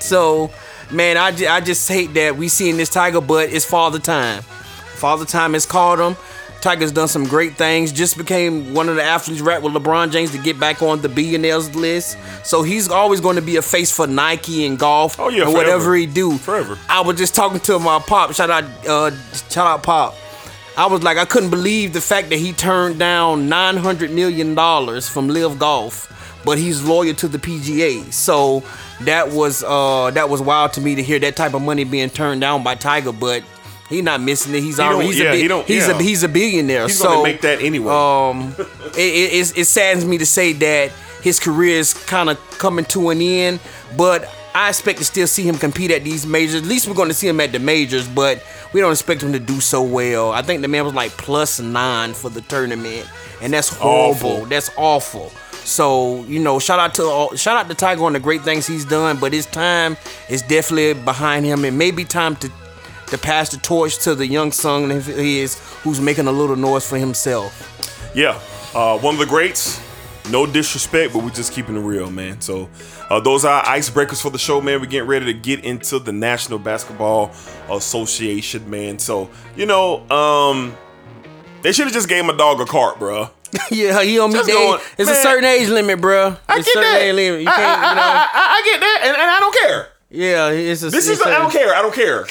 So, 0.00 0.50
man, 0.90 1.16
I, 1.16 1.28
I 1.48 1.60
just 1.60 1.86
hate 1.88 2.14
that 2.14 2.36
we 2.36 2.48
seeing 2.48 2.78
this 2.78 2.88
Tiger, 2.88 3.20
but 3.20 3.50
it's 3.50 3.64
father 3.64 3.98
time. 3.98 4.42
Father 4.42 5.26
time 5.26 5.52
has 5.52 5.66
called 5.66 6.00
him. 6.00 6.16
Tiger's 6.62 6.92
done 6.92 7.08
some 7.08 7.24
great 7.24 7.56
things. 7.56 7.92
Just 7.92 8.16
became 8.16 8.72
one 8.72 8.88
of 8.88 8.96
the 8.96 9.02
athletes 9.02 9.42
right 9.42 9.60
with 9.60 9.74
LeBron 9.74 10.10
James 10.10 10.30
to 10.30 10.38
get 10.38 10.58
back 10.58 10.80
on 10.80 11.02
the 11.02 11.10
billionaires 11.10 11.76
list. 11.76 12.16
So 12.42 12.62
he's 12.62 12.88
always 12.88 13.20
going 13.20 13.36
to 13.36 13.42
be 13.42 13.56
a 13.56 13.62
face 13.62 13.94
for 13.94 14.06
Nike 14.06 14.64
and 14.64 14.78
golf 14.78 15.20
Oh, 15.20 15.28
yeah, 15.28 15.44
and 15.44 15.52
whatever 15.52 15.94
he 15.94 16.06
do. 16.06 16.38
Forever. 16.38 16.78
I 16.88 17.02
was 17.02 17.18
just 17.18 17.34
talking 17.34 17.60
to 17.60 17.78
my 17.78 17.98
pop. 17.98 18.32
Shout 18.32 18.48
out, 18.48 18.64
uh, 18.88 19.10
shout 19.50 19.66
out, 19.66 19.82
pop. 19.82 20.14
I 20.76 20.86
was 20.86 21.02
like, 21.02 21.16
I 21.18 21.24
couldn't 21.24 21.50
believe 21.50 21.92
the 21.92 22.00
fact 22.00 22.30
that 22.30 22.38
he 22.38 22.52
turned 22.52 22.98
down 22.98 23.48
nine 23.48 23.76
hundred 23.76 24.10
million 24.10 24.54
dollars 24.54 25.08
from 25.08 25.28
Live 25.28 25.58
Golf, 25.58 26.40
but 26.44 26.58
he's 26.58 26.82
loyal 26.82 27.14
to 27.14 27.28
the 27.28 27.38
PGA. 27.38 28.12
So 28.12 28.62
that 29.02 29.30
was 29.30 29.62
uh 29.62 30.10
that 30.12 30.28
was 30.28 30.40
wild 30.42 30.72
to 30.74 30.80
me 30.80 30.94
to 30.96 31.02
hear 31.02 31.18
that 31.20 31.36
type 31.36 31.54
of 31.54 31.62
money 31.62 31.84
being 31.84 32.10
turned 32.10 32.40
down 32.40 32.64
by 32.64 32.74
Tiger. 32.74 33.12
But 33.12 33.44
he's 33.88 34.02
not 34.02 34.20
missing 34.20 34.52
it. 34.54 34.62
He's 34.62 34.80
already 34.80 34.98
don't- 34.98 35.06
he's 35.12 35.18
yeah, 35.20 35.28
a 35.28 35.32
big, 35.32 35.66
he 35.68 35.74
he's 35.74 35.88
yeah. 35.88 35.98
a 35.98 36.02
he's 36.02 36.22
a 36.24 36.28
billionaire. 36.28 36.86
He's 36.86 36.98
so 36.98 37.04
gonna 37.08 37.22
make 37.22 37.40
that 37.42 37.60
anyway. 37.60 37.92
um, 37.92 38.54
it, 38.58 38.98
it, 38.98 39.32
it's- 39.32 39.52
it 39.56 39.66
saddens 39.66 40.04
me 40.04 40.18
to 40.18 40.26
say 40.26 40.52
that 40.54 40.90
his 41.22 41.38
career 41.38 41.78
is 41.78 41.94
kind 41.94 42.28
of 42.30 42.38
coming 42.58 42.84
to 42.86 43.10
an 43.10 43.20
end, 43.22 43.60
but 43.96 44.28
I 44.54 44.68
expect 44.68 44.98
to 45.00 45.04
still 45.04 45.26
see 45.26 45.42
him 45.42 45.56
compete 45.56 45.90
at 45.90 46.04
these 46.04 46.26
majors. 46.26 46.54
At 46.54 46.64
least 46.64 46.86
we're 46.86 46.94
going 46.94 47.08
to 47.08 47.14
see 47.14 47.26
him 47.26 47.40
at 47.40 47.50
the 47.50 47.58
majors, 47.58 48.06
but 48.06 48.44
we 48.72 48.80
don't 48.80 48.92
expect 48.92 49.22
him 49.22 49.32
to 49.32 49.40
do 49.40 49.60
so 49.60 49.82
well. 49.82 50.30
I 50.30 50.42
think 50.42 50.62
the 50.62 50.68
man 50.68 50.84
was 50.84 50.94
like 50.94 51.10
plus 51.12 51.58
nine 51.58 52.14
for 52.14 52.30
the 52.30 52.40
tournament, 52.42 53.08
and 53.42 53.52
that's 53.52 53.68
horrible. 53.68 54.28
Awful. 54.30 54.46
That's 54.46 54.70
awful. 54.76 55.30
So 55.64 56.22
you 56.24 56.38
know, 56.40 56.58
shout 56.58 56.78
out 56.78 56.94
to 56.94 57.04
all- 57.04 57.34
shout 57.36 57.56
out 57.56 57.68
to 57.68 57.74
Tiger 57.74 58.04
on 58.04 58.12
the 58.12 58.20
great 58.20 58.42
things 58.42 58.66
he's 58.66 58.84
done, 58.84 59.16
but 59.18 59.32
his 59.32 59.46
time 59.46 59.96
is 60.28 60.42
definitely 60.42 60.92
behind 61.02 61.46
him. 61.46 61.64
It 61.64 61.72
may 61.72 61.90
be 61.90 62.04
time 62.04 62.36
to 62.36 62.50
to 63.08 63.18
pass 63.18 63.50
the 63.50 63.56
torch 63.58 63.98
to 63.98 64.14
the 64.14 64.26
young 64.26 64.52
son 64.52 64.90
of 64.90 65.06
his 65.06 65.58
who's 65.82 66.00
making 66.00 66.26
a 66.26 66.32
little 66.32 66.56
noise 66.56 66.86
for 66.88 66.96
himself. 66.98 67.70
Yeah, 68.14 68.38
uh, 68.74 68.98
one 68.98 69.14
of 69.14 69.20
the 69.20 69.26
greats. 69.26 69.80
No 70.30 70.46
disrespect, 70.46 71.12
but 71.12 71.22
we're 71.22 71.30
just 71.30 71.52
keeping 71.52 71.76
it 71.76 71.80
real, 71.80 72.10
man. 72.10 72.40
So, 72.40 72.70
uh, 73.10 73.20
those 73.20 73.44
are 73.44 73.62
icebreakers 73.64 74.20
for 74.22 74.30
the 74.30 74.38
show, 74.38 74.60
man. 74.60 74.80
We're 74.80 74.86
getting 74.86 75.08
ready 75.08 75.26
to 75.26 75.34
get 75.34 75.64
into 75.64 75.98
the 75.98 76.12
National 76.12 76.58
Basketball 76.58 77.32
Association, 77.70 78.68
man. 78.70 78.98
So, 78.98 79.30
you 79.56 79.66
know, 79.66 80.08
um, 80.10 80.76
they 81.62 81.72
should 81.72 81.84
have 81.86 81.94
just 81.94 82.08
gave 82.08 82.24
my 82.24 82.36
dog 82.36 82.60
a 82.60 82.64
cart, 82.66 82.98
bro. 82.98 83.30
Yeah, 83.70 83.92
he 84.02 84.18
going- 84.56 84.74
age. 84.80 84.86
It's 84.98 85.10
a 85.10 85.14
certain 85.14 85.44
age 85.44 85.68
limit, 85.68 86.00
bro. 86.00 86.36
I 86.48 86.56
it's 86.58 86.66
get 86.66 86.74
certain 86.74 86.90
that. 86.90 87.02
age 87.02 87.14
limit. 87.14 87.40
You 87.42 87.48
I, 87.48 87.52
can't, 87.54 87.82
I- 87.82 87.88
you 87.90 87.94
know. 87.94 88.02
I- 88.02 88.28
I- 88.32 88.48
I 88.50 88.62
get 88.64 88.80
that, 88.80 89.00
and, 89.04 89.16
and 89.16 89.30
I 89.30 89.38
don't 89.40 89.56
care. 89.60 89.88
yeah, 90.10 90.48
it's 90.50 90.82
a. 90.82 90.90
This 90.90 91.08
it's 91.08 91.20
is 91.20 91.26
I 91.26 91.38
don't 91.38 91.52
care. 91.52 91.74
I 91.74 91.80
don't 91.82 91.94
care. 91.94 92.26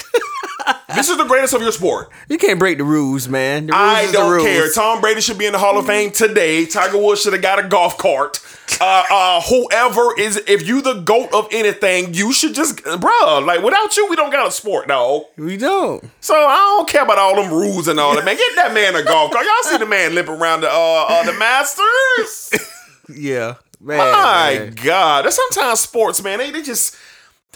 this 0.94 1.08
is 1.08 1.16
the 1.16 1.24
greatest 1.24 1.54
of 1.54 1.62
your 1.62 1.72
sport. 1.72 2.10
You 2.28 2.38
can't 2.38 2.58
break 2.58 2.78
the 2.78 2.84
rules, 2.84 3.28
man. 3.28 3.66
The 3.66 3.72
rules 3.72 3.82
I 3.82 4.12
don't 4.12 4.42
care. 4.42 4.70
Tom 4.72 5.00
Brady 5.00 5.20
should 5.20 5.38
be 5.38 5.46
in 5.46 5.52
the 5.52 5.58
Hall 5.58 5.78
of 5.78 5.86
Fame 5.86 6.10
today. 6.10 6.66
Tiger 6.66 6.98
Woods 6.98 7.22
should 7.22 7.32
have 7.32 7.42
got 7.42 7.58
a 7.64 7.68
golf 7.68 7.96
cart. 7.98 8.40
Uh, 8.80 9.04
uh, 9.10 9.40
whoever 9.42 10.18
is, 10.18 10.36
if 10.46 10.66
you 10.66 10.82
the 10.82 10.94
goat 10.94 11.32
of 11.32 11.48
anything, 11.52 12.12
you 12.14 12.32
should 12.32 12.54
just, 12.54 12.76
bruh. 12.78 13.46
Like 13.46 13.62
without 13.62 13.96
you, 13.96 14.08
we 14.08 14.16
don't 14.16 14.30
got 14.30 14.46
a 14.46 14.50
sport, 14.50 14.88
dog. 14.88 15.24
We 15.36 15.56
don't. 15.56 16.04
So 16.20 16.34
I 16.34 16.56
don't 16.56 16.88
care 16.88 17.02
about 17.02 17.18
all 17.18 17.36
them 17.36 17.52
rules 17.52 17.88
and 17.88 18.00
all 18.00 18.14
that, 18.16 18.24
man. 18.24 18.36
Get 18.36 18.56
that 18.56 18.74
man 18.74 18.96
a 18.96 19.02
golf 19.02 19.32
cart. 19.32 19.44
Y'all 19.44 19.70
see 19.72 19.78
the 19.78 19.86
man 19.86 20.14
limping 20.14 20.34
around 20.34 20.62
the 20.62 20.70
uh, 20.70 21.06
uh 21.08 21.24
the 21.24 21.32
Masters. 21.38 22.50
Yeah, 23.06 23.56
man. 23.82 23.98
My 23.98 24.54
man. 24.58 24.74
God, 24.82 25.26
that's 25.26 25.36
sometimes 25.36 25.80
sports, 25.80 26.22
man. 26.22 26.38
They, 26.38 26.50
they 26.50 26.62
just. 26.62 26.96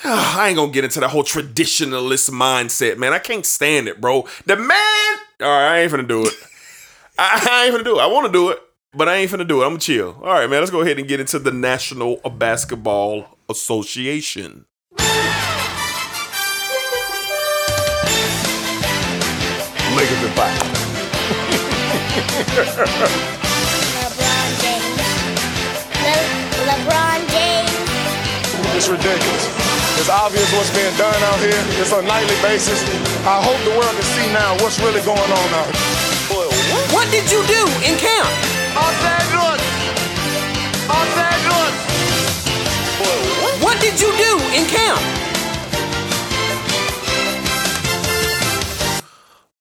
I 0.05 0.49
ain't 0.49 0.57
gonna 0.57 0.73
get 0.73 0.85
into 0.85 1.01
that 1.01 1.09
whole 1.09 1.25
traditionalist 1.25 2.31
mindset, 2.31 2.99
man. 2.99 3.13
I 3.13 3.19
can't 3.19 3.45
stand 3.45 3.89
it, 3.89 4.01
bro. 4.01 4.27
The 4.47 4.57
man. 4.57 5.19
All 5.41 5.49
right, 5.49 5.75
I 5.75 5.79
ain't 5.81 5.93
finna 5.93 6.07
do 6.09 6.27
it. 6.27 6.35
I, 7.19 7.47
I 7.51 7.65
ain't 7.67 7.75
finna 7.75 7.85
do 7.85 7.99
it. 7.99 8.03
I 8.03 8.07
want 8.07 8.27
to 8.27 8.33
do 8.33 8.51
it, 8.51 8.59
but 8.95 9.09
I 9.09 9.17
ain't 9.17 9.31
finna 9.31 9.47
do 9.47 9.63
it. 9.63 9.65
I'm 9.65 9.71
gonna 9.71 9.81
chill. 9.81 10.17
All 10.23 10.33
right, 10.33 10.49
man. 10.49 10.61
Let's 10.61 10.71
go 10.71 10.81
ahead 10.83 10.99
and 10.99 11.09
get 11.09 11.21
into 11.21 11.39
the 11.39 11.53
National 11.53 12.17
Basketball 12.17 13.39
Association. 13.49 14.67
Lakers 19.97 20.23
are 20.23 20.37
back. 20.37 20.63
LeBron 23.99 24.47
James. 24.63 25.01
Le- 26.05 26.29
LeBron 26.71 27.21
James. 27.31 28.77
It's 28.77 28.89
ridiculous. 28.89 29.68
It's 29.99 30.09
obvious 30.09 30.47
what's 30.55 30.71
being 30.71 30.95
done 30.97 31.21
out 31.27 31.41
here. 31.43 31.59
It's 31.83 31.93
on 31.93 32.05
a 32.05 32.07
nightly 32.07 32.39
basis. 32.41 32.79
I 33.27 33.43
hope 33.43 33.59
the 33.67 33.75
world 33.75 33.91
can 33.91 34.07
see 34.15 34.31
now 34.33 34.55
what's 34.63 34.79
really 34.79 35.03
going 35.03 35.19
on 35.19 35.49
out 35.59 35.67
here. 35.75 36.09
What 36.95 37.11
did 37.11 37.27
you 37.31 37.43
do 37.51 37.63
in 37.83 37.99
camp? 37.99 38.31
what 43.61 43.81
did 43.81 44.01
you 44.01 44.11
do 44.17 44.39
in 44.55 44.65
camp? 44.71 45.01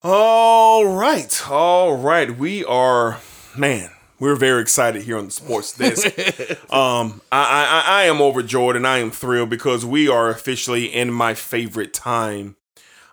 All 0.03 0.85
right, 0.85 1.49
all 1.49 1.97
right. 1.97 2.38
We 2.38 2.63
are, 2.63 3.19
man. 3.57 3.97
We're 4.20 4.36
very 4.36 4.61
excited 4.61 5.03
here 5.03 5.18
on 5.18 5.26
the 5.26 5.32
sports 5.32 5.78
desk. 5.78 6.07
um, 6.74 7.22
I, 7.32 7.41
I 7.41 7.84
I 7.86 8.03
am 8.05 8.22
overjoyed 8.22 8.76
and 8.76 8.88
I 8.88 8.97
am 8.97 9.11
thrilled 9.11 9.49
because 9.49 9.86
we 9.86 10.09
are 10.09 10.30
officially 10.30 10.86
in 10.86 11.11
my 11.11 11.34
favorite 11.34 11.93
time. 11.93 12.55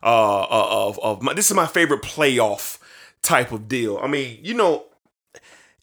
Uh, 0.03 0.43
uh, 0.43 0.89
of 0.89 0.99
of 1.01 1.23
my, 1.23 1.33
this 1.33 1.51
is 1.51 1.57
my 1.57 1.67
favorite 1.67 2.03
playoff 2.03 2.79
type 3.23 3.53
of 3.53 3.69
deal. 3.69 3.99
I 3.99 4.07
mean, 4.07 4.39
you 4.43 4.55
know, 4.55 4.85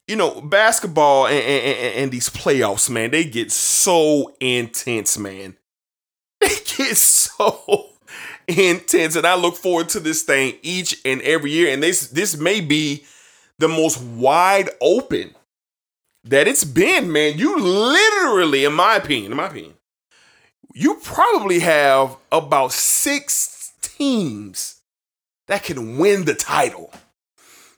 you 0.07 0.15
know, 0.15 0.41
basketball 0.41 1.27
and, 1.27 1.35
and, 1.35 1.77
and, 1.77 1.95
and 1.95 2.11
these 2.11 2.29
playoffs, 2.29 2.89
man, 2.89 3.11
they 3.11 3.23
get 3.23 3.51
so 3.51 4.35
intense, 4.39 5.17
man. 5.17 5.57
They 6.41 6.47
get 6.49 6.97
so 6.97 7.89
intense, 8.47 9.15
and 9.15 9.27
I 9.27 9.35
look 9.35 9.55
forward 9.55 9.89
to 9.89 9.99
this 9.99 10.23
thing 10.23 10.55
each 10.63 10.99
and 11.05 11.21
every 11.21 11.51
year. 11.51 11.71
And 11.71 11.83
this 11.83 12.07
this 12.07 12.35
may 12.35 12.61
be 12.61 13.05
the 13.61 13.67
most 13.69 14.01
wide 14.01 14.69
open 14.81 15.33
that 16.25 16.47
it's 16.47 16.63
been, 16.65 17.11
man. 17.11 17.37
You 17.37 17.57
literally, 17.59 18.65
in 18.65 18.73
my 18.73 18.95
opinion, 18.97 19.31
in 19.31 19.37
my 19.37 19.47
opinion, 19.47 19.73
you 20.73 20.95
probably 21.03 21.59
have 21.59 22.15
about 22.31 22.71
six 22.73 23.73
teams 23.81 24.81
that 25.47 25.63
can 25.63 25.97
win 25.97 26.25
the 26.25 26.33
title. 26.35 26.91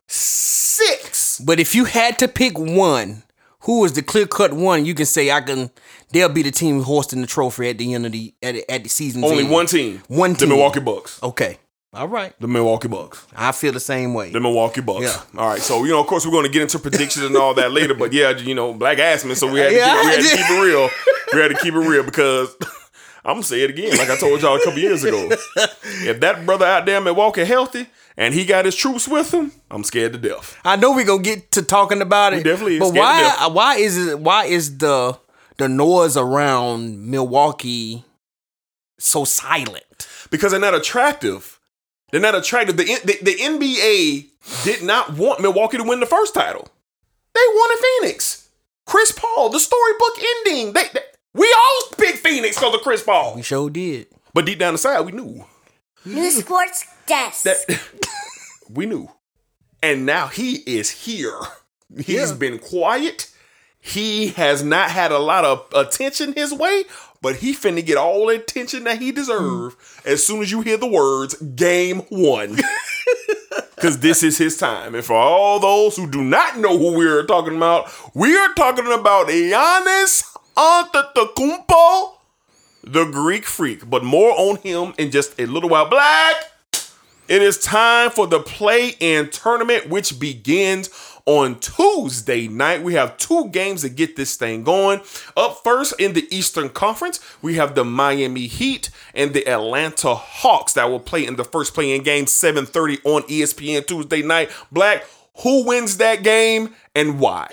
Six. 0.08 1.40
But 1.40 1.60
if 1.60 1.74
you 1.76 1.86
had 1.86 2.20
to 2.20 2.28
pick 2.28 2.58
one, 2.60 3.24
who 3.62 3.84
is 3.86 3.94
the 3.94 4.02
clear 4.04 4.28
cut 4.28 4.54
one? 4.54 4.86
You 4.86 4.94
can 4.94 5.06
say 5.06 5.32
I 5.32 5.42
can. 5.42 5.72
They'll 6.12 6.30
be 6.30 6.44
the 6.44 6.52
team 6.52 6.82
hosting 6.82 7.22
the 7.22 7.28
trophy 7.28 7.70
at 7.70 7.78
the 7.78 7.94
end 7.94 8.06
of 8.06 8.12
the 8.12 8.34
at, 8.44 8.54
the- 8.56 8.72
at 8.72 8.84
the 8.84 8.90
season. 8.90 9.24
Only 9.24 9.44
one 9.46 9.66
team. 9.66 10.02
One 10.08 10.32
team. 10.36 10.50
The. 10.50 10.56
Milwaukee 10.56 10.82
Bucks. 10.82 11.22
Okay. 11.24 11.58
All 11.94 12.08
right. 12.08 12.34
The 12.40 12.48
Milwaukee 12.48 12.88
Bucks. 12.88 13.26
I 13.36 13.52
feel 13.52 13.72
the 13.72 13.80
same 13.80 14.14
way. 14.16 14.32
The 14.32 14.40
Milwaukee 14.40 14.82
Bucks. 14.82 15.04
Yeah. 15.04 15.40
All 15.40 15.48
right. 15.50 15.62
So, 15.62 15.84
you 15.84 15.92
know, 15.92 16.00
of 16.02 16.08
course, 16.08 16.26
we're 16.26 16.32
going 16.32 16.46
to 16.46 16.52
get 16.52 16.64
into 16.64 16.80
predictions 16.80 17.26
and 17.26 17.36
all 17.36 17.54
that 17.54 17.72
later. 17.72 17.94
But 17.94 18.14
yeah, 18.14 18.32
you 18.32 18.56
know, 18.56 18.74
Black 18.74 18.98
Assman. 18.98 19.36
So 19.36 19.52
we 19.52 19.60
had 19.60 19.70
to, 19.70 19.76
Yeah, 19.76 19.94
keep, 20.02 20.06
we 20.06 20.12
had 20.12 20.22
to 20.24 20.38
keep 20.38 20.50
it 20.50 20.62
real. 20.64 20.90
We 21.34 21.40
had 21.42 21.48
to 21.50 21.58
keep 21.58 21.74
it 21.76 21.78
real 21.78 22.04
because 22.04 22.56
I'm 23.24 23.36
going 23.36 23.42
to 23.44 23.48
say 23.48 23.62
it 23.62 23.70
again, 23.70 23.96
like 23.98 24.10
I 24.10 24.18
told 24.18 24.42
y'all 24.42 24.56
a 24.56 24.64
couple 24.64 24.80
years 24.80 25.04
ago. 25.04 25.30
If 26.06 26.20
that 26.22 26.46
brother 26.46 26.66
out 26.66 26.86
there 26.86 26.98
in 26.98 27.04
Milwaukee 27.04 27.46
healthy 27.46 27.88
and 28.18 28.34
he 28.34 28.44
got 28.46 28.66
his 28.66 28.76
troops 28.76 29.08
with 29.08 29.32
him, 29.34 29.52
I'm 29.72 29.84
scared 29.84 30.14
to 30.14 30.20
death. 30.20 30.58
I 30.66 30.76
know 30.76 30.92
we're 30.94 31.06
gonna 31.06 31.22
get 31.22 31.52
to 31.52 31.62
talking 31.62 32.02
about 32.02 32.34
it. 32.34 32.38
We 32.38 32.44
definitely 32.44 32.80
But 32.80 32.94
why? 32.94 33.22
death. 33.22 33.52
Why 33.52 33.76
is 33.76 34.08
it? 34.08 34.20
Why 34.20 34.46
is 34.46 34.78
the 34.80 35.18
the 35.58 35.70
noise 35.70 36.18
around 36.18 37.10
Milwaukee 37.10 38.04
so 39.00 39.24
silent? 39.24 40.08
Because 40.30 40.52
they're 40.52 40.60
not 40.60 40.74
attractive. 40.74 41.53
They're 42.14 42.22
not 42.22 42.36
attractive. 42.36 42.78
The, 42.78 42.84
the, 42.84 43.18
the 43.24 43.36
NBA 43.36 44.28
did 44.64 44.84
not 44.84 45.14
want 45.14 45.42
Milwaukee 45.42 45.78
to 45.78 45.84
win 45.84 46.00
the 46.00 46.06
first 46.06 46.36
title. 46.36 46.68
They 47.34 47.42
wanted 47.42 47.84
Phoenix. 48.06 48.50
Chris 48.86 49.12
Paul, 49.12 49.50
the 49.50 49.60
storybook 49.60 50.14
ending. 50.22 50.74
They, 50.74 50.84
they- 50.94 51.00
we 51.34 51.52
all 51.58 51.82
picked 51.98 52.20
Phoenix 52.20 52.56
because 52.56 52.76
of 52.76 52.82
Chris 52.82 53.02
Paul. 53.02 53.34
We 53.36 53.42
sure 53.42 53.68
did. 53.72 54.06
But 54.36 54.46
deep 54.46 54.60
down 54.60 54.76
inside, 54.76 55.02
we 55.02 55.12
knew 55.12 55.44
New 56.06 56.30
sports 56.30 56.86
desk. 57.08 57.44
that 57.46 57.82
we 58.70 58.86
knew. 58.86 59.10
And 59.82 60.06
now 60.06 60.28
he 60.28 60.58
is 60.58 60.92
here. 60.92 61.40
He's 62.00 62.32
been 62.32 62.60
quiet. 62.60 63.32
He 63.80 64.28
has 64.28 64.64
not 64.64 64.92
had 64.92 65.12
a 65.12 65.18
lot 65.18 65.46
of 65.46 65.66
attention 65.76 66.34
his 66.34 66.54
way, 66.54 66.84
but 67.24 67.38
he 67.38 67.56
finna 67.56 67.84
get 67.84 67.98
all 67.98 68.28
the 68.28 68.36
attention 68.36 68.84
that 68.84 69.02
he 69.02 69.12
deserve 69.12 69.78
as 70.06 70.24
soon 70.24 70.42
as 70.42 70.52
you 70.52 70.60
hear 70.60 70.76
the 70.76 70.86
words 70.86 71.36
game 71.36 72.00
one. 72.10 72.60
Cause 73.78 74.00
this 74.00 74.24
is 74.24 74.38
his 74.38 74.58
time. 74.58 74.94
And 74.94 75.04
for 75.04 75.16
all 75.16 75.60
those 75.60 75.96
who 75.96 76.10
do 76.10 76.22
not 76.22 76.60
know 76.60 76.78
who 76.78 76.98
we're 76.98 77.26
talking 77.26 77.56
about, 77.56 77.90
we 78.14 78.36
are 78.36 78.54
talking 78.54 78.92
about 78.92 79.28
Giannis 79.28 80.24
Antetokounmpo, 80.56 82.12
the 82.84 83.06
Greek 83.06 83.46
freak. 83.46 83.90
But 83.90 84.04
more 84.04 84.34
on 84.38 84.58
him 84.58 84.94
in 84.98 85.10
just 85.10 85.40
a 85.40 85.46
little 85.46 85.70
while. 85.70 85.90
Black. 85.90 86.36
It 87.30 87.42
is 87.42 87.58
time 87.58 88.10
for 88.10 88.28
the 88.28 88.42
play 88.42 88.96
in 89.00 89.30
tournament, 89.30 89.88
which 89.88 90.20
begins 90.20 90.90
on 91.26 91.60
Tuesday 91.60 92.48
night. 92.48 92.84
We 92.84 92.94
have 92.96 93.18
two 93.18 93.50
games 93.50 93.82
to 93.82 93.90
get 93.90 94.16
this 94.16 94.36
thing 94.36 94.64
going. 94.64 95.02
Up 95.38 95.62
first 95.64 95.94
in 96.00 96.14
the 96.14 96.28
Eastern 96.36 96.70
Conference, 96.70 97.20
we 97.42 97.56
have 97.56 97.76
the 97.76 97.86
Miami 97.86 98.48
Heat 98.48 98.90
and 99.14 99.34
the 99.34 99.48
Atlanta 99.48 100.16
Hawks 100.16 100.74
that 100.74 100.90
will 100.90 101.00
play 101.00 101.26
in 101.26 101.36
the 101.36 101.46
first 101.46 101.74
play-in 101.74 102.04
game 102.04 102.26
7:30 102.26 103.00
on 103.04 103.24
ESPN 103.24 103.86
Tuesday 103.86 104.22
night. 104.22 104.52
Black, 104.72 105.06
who 105.42 105.66
wins 105.66 105.98
that 105.98 106.24
game 106.24 106.74
and 106.96 107.20
why? 107.20 107.50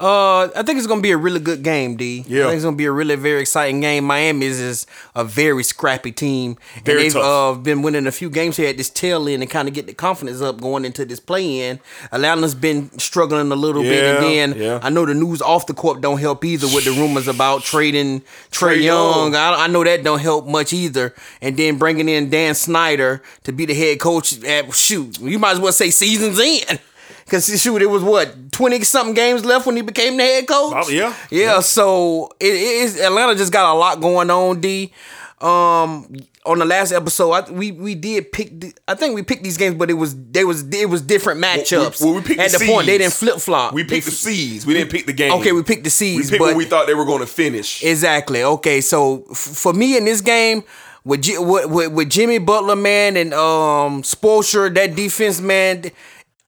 Uh, 0.00 0.48
I 0.56 0.62
think 0.64 0.78
it's 0.78 0.88
gonna 0.88 1.00
be 1.00 1.12
a 1.12 1.16
really 1.16 1.38
good 1.38 1.62
game, 1.62 1.96
D. 1.96 2.24
Yeah. 2.26 2.42
I 2.42 2.46
think 2.46 2.56
it's 2.56 2.64
gonna 2.64 2.76
be 2.76 2.84
a 2.84 2.92
really 2.92 3.14
very 3.14 3.40
exciting 3.40 3.80
game. 3.80 4.04
Miami 4.04 4.46
is, 4.46 4.86
a 5.14 5.24
very 5.24 5.62
scrappy 5.62 6.10
team, 6.10 6.56
Very 6.84 6.96
and 6.98 7.04
they've 7.06 7.12
tough. 7.12 7.56
uh, 7.56 7.60
been 7.60 7.82
winning 7.82 8.06
a 8.06 8.12
few 8.12 8.28
games 8.28 8.56
here 8.56 8.68
at 8.68 8.76
this 8.76 8.90
tail 8.90 9.28
end 9.28 9.42
and 9.42 9.50
kind 9.50 9.68
of 9.68 9.74
get 9.74 9.86
the 9.86 9.94
confidence 9.94 10.40
up 10.40 10.60
going 10.60 10.84
into 10.84 11.04
this 11.04 11.20
play 11.20 11.60
in. 11.68 11.78
Atlanta's 12.10 12.54
been 12.54 12.90
struggling 12.98 13.52
a 13.52 13.54
little 13.54 13.82
bit, 13.82 14.02
and 14.02 14.24
then 14.24 14.60
yeah. 14.60 14.80
I 14.82 14.90
know 14.90 15.06
the 15.06 15.14
news 15.14 15.40
off 15.40 15.66
the 15.66 15.74
court 15.74 16.00
don't 16.00 16.18
help 16.18 16.44
either 16.44 16.66
with 16.66 16.84
the 16.84 16.90
rumors 16.90 17.28
about 17.28 17.62
trading 17.62 18.22
Trey 18.50 18.78
Trae 18.78 18.82
Young. 18.82 19.32
Young. 19.32 19.36
I, 19.36 19.64
I 19.64 19.66
know 19.68 19.84
that 19.84 20.02
don't 20.02 20.18
help 20.20 20.46
much 20.46 20.72
either, 20.72 21.14
and 21.40 21.56
then 21.56 21.78
bringing 21.78 22.08
in 22.08 22.30
Dan 22.30 22.54
Snyder 22.56 23.22
to 23.44 23.52
be 23.52 23.64
the 23.66 23.74
head 23.74 24.00
coach. 24.00 24.42
At 24.42 24.74
shoot, 24.74 25.20
you 25.20 25.38
might 25.38 25.52
as 25.52 25.60
well 25.60 25.72
say 25.72 25.90
seasons 25.90 26.38
in. 26.40 26.78
Cause 27.28 27.46
shoot, 27.60 27.80
it 27.80 27.86
was 27.86 28.02
what 28.02 28.52
twenty 28.52 28.82
something 28.84 29.14
games 29.14 29.44
left 29.44 29.66
when 29.66 29.76
he 29.76 29.82
became 29.82 30.16
the 30.16 30.22
head 30.22 30.46
coach. 30.46 30.74
Oh, 30.76 30.90
yeah. 30.90 31.14
yeah. 31.30 31.60
So 31.60 32.30
it 32.38 32.52
is 32.54 33.00
Atlanta 33.00 33.34
just 33.34 33.52
got 33.52 33.74
a 33.74 33.78
lot 33.78 34.00
going 34.00 34.30
on. 34.30 34.60
D. 34.60 34.92
Um, 35.40 36.14
on 36.46 36.58
the 36.58 36.64
last 36.64 36.92
episode, 36.92 37.32
I, 37.32 37.50
we 37.50 37.72
we 37.72 37.94
did 37.94 38.30
pick. 38.30 38.60
The, 38.60 38.74
I 38.86 38.94
think 38.94 39.14
we 39.14 39.22
picked 39.22 39.42
these 39.42 39.56
games, 39.56 39.76
but 39.76 39.90
it 39.90 39.94
was 39.94 40.14
they 40.30 40.44
was 40.44 40.68
it 40.72 40.88
was 40.88 41.02
different 41.02 41.40
matchups. 41.40 42.02
well, 42.02 42.14
we 42.14 42.20
picked 42.20 42.40
at 42.40 42.50
the 42.50 42.58
the, 42.58 42.66
point 42.66 42.86
they 42.86 42.98
didn't 42.98 43.14
flip 43.14 43.38
flop. 43.38 43.72
We 43.72 43.84
picked 43.84 44.04
the 44.04 44.10
seeds. 44.12 44.66
We 44.66 44.74
didn't 44.74 44.90
pick 44.90 45.06
the 45.06 45.12
game. 45.12 45.32
Okay, 45.32 45.52
we 45.52 45.62
picked 45.62 45.84
the 45.84 45.88
We 45.88 45.90
seeds, 45.90 46.30
picked 46.30 46.40
but 46.40 46.48
what 46.48 46.56
we 46.56 46.66
thought 46.66 46.86
they 46.86 46.94
were 46.94 47.04
going 47.06 47.20
to 47.20 47.26
finish. 47.26 47.82
Exactly. 47.82 48.42
Okay. 48.42 48.80
So 48.80 49.24
f- 49.30 49.36
for 49.36 49.72
me 49.72 49.96
in 49.96 50.04
this 50.04 50.20
game, 50.20 50.64
with, 51.04 51.26
with, 51.38 51.92
with 51.92 52.10
Jimmy 52.10 52.38
Butler, 52.38 52.76
man, 52.76 53.16
and 53.16 53.32
um 53.34 54.02
Spoelstra, 54.02 54.72
that 54.74 54.94
defense, 54.94 55.40
man. 55.40 55.90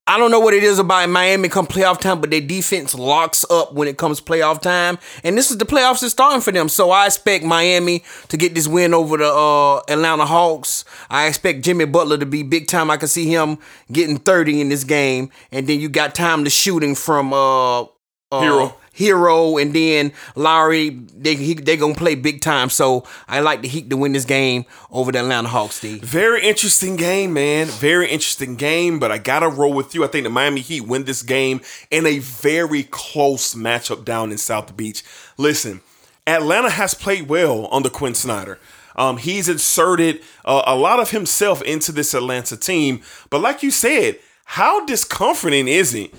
I 0.09 0.19
don't 0.19 0.31
know 0.31 0.39
what 0.39 0.55
it 0.55 0.63
is 0.63 0.79
about 0.79 1.09
Miami 1.09 1.49
come 1.49 1.67
playoff 1.67 1.99
time, 2.01 2.21
but 2.21 2.31
their 2.31 2.41
defense 2.41 2.95
locks 2.95 3.45
up 3.51 3.75
when 3.75 3.89
it 3.89 3.99
comes 3.99 4.21
playoff 4.21 4.63
time, 4.63 4.99
and 5.25 5.37
this 5.37 5.51
is 5.51 5.59
the 5.59 5.65
playoffs 5.65 6.03
is 6.05 6.13
starting 6.13 6.41
for 6.41 6.53
them. 6.53 6.69
So 6.69 6.93
I 6.93 7.07
expect 7.07 7.45
Miami 7.45 8.05
to 8.29 8.37
get 8.37 8.55
this 8.55 8.69
win 8.69 8.95
over 8.95 9.17
the 9.17 9.27
uh, 9.27 9.79
Atlanta 9.89 10.25
Hawks. 10.25 10.85
I 11.11 11.27
expect 11.27 11.63
Jimmy 11.63 11.87
Butler 11.87 12.19
to 12.19 12.27
be 12.27 12.45
big 12.45 12.69
time. 12.69 12.89
I 12.89 12.99
can 12.99 13.09
see 13.09 13.27
him 13.27 13.59
getting 13.91 14.19
thirty 14.19 14.61
in 14.61 14.69
this 14.69 14.85
game, 14.85 15.31
and 15.51 15.67
then 15.67 15.81
you 15.81 15.89
got 15.89 16.15
time 16.15 16.45
to 16.45 16.51
shooting 16.51 16.95
from 16.95 17.33
uh, 17.33 17.87
uh 18.33 18.41
Herro. 18.41 18.75
Herro 18.97 19.61
and 19.61 19.75
then 19.75 20.13
Lowry, 20.35 20.91
they 20.91 21.35
he, 21.35 21.55
they 21.55 21.77
gonna 21.77 21.95
play 21.95 22.15
big 22.15 22.41
time. 22.41 22.71
So 22.71 23.05
I 23.29 23.41
like 23.41 23.63
the 23.63 23.69
Heat 23.69 23.91
to 23.91 23.97
win 23.97 24.13
this 24.13 24.25
game 24.25 24.65
over 24.91 25.13
the 25.13 25.19
Atlanta 25.19 25.49
Hawks. 25.49 25.77
Steve. 25.77 26.03
Very 26.03 26.43
interesting 26.43 26.97
game, 26.97 27.35
man. 27.35 27.67
Very 27.67 28.09
interesting 28.09 28.57
game, 28.57 28.99
but 28.99 29.13
I 29.13 29.19
gotta 29.19 29.49
roll 29.49 29.73
with 29.73 29.95
you. 29.95 30.03
I 30.03 30.07
think 30.07 30.25
the 30.25 30.31
Miami 30.31 30.63
Heat 30.63 30.83
win 30.83 31.05
this 31.05 31.23
game 31.23 31.61
in 31.91 32.07
a 32.07 32.19
very 32.19 32.85
close 32.85 33.55
matchup 33.55 34.05
down 34.05 34.33
in 34.33 34.39
South 34.39 34.77
Beach. 34.77 35.05
Listen, 35.37 35.83
Atlanta 36.27 36.71
has 36.71 36.95
played 36.95 37.29
well 37.29 37.69
under 37.71 37.91
Quinn 37.91 38.15
Snyder. 38.15 38.59
Um, 38.97 39.19
he's 39.19 39.47
inserted 39.47 40.23
uh, 40.47 40.63
a 40.67 40.75
lot 40.75 41.01
of 41.01 41.11
himself 41.11 41.61
into 41.63 41.93
this 41.93 42.15
Atlanta 42.15 42.57
team, 42.57 43.03
but 43.29 43.43
like 43.43 43.63
you 43.63 43.71
said, 43.71 44.19
how 44.47 44.87
discomforting 44.87 45.69
is 45.69 45.95
it 45.95 46.15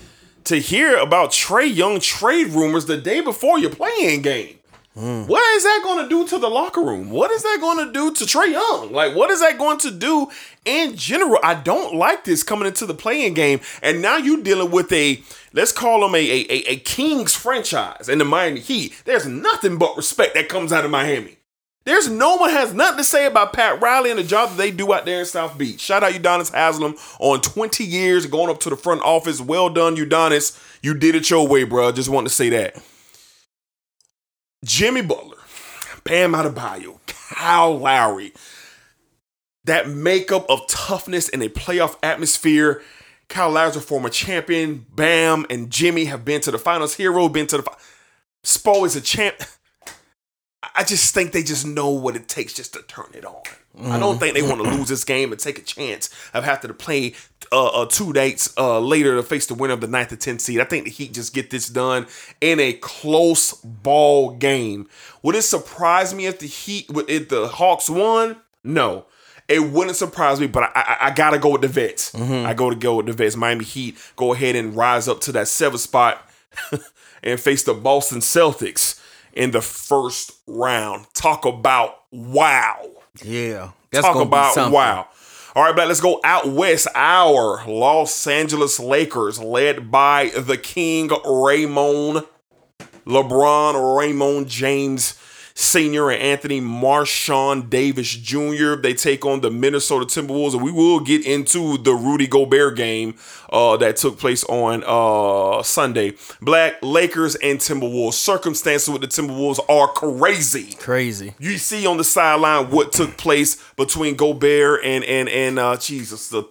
to 0.48 0.60
hear 0.60 0.98
about 0.98 1.32
Trae 1.32 1.74
Young 1.74 2.00
trade 2.00 2.48
rumors 2.48 2.86
the 2.86 2.98
day 2.98 3.22
before 3.22 3.60
your 3.60 3.70
play-in 3.70 4.22
game? 4.22 4.58
Hmm. 4.98 5.28
What 5.28 5.44
is 5.56 5.64
that 5.64 5.82
going 5.84 6.04
to 6.04 6.10
do 6.10 6.28
to 6.28 6.40
the 6.40 6.50
locker 6.50 6.82
room? 6.82 7.12
What 7.12 7.30
is 7.30 7.44
that 7.44 7.60
going 7.62 7.86
to 7.86 7.94
do 7.94 8.12
to 8.14 8.24
Trae 8.24 8.52
Young? 8.52 8.92
Like, 8.92 9.16
what 9.16 9.30
is 9.30 9.42
that 9.42 9.60
going 9.60 9.78
to 9.80 9.92
do 9.92 10.30
in 10.66 10.96
general? 10.96 11.40
I 11.44 11.54
don't 11.54 11.96
like 11.96 12.24
this 12.24 12.42
coming 12.42 12.68
into 12.68 12.88
the 12.88 12.96
play-in 12.96 13.36
game, 13.36 13.60
and 13.84 14.02
now 14.02 14.18
you're 14.18 14.42
dealing 14.42 14.72
with 14.72 14.92
a 14.92 15.22
let's 15.54 15.72
call 15.72 16.02
them 16.02 16.16
a 16.16 16.20
a, 16.20 16.46
a, 16.50 16.72
a 16.72 16.76
Kings 16.78 17.36
franchise 17.36 18.10
in 18.10 18.18
the 18.18 18.26
Miami 18.26 18.60
Heat. 18.60 19.00
There's 19.06 19.28
nothing 19.28 19.78
but 19.78 19.96
respect 19.96 20.34
that 20.34 20.50
comes 20.50 20.74
out 20.74 20.84
of 20.84 20.90
Miami. 20.90 21.37
There's 21.88 22.10
no 22.10 22.36
one 22.36 22.50
has 22.50 22.74
nothing 22.74 22.98
to 22.98 23.04
say 23.06 23.28
about 23.28 23.54
Pat 23.54 23.82
Riley 23.82 24.10
and 24.10 24.20
the 24.20 24.24
job 24.26 24.50
that 24.50 24.58
they 24.58 24.72
do 24.72 24.92
out 24.92 25.06
there 25.06 25.22
in 25.22 25.26
South 25.26 25.58
Beach. 25.58 25.80
Shout 25.80 26.04
out 26.04 26.12
Udonis 26.12 26.52
Haslem 26.52 26.98
on 27.22 27.40
20 27.40 27.86
years 27.86 28.26
going 28.26 28.50
up 28.50 28.60
to 28.60 28.70
the 28.70 28.76
front 28.76 29.02
office. 29.04 29.40
Well 29.40 29.70
done, 29.70 29.96
Udonis. 29.96 30.62
You 30.84 30.94
did 30.96 31.16
it 31.16 31.30
your 31.30 31.48
way, 31.48 31.64
bro. 31.64 31.94
Just 31.94 32.10
want 32.10 32.28
to 32.28 32.34
say 32.34 32.50
that. 32.50 32.76
Jimmy 34.66 35.02
Butler, 35.02 35.38
Bam 36.04 36.34
Adebayo, 36.34 37.00
Kyle 37.08 37.78
Lowry, 37.78 38.34
that 39.64 39.88
makeup 39.88 40.46
of 40.50 40.68
toughness 40.68 41.30
in 41.30 41.42
a 41.42 41.48
playoff 41.48 41.96
atmosphere. 42.04 42.82
Kyle 43.30 43.52
Lowry's 43.52 43.78
a 43.78 43.82
former 43.82 44.10
champion. 44.10 44.86
Bam 44.94 45.46
and 45.50 45.70
Jimmy 45.70 46.04
have 46.04 46.26
been 46.26 46.42
to 46.42 46.52
the 46.52 46.60
finals. 46.60 46.98
Herro 46.98 47.32
been 47.32 47.48
to 47.48 47.60
the. 47.60 47.72
Spo 48.44 48.86
is 48.86 48.98
a 48.98 49.02
champ. 49.02 49.38
I 50.76 50.84
just 50.84 51.14
think 51.14 51.32
they 51.32 51.44
just 51.44 51.66
know 51.66 51.90
what 51.90 52.16
it 52.16 52.28
takes 52.28 52.54
just 52.54 52.74
to 52.74 52.82
turn 52.84 53.12
it 53.14 53.26
on. 53.26 53.42
I 53.84 54.00
don't 54.00 54.18
think 54.18 54.34
they 54.34 54.42
want 54.42 54.64
to 54.64 54.70
lose 54.70 54.88
this 54.88 55.04
game 55.04 55.32
and 55.32 55.40
take 55.40 55.60
a 55.60 55.62
chance 55.62 56.10
of 56.34 56.44
having 56.44 56.70
to 56.70 56.74
play 56.74 57.14
uh, 57.52 57.68
uh, 57.68 57.86
two 57.86 58.12
dates 58.12 58.52
uh, 58.58 58.80
later 58.80 59.16
to 59.16 59.22
face 59.22 59.46
the 59.46 59.54
winner 59.54 59.76
of 59.76 59.82
the 59.82 59.88
ninth 59.88 60.12
or 60.12 60.16
10th 60.16 60.42
seed. 60.42 60.60
I 60.60 60.64
think 60.64 60.86
the 60.86 60.90
Heat 60.90 61.14
just 61.14 61.32
get 61.32 61.52
this 61.52 61.70
done 61.70 62.08
in 62.42 62.60
a 62.60 62.74
close 62.74 63.54
ball 63.54 64.32
game. 64.32 64.90
Would 65.22 65.36
it 65.36 65.44
surprise 65.44 66.14
me 66.14 66.26
if 66.26 66.40
the 66.40 66.48
Heat, 66.48 66.90
if 67.08 67.30
the 67.30 67.48
Hawks 67.48 67.88
won? 67.88 68.38
No. 68.64 69.06
It 69.48 69.60
wouldn't 69.60 69.96
surprise 69.96 70.40
me, 70.40 70.48
but 70.48 70.64
I, 70.64 70.72
I, 70.74 70.98
I 71.02 71.12
gotta 71.12 71.38
go 71.38 71.52
with 71.52 71.62
the 71.62 71.68
vets. 71.68 72.14
I 72.16 72.54
go 72.56 72.70
to 72.72 72.76
go 72.76 72.96
with 72.96 73.06
the 73.06 73.14
vets. 73.14 73.36
Miami 73.36 73.64
Heat 73.64 73.96
go 74.16 74.34
ahead 74.34 74.56
and 74.56 74.76
rise 74.76 75.08
up 75.08 75.22
to 75.22 75.32
that 75.34 75.48
seventh 75.48 75.82
spot 75.82 76.28
and 77.24 77.40
face 77.40 77.64
the 77.64 77.76
Boston 77.76 78.20
Celtics 78.20 79.00
in 79.38 79.52
the 79.52 79.62
first 79.62 80.34
round. 80.48 81.06
Talk 81.14 81.46
about 81.46 82.00
wow. 82.12 82.90
Yeah. 83.24 83.72
Talk 83.94 84.16
about 84.16 84.72
wow. 84.72 85.08
All 85.56 85.64
right, 85.64 85.76
but 85.76 85.88
let's 85.88 86.02
go 86.02 86.20
out 86.24 86.48
west. 86.48 86.88
Our 86.94 87.66
Los 87.68 88.28
Angeles 88.28 88.80
Lakers, 88.80 89.40
led 89.40 89.90
by 89.90 90.30
the 90.30 90.58
King 90.58 91.10
Raymond, 91.26 92.26
LeBron 93.06 93.98
Raymond 93.98 94.48
James 94.48 95.20
Sr. 95.60 96.12
and 96.12 96.22
Anthony 96.22 96.62
Marshawn 96.62 97.68
Davis 97.68 98.16
Jr. 98.16 98.76
They 98.76 98.94
take 98.94 99.26
on 99.26 99.42
the 99.42 99.50
Minnesota 99.50 100.06
Timberwolves, 100.06 100.54
and 100.54 100.62
we 100.62 100.72
will 100.72 101.00
get 101.00 101.26
into 101.26 101.80
the 101.80 101.96
Rudy 101.96 102.28
Gobert 102.28 102.76
game 102.76 103.16
uh, 103.52 103.76
that 103.78 103.96
took 103.96 104.20
place 104.20 104.44
on 104.44 104.84
uh, 104.86 105.64
Sunday. 105.64 106.14
Black 106.42 106.76
Lakers 106.84 107.34
and 107.38 107.58
Timberwolves. 107.58 108.14
Circumstances 108.14 108.88
with 108.88 109.02
the 109.02 109.08
Timberwolves 109.08 109.60
are 109.68 109.88
crazy 109.88 110.74
Crazy. 110.78 111.34
you 111.40 111.58
see 111.58 111.88
on 111.88 111.98
the 111.98 112.04
sideline 112.04 112.70
what 112.70 112.92
took 112.94 113.18
place 113.18 113.56
between 113.76 114.16
Gobert 114.16 114.82
and 114.84 115.04
and 115.04 115.28
and 115.28 115.58
uh 115.58 115.76
Jesus 115.78 116.30
the 116.30 116.44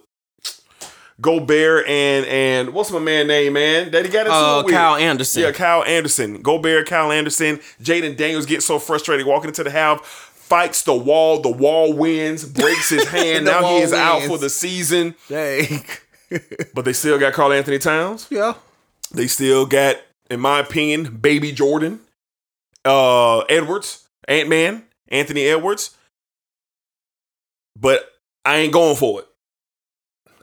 Gobert 1.19 1.87
and 1.87 2.25
and 2.27 2.73
what's 2.73 2.91
my 2.91 2.99
man 2.99 3.27
name 3.27 3.53
man 3.53 3.89
that 3.91 4.05
he 4.05 4.11
got 4.11 4.27
into 4.27 4.33
Uh, 4.37 4.63
it? 4.67 4.71
Kyle 4.71 4.95
Anderson. 4.95 5.41
yeah 5.43 5.51
Kyle 5.51 5.83
Anderson 5.83 6.41
Gobert 6.41 6.87
Kyle 6.87 7.11
Anderson 7.11 7.57
Jaden 7.81 8.15
Daniels 8.15 8.45
gets 8.45 8.65
so 8.65 8.77
frustrated 8.79 9.25
walking 9.25 9.47
into 9.49 9.63
the 9.63 9.71
half 9.71 10.05
fights 10.05 10.83
the 10.83 10.93
wall 10.95 11.41
the 11.41 11.49
wall 11.49 11.91
wins 11.93 12.45
breaks 12.45 12.89
his 12.89 13.07
hand 13.09 13.45
now 13.45 13.61
he 13.67 13.77
is 13.81 13.93
out 13.93 14.21
for 14.23 14.37
the 14.37 14.49
season 14.49 15.15
Dang. 15.27 15.83
but 16.75 16.85
they 16.85 16.93
still 16.93 17.17
got 17.17 17.33
Karl-Anthony 17.33 17.79
Towns 17.79 18.27
yeah. 18.29 18.53
they 19.11 19.27
still 19.27 19.65
got, 19.65 19.95
in 20.29 20.39
my 20.41 20.59
opinion, 20.59 21.17
Baby 21.17 21.51
Jordan, 21.53 22.01
uh, 22.85 23.39
Edwards, 23.49 24.07
Ant 24.27 24.49
Man, 24.49 24.83
Anthony 25.07 25.45
Edwards. 25.45 25.95
But 27.79 28.05
I 28.43 28.57
ain't 28.57 28.73
going 28.73 28.95
for 28.97 29.21
it. 29.21 29.27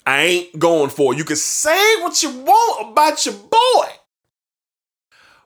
I 0.07 0.23
ain't 0.23 0.59
going 0.59 0.91
for. 0.91 1.15
You 1.15 1.25
can 1.25 1.37
say 1.37 2.01
what 2.01 2.23
you 2.23 2.31
want 2.31 2.93
about 2.93 3.25
your 3.25 3.35
boy. 3.35 3.87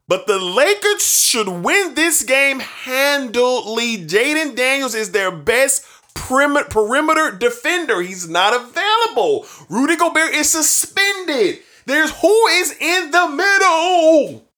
But 0.08 0.26
the 0.26 0.38
Lakers 0.38 1.02
should 1.02 1.48
win 1.48 1.94
this 1.94 2.22
game 2.22 2.60
handily. 2.60 3.98
Jaden 3.98 4.56
Daniels 4.56 4.94
is 4.94 5.12
their 5.12 5.30
best 5.30 5.84
perimeter 6.14 7.30
defender. 7.30 8.00
He's 8.00 8.28
not 8.28 8.54
available. 8.54 9.46
Rudy 9.68 9.96
Gobert 9.96 10.32
is 10.34 10.48
suspended. 10.50 11.60
There's 11.86 12.10
who 12.20 12.46
is 12.48 12.74
in 12.80 13.10
the 13.10 13.28
middle. 13.28 14.48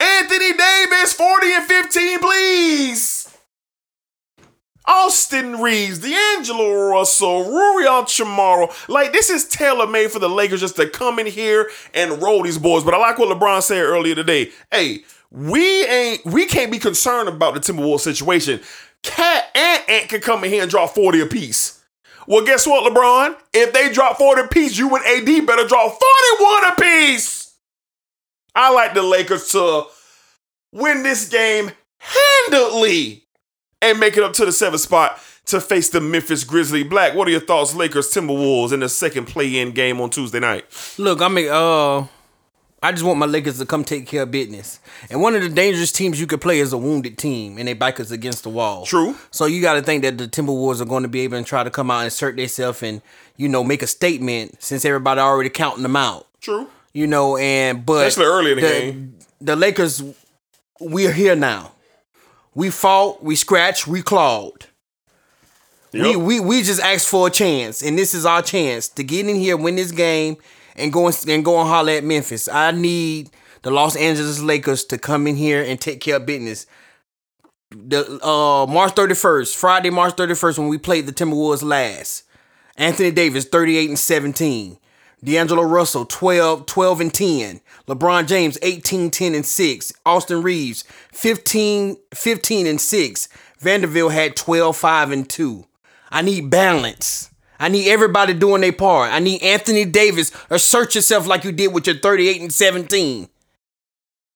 Anthony 0.00 0.52
Davis, 0.54 1.12
40 1.12 1.52
and 1.52 1.64
15, 1.64 2.18
please. 2.20 3.19
Austin 4.86 5.60
Reaves, 5.60 5.98
D'Angelo 5.98 6.88
Russell, 6.90 7.44
Rui 7.44 7.84
Hachimura. 7.84 8.88
Like, 8.88 9.12
this 9.12 9.30
is 9.30 9.46
tailor 9.46 9.86
made 9.86 10.10
for 10.10 10.18
the 10.18 10.28
Lakers 10.28 10.60
just 10.60 10.76
to 10.76 10.88
come 10.88 11.18
in 11.18 11.26
here 11.26 11.70
and 11.94 12.22
roll 12.22 12.42
these 12.42 12.58
boys. 12.58 12.84
But 12.84 12.94
I 12.94 12.98
like 12.98 13.18
what 13.18 13.36
LeBron 13.36 13.62
said 13.62 13.82
earlier 13.82 14.14
today. 14.14 14.50
Hey, 14.70 15.04
we 15.30 15.86
ain't, 15.86 16.24
we 16.24 16.46
can't 16.46 16.72
be 16.72 16.78
concerned 16.78 17.28
about 17.28 17.54
the 17.54 17.60
Timberwolves 17.60 18.00
situation. 18.00 18.60
Cat 19.02 19.44
and 19.54 19.82
Ant 19.88 20.08
can 20.08 20.20
come 20.20 20.44
in 20.44 20.50
here 20.50 20.62
and 20.62 20.70
drop 20.70 20.94
40 20.94 21.20
apiece. 21.20 21.82
Well, 22.26 22.44
guess 22.44 22.66
what, 22.66 22.90
LeBron? 22.90 23.36
If 23.52 23.72
they 23.72 23.92
drop 23.92 24.18
40 24.18 24.42
apiece, 24.42 24.78
you 24.78 24.94
and 24.94 25.04
AD 25.04 25.46
better 25.46 25.66
drop 25.66 25.98
41 26.38 26.72
apiece. 26.72 27.54
I 28.54 28.72
like 28.72 28.94
the 28.94 29.02
Lakers 29.02 29.48
to 29.52 29.84
win 30.72 31.02
this 31.02 31.28
game 31.28 31.70
handily 31.98 33.24
and 33.82 33.98
make 34.00 34.16
it 34.16 34.22
up 34.22 34.32
to 34.34 34.44
the 34.44 34.52
seventh 34.52 34.82
spot 34.82 35.20
to 35.46 35.60
face 35.60 35.88
the 35.88 36.00
Memphis 36.00 36.44
Grizzly 36.44 36.82
Black. 36.82 37.14
What 37.14 37.26
are 37.28 37.30
your 37.30 37.40
thoughts, 37.40 37.74
Lakers 37.74 38.12
Timberwolves 38.12 38.72
in 38.72 38.80
the 38.80 38.88
second 38.88 39.26
play-in 39.26 39.72
game 39.72 40.00
on 40.00 40.10
Tuesday 40.10 40.40
night? 40.40 40.64
Look, 40.98 41.20
I 41.22 41.28
mean, 41.28 41.48
uh, 41.50 42.06
I 42.82 42.92
just 42.92 43.04
want 43.04 43.18
my 43.18 43.26
Lakers 43.26 43.58
to 43.58 43.66
come 43.66 43.84
take 43.84 44.06
care 44.06 44.22
of 44.22 44.30
business. 44.30 44.80
And 45.10 45.20
one 45.20 45.34
of 45.34 45.42
the 45.42 45.48
dangerous 45.48 45.92
teams 45.92 46.20
you 46.20 46.26
could 46.26 46.40
play 46.40 46.60
is 46.60 46.72
a 46.72 46.78
wounded 46.78 47.18
team, 47.18 47.58
and 47.58 47.68
they 47.68 47.74
back 47.74 47.96
bikers 47.96 48.10
against 48.12 48.42
the 48.44 48.48
wall. 48.48 48.86
True. 48.86 49.16
So 49.30 49.46
you 49.46 49.60
got 49.60 49.74
to 49.74 49.82
think 49.82 50.02
that 50.02 50.18
the 50.18 50.28
Timberwolves 50.28 50.80
are 50.80 50.86
going 50.86 51.02
to 51.02 51.08
be 51.08 51.20
able 51.20 51.38
to 51.38 51.44
try 51.44 51.62
to 51.62 51.70
come 51.70 51.90
out 51.90 52.00
and 52.00 52.08
assert 52.08 52.36
themselves 52.36 52.82
and 52.82 53.02
you 53.36 53.48
know 53.48 53.64
make 53.64 53.82
a 53.82 53.86
statement 53.86 54.62
since 54.62 54.84
everybody 54.84 55.20
already 55.20 55.50
counting 55.50 55.82
them 55.82 55.96
out. 55.96 56.26
True. 56.40 56.68
You 56.92 57.06
know, 57.06 57.36
and 57.36 57.84
but 57.84 58.06
Especially 58.06 58.30
early 58.30 58.52
in 58.52 58.56
the 58.56 58.62
game. 58.62 59.18
the 59.40 59.56
Lakers, 59.56 60.02
we 60.80 61.06
are 61.06 61.12
here 61.12 61.36
now. 61.36 61.72
We 62.54 62.70
fought, 62.70 63.22
we 63.22 63.36
scratched, 63.36 63.86
we 63.86 64.02
clawed. 64.02 64.66
We, 65.92 66.16
we 66.16 66.40
we 66.40 66.62
just 66.62 66.80
asked 66.80 67.08
for 67.08 67.26
a 67.26 67.30
chance, 67.30 67.82
and 67.82 67.98
this 67.98 68.14
is 68.14 68.24
our 68.24 68.42
chance 68.42 68.88
to 68.90 69.02
get 69.02 69.28
in 69.28 69.36
here, 69.36 69.56
win 69.56 69.74
this 69.76 69.90
game, 69.90 70.36
and 70.76 70.92
go 70.92 71.06
and, 71.08 71.24
and 71.28 71.44
go 71.44 71.58
and 71.58 71.68
holler 71.68 71.92
at 71.92 72.04
Memphis. 72.04 72.48
I 72.48 72.70
need 72.70 73.30
the 73.62 73.70
Los 73.70 73.96
Angeles 73.96 74.40
Lakers 74.40 74.84
to 74.84 74.98
come 74.98 75.26
in 75.26 75.34
here 75.36 75.62
and 75.62 75.80
take 75.80 76.00
care 76.00 76.16
of 76.16 76.26
business. 76.26 76.66
The 77.70 78.24
uh 78.24 78.66
March 78.66 78.94
31st, 78.94 79.56
Friday, 79.56 79.90
March 79.90 80.14
31st, 80.14 80.58
when 80.58 80.68
we 80.68 80.78
played 80.78 81.06
the 81.06 81.12
Timberwolves 81.12 81.62
last. 81.62 82.24
Anthony 82.76 83.10
Davis, 83.10 83.44
38 83.44 83.88
and 83.90 83.98
17. 83.98 84.78
D'Angelo 85.22 85.62
Russell, 85.62 86.06
12, 86.06 86.66
12 86.66 87.00
and 87.00 87.12
10. 87.12 87.60
LeBron 87.86 88.26
James, 88.26 88.58
18, 88.62 89.10
10 89.10 89.34
and 89.34 89.46
6. 89.46 89.92
Austin 90.06 90.42
Reaves, 90.42 90.84
15, 91.12 91.96
15 92.14 92.66
and 92.66 92.80
6. 92.80 93.28
Vanderbilt 93.58 94.12
had 94.12 94.36
12, 94.36 94.76
5 94.76 95.10
and 95.12 95.28
2. 95.28 95.64
I 96.10 96.22
need 96.22 96.50
balance. 96.50 97.30
I 97.58 97.68
need 97.68 97.90
everybody 97.90 98.32
doing 98.32 98.62
their 98.62 98.72
part. 98.72 99.12
I 99.12 99.18
need 99.18 99.42
Anthony 99.42 99.84
Davis 99.84 100.32
assert 100.48 100.94
yourself 100.94 101.26
like 101.26 101.44
you 101.44 101.52
did 101.52 101.74
with 101.74 101.86
your 101.86 101.96
38 101.96 102.40
and 102.40 102.52
17. 102.52 103.28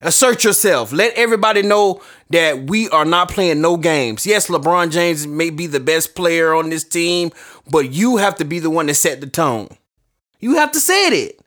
Assert 0.03 0.45
yourself. 0.45 0.93
Let 0.93 1.15
everybody 1.15 1.63
know 1.63 2.03
that 2.29 2.69
we 2.69 2.91
are 2.91 3.07
not 3.07 3.31
playing 3.31 3.63
no 3.63 3.79
games. 3.79 4.27
Yes, 4.27 4.49
LeBron 4.49 4.91
James 4.91 5.27
may 5.27 5.49
be 5.49 5.67
the 5.67 5.81
best 5.81 6.15
player 6.15 6.53
on 6.53 6.69
this 6.69 6.85
team, 6.85 7.31
but 7.71 7.91
you 7.91 8.19
have 8.19 8.35
to 8.37 8.45
be 8.45 8.59
the 8.59 8.69
one 8.69 8.87
to 8.89 8.95
set 8.95 9.23
the 9.23 9.27
tone. 9.27 9.69
You 10.45 10.57
have 10.57 10.73
to 10.73 10.79
say 10.79 11.09
it. 11.09 11.41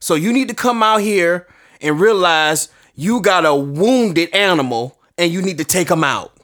So 0.00 0.16
you 0.16 0.32
need 0.32 0.48
to 0.48 0.56
come 0.56 0.82
out 0.82 1.02
here 1.02 1.46
and 1.80 2.00
realize 2.00 2.68
you 2.96 3.20
got 3.20 3.46
a 3.46 3.54
wounded 3.54 4.28
animal 4.34 4.98
and 5.16 5.32
you 5.32 5.40
need 5.40 5.58
to 5.58 5.64
take 5.64 5.88
him 5.88 6.02
out. 6.02 6.36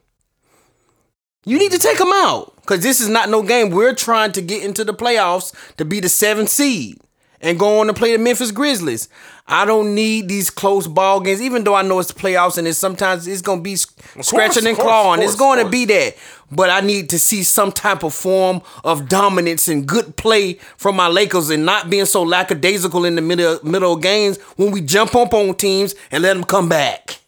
You 1.44 1.58
need 1.58 1.72
to 1.72 1.80
take 1.80 1.98
him 1.98 2.12
out 2.12 2.54
because 2.60 2.84
this 2.84 3.00
is 3.00 3.08
not 3.08 3.28
no 3.28 3.42
game. 3.42 3.70
We're 3.70 3.92
trying 3.92 4.30
to 4.32 4.40
get 4.40 4.62
into 4.62 4.84
the 4.84 4.94
playoffs 4.94 5.52
to 5.78 5.84
be 5.84 5.98
the 5.98 6.08
seventh 6.08 6.48
seed 6.48 7.00
and 7.46 7.60
go 7.60 7.78
on 7.78 7.86
to 7.86 7.94
play 7.94 8.10
the 8.10 8.18
Memphis 8.18 8.50
Grizzlies. 8.50 9.08
I 9.46 9.64
don't 9.64 9.94
need 9.94 10.28
these 10.28 10.50
close 10.50 10.88
ball 10.88 11.20
games, 11.20 11.40
even 11.40 11.62
though 11.62 11.76
I 11.76 11.82
know 11.82 12.00
it's 12.00 12.12
the 12.12 12.18
playoffs 12.18 12.58
and 12.58 12.66
it's 12.66 12.76
sometimes 12.76 13.28
it's 13.28 13.40
gonna 13.40 13.60
be 13.60 13.76
sc- 13.76 13.96
scratching 14.20 14.66
and 14.66 14.76
course, 14.76 14.84
clawing. 14.86 15.20
of 15.20 15.24
It's 15.24 15.36
going 15.36 15.64
to 15.64 15.70
be 15.70 15.84
that. 15.84 16.16
But 16.50 16.70
I 16.70 16.80
need 16.80 17.08
to 17.10 17.18
see 17.20 17.44
some 17.44 17.70
type 17.70 18.02
of 18.02 18.12
form 18.12 18.62
of 18.82 19.08
dominance 19.08 19.68
and 19.68 19.86
good 19.86 20.16
play 20.16 20.54
from 20.76 20.96
my 20.96 21.06
Lakers 21.06 21.48
and 21.50 21.64
not 21.64 21.88
being 21.88 22.04
so 22.04 22.24
lackadaisical 22.24 23.04
in 23.04 23.14
the 23.14 23.22
middle 23.22 23.60
middle 23.62 23.92
of 23.94 24.02
games 24.02 24.38
when 24.56 24.72
we 24.72 24.80
jump 24.80 25.14
up 25.14 25.32
on 25.32 25.54
teams 25.54 25.94
and 26.10 26.24
let 26.24 26.34
them 26.34 26.44
come 26.44 26.68
back. 26.68 27.20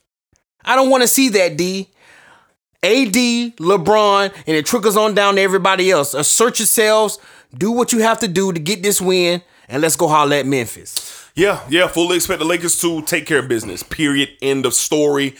I 0.64 0.74
don't 0.74 0.90
want 0.90 1.02
to 1.02 1.08
see 1.08 1.28
that, 1.28 1.56
D. 1.56 1.88
AD, 2.82 3.12
LeBron, 3.58 4.32
and 4.46 4.56
it 4.56 4.66
trickles 4.66 4.96
on 4.96 5.14
down 5.14 5.36
to 5.36 5.40
everybody 5.40 5.90
else. 5.90 6.14
Assert 6.14 6.58
yourselves, 6.58 7.18
do 7.56 7.70
what 7.72 7.92
you 7.92 8.00
have 8.00 8.20
to 8.20 8.28
do 8.28 8.52
to 8.52 8.60
get 8.60 8.82
this 8.82 9.00
win, 9.00 9.42
and 9.68 9.82
let's 9.82 9.96
go 9.96 10.08
holler 10.08 10.36
at 10.36 10.46
Memphis. 10.46 11.30
Yeah, 11.34 11.60
yeah, 11.68 11.86
fully 11.86 12.16
expect 12.16 12.40
the 12.40 12.44
Lakers 12.44 12.80
to 12.80 13.02
take 13.02 13.26
care 13.26 13.38
of 13.38 13.48
business. 13.48 13.82
Period. 13.82 14.30
End 14.42 14.66
of 14.66 14.74
story. 14.74 15.36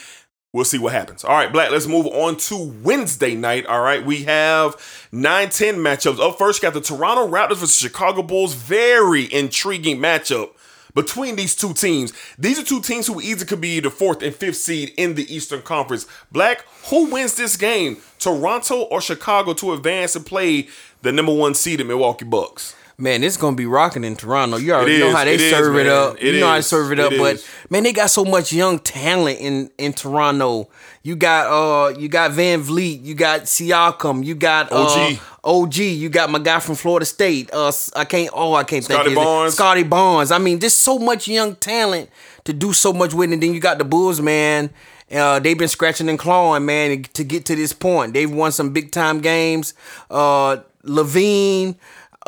we'll 0.52 0.64
see 0.64 0.78
what 0.78 0.92
happens. 0.92 1.24
All 1.24 1.34
right, 1.34 1.52
Black, 1.52 1.70
let's 1.70 1.86
move 1.86 2.06
on 2.06 2.36
to 2.36 2.56
Wednesday 2.82 3.34
night. 3.34 3.66
All 3.66 3.80
right, 3.82 4.04
we 4.04 4.24
have 4.24 4.76
9 5.12 5.48
10 5.50 5.76
matchups. 5.76 6.20
Up 6.20 6.38
first, 6.38 6.62
got 6.62 6.74
the 6.74 6.80
Toronto 6.80 7.26
Raptors 7.28 7.56
versus 7.58 7.76
Chicago 7.76 8.22
Bulls. 8.22 8.54
Very 8.54 9.32
intriguing 9.32 9.98
matchup 9.98 10.50
between 10.94 11.36
these 11.36 11.54
two 11.54 11.74
teams. 11.74 12.12
These 12.38 12.58
are 12.58 12.64
two 12.64 12.80
teams 12.80 13.06
who 13.06 13.20
either 13.20 13.44
could 13.44 13.60
be 13.60 13.78
the 13.80 13.90
fourth 13.90 14.22
and 14.22 14.34
fifth 14.34 14.56
seed 14.56 14.92
in 14.96 15.14
the 15.14 15.32
Eastern 15.32 15.62
Conference. 15.62 16.06
Black, 16.32 16.64
who 16.86 17.10
wins 17.10 17.34
this 17.34 17.56
game? 17.56 17.98
Toronto 18.18 18.82
or 18.82 19.00
Chicago 19.00 19.52
to 19.54 19.72
advance 19.74 20.16
and 20.16 20.24
play 20.26 20.68
the 21.02 21.12
number 21.12 21.32
one 21.34 21.54
seed 21.54 21.80
in 21.80 21.86
Milwaukee 21.86 22.24
Bucks? 22.24 22.74
Man, 23.00 23.22
it's 23.22 23.36
gonna 23.36 23.54
be 23.54 23.64
rocking 23.64 24.02
in 24.02 24.16
Toronto. 24.16 24.56
You 24.56 24.72
already 24.72 24.98
know 24.98 25.14
how 25.14 25.24
they 25.24 25.34
it 25.34 25.40
is, 25.40 25.52
serve 25.52 25.76
it 25.76 25.86
up. 25.86 26.16
It 26.20 26.34
you 26.34 26.40
know 26.40 26.48
how 26.48 26.56
they 26.56 26.62
serve 26.62 26.90
it 26.90 26.98
it 26.98 27.04
up. 27.04 27.12
but 27.16 27.36
is. 27.36 27.46
man, 27.70 27.84
they 27.84 27.92
got 27.92 28.10
so 28.10 28.24
much 28.24 28.52
young 28.52 28.80
talent 28.80 29.38
in 29.38 29.70
in 29.78 29.92
Toronto. 29.92 30.68
You 31.04 31.14
got 31.14 31.46
uh, 31.46 31.96
you 31.96 32.08
got 32.08 32.32
VanVleet, 32.32 33.04
you 33.04 33.14
got 33.14 33.42
Siakam, 33.42 34.24
you 34.24 34.34
got 34.34 34.72
uh, 34.72 35.12
OG. 35.12 35.18
OG, 35.44 35.76
you 35.76 36.08
got 36.08 36.28
my 36.28 36.40
guy 36.40 36.58
from 36.58 36.74
Florida 36.74 37.06
State. 37.06 37.50
Uh, 37.52 37.70
I 37.94 38.04
can't. 38.04 38.30
Oh, 38.34 38.54
I 38.54 38.64
can't 38.64 38.82
Scottie 38.82 39.10
think. 39.10 39.16
of 39.16 39.24
Barnes. 39.24 39.54
Scottie 39.54 39.82
Barnes. 39.84 40.32
I 40.32 40.38
mean, 40.38 40.58
there's 40.58 40.74
so 40.74 40.98
much 40.98 41.28
young 41.28 41.54
talent 41.54 42.10
to 42.44 42.52
do 42.52 42.72
so 42.72 42.92
much 42.92 43.14
with, 43.14 43.32
and 43.32 43.40
then 43.40 43.54
you 43.54 43.60
got 43.60 43.78
the 43.78 43.84
Bulls, 43.84 44.20
man. 44.20 44.70
Uh, 45.10 45.38
they've 45.38 45.56
been 45.56 45.68
scratching 45.68 46.08
and 46.08 46.18
clawing, 46.18 46.66
man, 46.66 47.04
to 47.04 47.22
get 47.22 47.46
to 47.46 47.54
this 47.54 47.72
point. 47.72 48.12
They've 48.12 48.30
won 48.30 48.50
some 48.50 48.72
big 48.72 48.90
time 48.90 49.20
games. 49.20 49.72
Uh, 50.10 50.58
LaVine, 50.84 51.76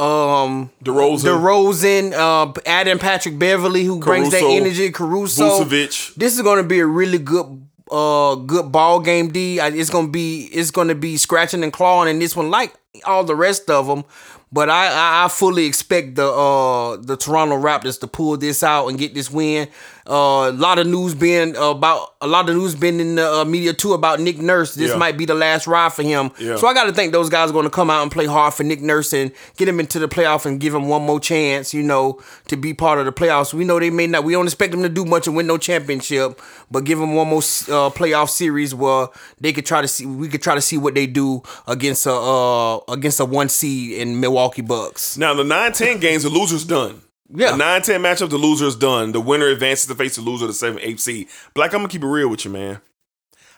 um, 0.01 0.71
DeRozan. 0.85 1.25
DeRozan, 1.25 2.13
uh, 2.13 2.53
adding 2.67 2.99
Patrick 2.99 3.39
Beverley, 3.39 3.85
who 3.85 4.01
brings 4.01 4.31
that 4.31 4.41
Caruso. 4.41 4.57
energy. 4.57 4.91
Caruso, 4.91 5.65
Vucevic. 5.65 6.15
This 6.15 6.35
is 6.37 6.43
going 6.43 6.59
to 6.63 6.69
be 6.69 6.81
a 6.81 6.87
really 6.87 7.19
good, 7.19 7.67
uh, 7.91 8.35
good 8.37 8.73
ball 8.73 9.01
game. 9.01 9.29
D. 9.29 9.61
I- 9.61 9.69
It's 9.69 9.91
going 9.91 10.07
to 10.07 10.13
be, 10.13 10.45
it's 10.53 10.71
going 10.71 10.89
to 10.89 10.95
be 10.95 11.17
scratching 11.17 11.63
and 11.63 11.73
clawing 11.73 12.09
in 12.09 12.19
this 12.19 12.35
one, 12.35 12.51
like 12.51 12.75
all 13.05 13.25
the 13.25 13.37
rest 13.37 13.71
of 13.71 13.87
them. 13.87 14.05
But 14.53 14.69
I, 14.69 14.87
I, 14.89 15.25
I 15.25 15.29
fully 15.29 15.67
expect 15.67 16.17
the 16.17 16.27
uh 16.27 16.97
the 16.97 17.17
Toronto 17.17 17.57
Raptors 17.57 18.01
to 18.01 18.07
pull 18.09 18.37
this 18.37 18.63
out 18.65 18.89
and 18.89 18.99
get 18.99 19.15
this 19.15 19.31
win. 19.31 19.69
Uh, 20.09 20.49
a 20.49 20.53
lot 20.53 20.81
of 20.81 20.89
news 20.89 21.15
being 21.15 21.55
about 21.57 22.15
a 22.21 22.27
lot 22.27 22.49
of 22.49 22.57
news 22.57 22.75
been 22.75 22.99
in 22.99 23.15
the 23.15 23.33
uh, 23.33 23.45
media 23.45 23.73
too 23.73 23.93
about 23.93 24.19
Nick 24.19 24.39
Nurse. 24.39 24.75
This 24.75 24.91
Yeah. 24.91 24.97
might 24.97 25.17
be 25.17 25.25
the 25.25 25.35
last 25.35 25.69
ride 25.69 25.93
for 25.93 26.03
him. 26.03 26.33
Yeah. 26.41 26.57
So 26.57 26.67
I 26.67 26.75
got 26.75 26.85
to 26.85 26.93
think 26.93 27.13
those 27.13 27.29
guys 27.31 27.51
are 27.51 27.53
going 27.53 27.65
to 27.67 27.71
come 27.71 27.91
out 27.91 28.03
and 28.03 28.11
play 28.11 28.27
hard 28.27 28.53
for 28.55 28.65
Nick 28.65 28.81
Nurse 28.83 29.13
and 29.13 29.31
get 29.57 29.69
him 29.69 29.79
into 29.79 30.01
the 30.01 30.09
playoff 30.09 30.47
and 30.47 30.59
give 30.59 30.75
him 30.75 30.89
one 30.89 31.03
more 31.03 31.21
chance. 31.21 31.73
You 31.73 31.85
know, 31.85 32.19
to 32.49 32.57
be 32.57 32.75
part 32.75 32.99
of 32.99 33.05
the 33.05 33.13
playoffs. 33.13 33.55
We 33.55 33.65
know 33.65 33.79
they 33.79 33.91
may 33.91 34.09
not. 34.09 34.25
We 34.25 34.33
don't 34.33 34.47
expect 34.47 34.73
them 34.73 34.83
to 34.83 34.89
do 34.89 35.05
much 35.05 35.29
and 35.29 35.37
win 35.37 35.47
no 35.47 35.59
championship, 35.59 36.41
but 36.73 36.83
give 36.83 36.99
them 36.99 37.15
one 37.15 37.29
more 37.29 37.39
uh, 37.39 37.91
playoff 37.95 38.31
series 38.31 38.75
where 38.75 39.07
they 39.41 39.53
could 39.53 39.67
try 39.67 39.81
to 39.81 39.87
see. 39.87 40.07
We 40.07 40.27
could 40.29 40.43
try 40.43 40.57
to 40.57 40.61
see 40.63 40.77
what 40.79 40.95
they 40.97 41.07
do 41.07 41.43
against 41.69 42.07
a 42.07 42.13
uh, 42.15 42.79
against 42.89 43.21
a 43.21 43.25
one 43.25 43.49
seed 43.49 43.99
in 43.99 44.19
Milwaukee 44.19 44.40
Bucks. 44.49 45.17
Now 45.19 45.35
the 45.35 45.43
9-10 45.45 46.01
games, 46.01 46.23
the 46.23 46.31
loser's 46.31 46.65
done. 46.65 47.03
Yeah. 47.33 47.53
The 47.53 47.63
9-10 47.63 48.01
matchup, 48.01 48.31
the 48.31 48.39
loser's 48.39 48.77
done. 48.77 49.13
The 49.13 49.21
winner 49.21 49.47
advances 49.47 49.87
to 49.87 49.95
face 49.95 50.17
the 50.17 50.23
loser 50.23 50.45
of 50.45 50.51
the 50.51 50.55
7 50.55 50.79
8 50.81 51.01
seed. 51.01 51.29
Black, 51.55 51.73
I'm 51.73 51.81
gonna 51.81 51.89
keep 51.89 52.03
it 52.03 52.07
real 52.07 52.29
with 52.29 52.45
you, 52.45 52.51
man. 52.51 52.81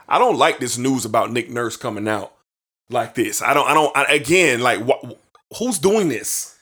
I 0.08 0.18
don't 0.18 0.36
like 0.36 0.58
this 0.58 0.76
news 0.76 1.04
about 1.04 1.32
Nick 1.32 1.48
Nurse 1.48 1.76
coming 1.76 2.06
out 2.06 2.34
like 2.90 3.14
this. 3.14 3.40
I 3.40 3.54
don't. 3.54 3.68
I 3.68 3.74
don't. 3.74 3.96
I, 3.96 4.04
again, 4.14 4.60
like, 4.60 4.80
wh- 4.86 5.12
who's 5.56 5.78
doing 5.78 6.08
this? 6.08 6.58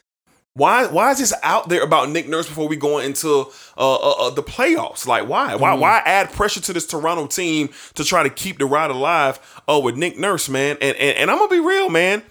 Why? 0.54 0.86
Why 0.86 1.10
is 1.10 1.18
this 1.18 1.32
out 1.42 1.68
there 1.68 1.82
about 1.82 2.10
Nick 2.10 2.28
Nurse 2.28 2.46
before 2.46 2.68
we 2.68 2.76
go 2.76 2.98
into 2.98 3.46
uh, 3.76 3.94
uh, 3.96 4.26
uh, 4.26 4.30
the 4.30 4.42
playoffs? 4.42 5.06
Like, 5.06 5.28
why? 5.28 5.54
Why? 5.54 5.70
Mm-hmm. 5.70 5.80
Why 5.80 6.02
add 6.04 6.30
pressure 6.30 6.60
to 6.60 6.72
this 6.72 6.86
Toronto 6.86 7.26
team 7.26 7.70
to 7.94 8.04
try 8.04 8.22
to 8.22 8.30
keep 8.30 8.58
the 8.58 8.66
ride 8.66 8.90
alive? 8.90 9.40
Oh, 9.66 9.80
with 9.80 9.96
Nick 9.96 10.18
Nurse, 10.18 10.48
man. 10.48 10.76
And 10.80 10.96
and, 10.96 11.16
and 11.16 11.30
I'm 11.30 11.38
gonna 11.38 11.50
be 11.50 11.60
real, 11.60 11.88
man. 11.88 12.22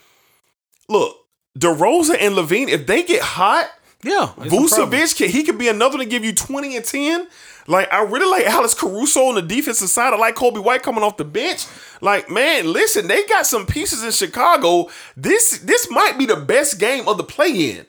Look, 0.87 1.17
DeRozan 1.59 2.17
and 2.19 2.35
LaVine, 2.35 2.69
if 2.69 2.87
they 2.87 3.03
get 3.03 3.21
hot, 3.21 3.69
Yeah. 4.03 4.31
Vucevic, 4.37 5.15
can, 5.17 5.29
he 5.29 5.43
could 5.43 5.57
be 5.57 5.67
another 5.67 5.97
to 5.97 6.05
give 6.05 6.23
you 6.23 6.33
20 6.33 6.75
and 6.77 6.85
10. 6.85 7.27
Like, 7.67 7.91
I 7.93 8.01
really 8.01 8.25
like 8.31 8.47
Alex 8.47 8.73
Caruso 8.73 9.25
on 9.27 9.35
the 9.35 9.41
defensive 9.43 9.89
side. 9.89 10.13
I 10.13 10.17
like 10.17 10.35
Coby 10.35 10.63
White 10.63 10.81
coming 10.81 11.03
off 11.03 11.17
the 11.17 11.25
bench. 11.25 11.65
Like, 12.01 12.29
man, 12.29 12.71
listen, 12.71 13.07
they 13.07 13.25
got 13.25 13.45
some 13.45 13.65
pieces 13.67 14.03
in 14.03 14.11
Chicago. 14.11 14.89
This 15.15 15.59
this 15.59 15.91
might 15.91 16.17
be 16.17 16.25
the 16.25 16.37
best 16.37 16.79
game 16.79 17.07
of 17.07 17.17
the 17.17 17.23
play-in. 17.23 17.85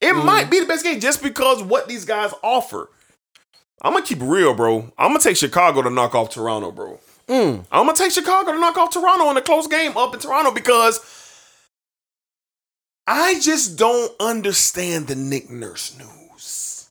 It 0.00 0.12
Mm-hmm. 0.12 0.26
might 0.26 0.50
be 0.50 0.60
the 0.60 0.66
best 0.66 0.84
game 0.84 1.00
just 1.00 1.22
because 1.22 1.62
what 1.62 1.88
these 1.88 2.04
guys 2.04 2.32
offer. 2.42 2.90
I'm 3.82 3.92
gonna 3.94 4.04
keep 4.04 4.20
it 4.20 4.24
real, 4.24 4.54
bro. 4.54 4.92
I'm 4.98 5.08
gonna 5.10 5.18
take 5.20 5.36
Chicago 5.36 5.82
to 5.82 5.90
knock 5.90 6.14
off 6.14 6.30
Toronto, 6.30 6.70
bro. 6.70 7.00
Mm. 7.26 7.64
I'm 7.72 7.86
gonna 7.86 7.94
take 7.96 8.12
Chicago 8.12 8.52
to 8.52 8.58
knock 8.60 8.76
off 8.76 8.90
Toronto 8.92 9.30
in 9.30 9.36
a 9.38 9.42
close 9.42 9.66
game 9.66 9.96
up 9.96 10.12
in 10.14 10.20
Toronto 10.20 10.50
because 10.52 11.00
I 13.06 13.38
just 13.40 13.76
don't 13.78 14.12
understand 14.20 15.08
the 15.08 15.14
Nick 15.14 15.50
Nurse 15.50 15.96
news. 15.98 16.88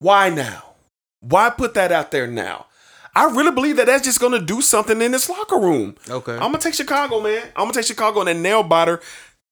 Why 0.00 0.30
now? 0.30 0.64
Why 1.20 1.50
put 1.50 1.74
that 1.74 1.92
out 1.92 2.10
there 2.10 2.26
now? 2.26 2.66
I 3.14 3.24
really 3.30 3.50
believe 3.50 3.76
that 3.76 3.86
that's 3.86 4.04
just 4.04 4.20
gonna 4.20 4.40
do 4.40 4.60
something 4.60 5.00
in 5.00 5.12
this 5.12 5.28
locker 5.28 5.58
room. 5.58 5.96
Okay. 6.08 6.32
I'm 6.34 6.38
gonna 6.40 6.58
take 6.58 6.74
Chicago, 6.74 7.20
man. 7.20 7.42
I'm 7.56 7.64
gonna 7.64 7.72
take 7.72 7.86
Chicago 7.86 8.20
and 8.20 8.28
then 8.28 8.42
nail 8.42 8.62
biter 8.62 9.00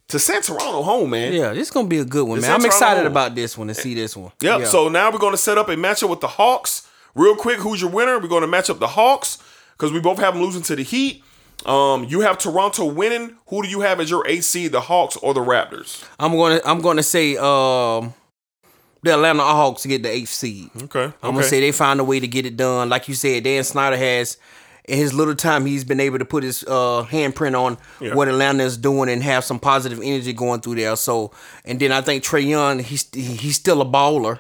to 0.09 0.19
send 0.21 0.45
Toronto 0.45 0.83
home, 0.83 1.11
man. 1.11 1.33
Yeah, 1.33 1.53
this 1.53 1.69
is 1.69 1.71
gonna 1.73 1.89
be 1.89 1.99
a 1.99 2.05
good 2.05 2.27
one, 2.29 2.39
It's 2.39 2.47
man. 2.47 2.55
I'm 2.55 2.61
Toronto. 2.61 2.77
excited 2.77 3.07
about 3.07 3.35
this 3.35 3.59
one 3.59 3.69
and 3.69 3.77
see 3.77 3.95
this 3.95 4.17
one. 4.17 4.31
Yep. 4.41 4.61
Yeah. 4.61 4.67
So 4.67 4.89
now 4.89 5.11
we're 5.11 5.19
going 5.19 5.33
to 5.33 5.39
set 5.39 5.59
up 5.59 5.69
a 5.69 5.75
matchup 5.75 6.11
with 6.11 6.21
the 6.21 6.29
Hawks. 6.29 6.89
Real 7.17 7.35
quick, 7.35 7.59
who's 7.59 7.81
your 7.81 7.91
winner? 7.91 8.19
We're 8.21 8.29
going 8.29 8.43
to 8.43 8.47
match 8.47 8.71
up 8.71 8.79
the 8.79 8.87
Hawks 8.87 9.39
because 9.73 9.91
we 9.91 9.99
both 9.99 10.19
have 10.19 10.35
them 10.35 10.43
losing 10.45 10.63
to 10.63 10.77
the 10.77 10.83
Heat. 10.85 11.25
Um, 11.67 12.05
you 12.05 12.21
have 12.21 12.39
Toronto 12.39 12.85
winning. 12.87 13.37
Who 13.49 13.63
do 13.63 13.69
you 13.69 13.81
have 13.81 14.01
as 14.01 14.09
your 14.09 14.27
AC, 14.27 14.69
the 14.69 14.81
Hawks 14.81 15.17
or 15.17 15.35
the 15.35 15.41
Raptors? 15.41 16.05
I'm 16.19 16.33
gonna 16.37 16.61
I'm 16.65 16.81
gonna 16.81 17.03
say 17.03 17.37
um 17.37 18.15
the 19.03 19.13
Atlanta 19.13 19.43
Hawks 19.43 19.85
get 19.87 20.03
the 20.03 20.09
eighth 20.11 20.29
seed. 20.31 20.71
Okay. 20.85 21.13
I'm 21.23 21.33
gonna 21.35 21.43
say 21.43 21.61
they 21.61 21.73
find 21.73 21.99
a 22.01 22.05
way 22.05 22.21
to 22.21 22.29
get 22.29 22.47
it 22.47 22.57
done. 22.57 22.89
Like 22.89 23.09
you 23.09 23.15
said, 23.15 23.45
Dan 23.45 23.65
Snyder 23.65 23.97
has 23.97 24.37
in 24.89 24.99
his 24.99 25.13
little 25.13 25.35
time 25.35 25.67
he's 25.67 25.83
been 25.83 25.99
able 25.99 26.19
to 26.21 26.25
put 26.25 26.45
his 26.45 26.63
uh 26.65 27.05
handprint 27.11 27.61
on 27.61 27.77
Yeah. 28.01 28.15
what 28.15 28.29
Atlanta 28.29 28.63
is 28.63 28.77
doing 28.77 29.09
and 29.09 29.21
have 29.25 29.43
some 29.45 29.59
positive 29.59 30.01
energy 30.01 30.33
going 30.33 30.61
through 30.61 30.77
there. 30.77 30.95
So 30.95 31.33
and 31.65 31.81
then 31.81 31.91
I 31.91 32.01
think 32.01 32.23
Trey 32.23 32.43
Young, 32.43 32.79
he's 32.79 33.09
he's 33.13 33.57
still 33.57 33.81
a 33.81 33.85
baller. 33.87 34.39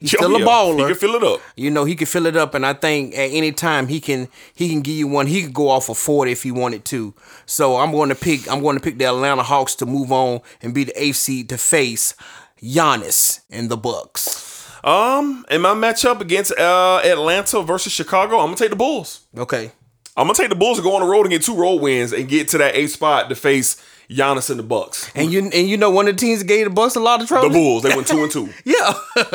He's 0.00 0.10
still 0.10 0.36
a 0.36 0.40
baller. 0.40 0.80
He 0.80 0.84
can 0.86 0.94
fill 0.94 1.14
it 1.14 1.22
up. 1.22 1.40
You 1.56 1.70
know, 1.70 1.84
he 1.84 1.94
can 1.94 2.06
fill 2.06 2.26
it 2.26 2.36
up, 2.36 2.54
and 2.54 2.66
I 2.66 2.74
think 2.74 3.14
at 3.14 3.30
any 3.30 3.52
time 3.52 3.86
he 3.88 4.00
can 4.00 4.28
he 4.54 4.68
can 4.68 4.82
give 4.82 4.94
you 4.94 5.08
one. 5.08 5.26
He 5.26 5.42
could 5.42 5.54
go 5.54 5.70
off 5.70 5.88
of 5.88 5.96
forty 5.96 6.32
if 6.32 6.42
he 6.42 6.50
wanted 6.50 6.84
to. 6.86 7.14
So 7.46 7.76
I'm 7.76 7.92
going 7.92 8.10
to 8.10 8.14
pick 8.14 8.50
I'm 8.50 8.60
going 8.60 8.76
to 8.76 8.82
pick 8.82 8.98
the 8.98 9.06
Atlanta 9.06 9.42
Hawks 9.42 9.74
to 9.76 9.86
move 9.86 10.12
on 10.12 10.40
and 10.60 10.74
be 10.74 10.84
the 10.84 11.02
eighth 11.02 11.16
seed 11.16 11.48
to 11.48 11.58
face 11.58 12.14
Giannis 12.62 13.40
and 13.50 13.70
the 13.70 13.76
Bucks. 13.76 14.70
Um, 14.84 15.44
in 15.50 15.62
my 15.62 15.74
matchup 15.74 16.20
against 16.20 16.52
uh, 16.56 17.00
Atlanta 17.02 17.62
versus 17.62 17.92
Chicago, 17.92 18.38
I'm 18.38 18.46
gonna 18.46 18.56
take 18.56 18.70
the 18.70 18.76
Bulls. 18.76 19.26
Okay. 19.36 19.72
I'm 20.16 20.26
gonna 20.26 20.34
take 20.34 20.48
the 20.48 20.54
Bulls 20.54 20.78
and 20.78 20.84
go 20.84 20.94
on 20.94 21.02
the 21.02 21.08
road 21.08 21.22
and 21.22 21.30
get 21.30 21.42
two 21.42 21.56
road 21.56 21.80
wins 21.80 22.12
and 22.12 22.28
get 22.28 22.48
to 22.48 22.58
that 22.58 22.76
eighth 22.76 22.92
spot 22.92 23.28
to 23.28 23.34
face 23.34 23.82
Giannis 24.10 24.50
and 24.50 24.58
the 24.58 24.62
Bucks. 24.62 25.10
And 25.14 25.32
you 25.32 25.40
and 25.40 25.68
you 25.68 25.76
know 25.76 25.90
one 25.90 26.06
of 26.08 26.16
the 26.16 26.20
teams 26.20 26.40
that 26.40 26.46
gave 26.46 26.64
the 26.64 26.70
Bucks 26.70 26.94
a 26.96 27.00
lot 27.00 27.20
of 27.22 27.28
trouble. 27.28 27.48
The 27.48 27.54
Bulls, 27.54 27.82
they 27.82 27.94
went 27.94 28.06
two 28.06 28.22
and 28.22 28.30
two. 28.30 28.48
Yeah. 28.64 28.92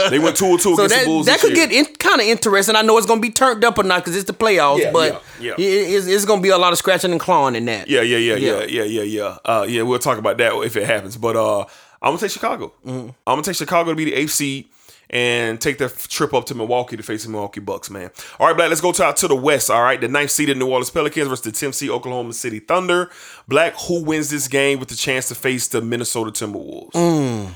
They 0.10 0.20
went 0.20 0.38
two 0.38 0.46
and 0.46 0.60
two 0.60 0.76
so 0.76 0.86
against 0.86 0.96
that 0.96 1.00
the 1.02 1.06
Bulls. 1.06 1.26
that 1.26 1.40
could 1.40 1.56
year. 1.58 1.68
get 1.68 1.88
in, 1.90 1.94
kind 1.96 2.22
of 2.22 2.28
interesting. 2.28 2.76
I 2.76 2.82
know 2.82 2.98
it's 2.98 3.08
going 3.08 3.22
to 3.22 3.28
be 3.28 3.32
turned 3.34 3.64
up 3.66 3.78
or 3.78 3.84
not 3.84 4.02
because 4.04 4.16
it's 4.16 4.26
the 4.26 4.34
playoffs, 4.34 4.80
Yeah, 4.80 4.92
but 4.92 5.24
yeah, 5.40 5.54
yeah. 5.58 5.66
it- 5.66 5.94
it's, 5.96 6.08
it's 6.08 6.26
going 6.26 6.40
to 6.40 6.44
be 6.44 6.50
a 6.50 6.58
lot 6.58 6.72
of 6.72 6.78
scratching 6.78 7.12
and 7.12 7.20
clawing 7.20 7.56
in 7.56 7.66
that. 7.66 7.88
Yeah, 7.88 8.02
yeah, 8.02 8.18
yeah, 8.18 8.36
yeah, 8.36 8.60
Yeah. 8.60 8.84
yeah, 8.84 8.84
yeah, 8.84 9.04
yeah. 9.04 9.38
Uh, 9.44 9.66
yeah, 9.68 9.82
we'll 9.82 10.00
talk 10.00 10.18
about 10.18 10.38
that 10.38 10.54
if 10.64 10.76
it 10.78 10.86
happens. 10.86 11.18
But 11.18 11.36
uh, 11.36 11.62
I'm 12.02 12.12
gonna 12.12 12.18
take 12.20 12.32
Chicago. 12.32 12.74
Mm-hmm. 12.86 13.10
I'm 13.10 13.14
gonna 13.26 13.44
take 13.44 13.56
Chicago 13.58 13.92
to 13.92 13.96
be 13.96 14.06
the 14.06 14.14
eighth 14.16 14.32
seed 14.32 14.68
and 15.12 15.60
take 15.62 15.78
the 15.78 15.86
f- 15.86 16.08
trip 16.08 16.34
up 16.34 16.46
to 16.46 16.56
Milwaukee 16.56 16.98
to 16.98 17.04
face 17.04 17.26
the 17.26 17.30
Milwaukee 17.30 17.60
Bucks, 17.60 17.90
man. 17.90 18.10
All 18.40 18.48
right, 18.48 18.56
Black, 18.56 18.70
let's 18.70 18.82
go 18.82 18.92
to 18.94 19.04
out 19.04 19.18
to 19.18 19.28
the 19.28 19.36
West. 19.36 19.70
All 19.70 19.84
right, 19.84 20.00
the 20.00 20.08
ninth 20.08 20.32
seeded 20.32 20.58
New 20.58 20.68
Orleans 20.68 20.90
Pelicans 20.90 21.28
versus 21.28 21.44
the 21.44 21.52
10th 21.52 21.76
seed 21.76 21.90
Oklahoma 21.90 22.34
City 22.34 22.60
Thunder. 22.60 23.12
Black, 23.48 23.76
who 23.88 24.04
wins 24.04 24.30
this 24.30 24.48
game 24.48 24.80
with 24.80 24.88
the 24.90 24.96
chance 24.96 25.28
to 25.28 25.36
face 25.36 25.68
the 25.68 25.82
Minnesota 25.82 26.32
Timberwolves? 26.32 26.94
Mm. 26.94 27.52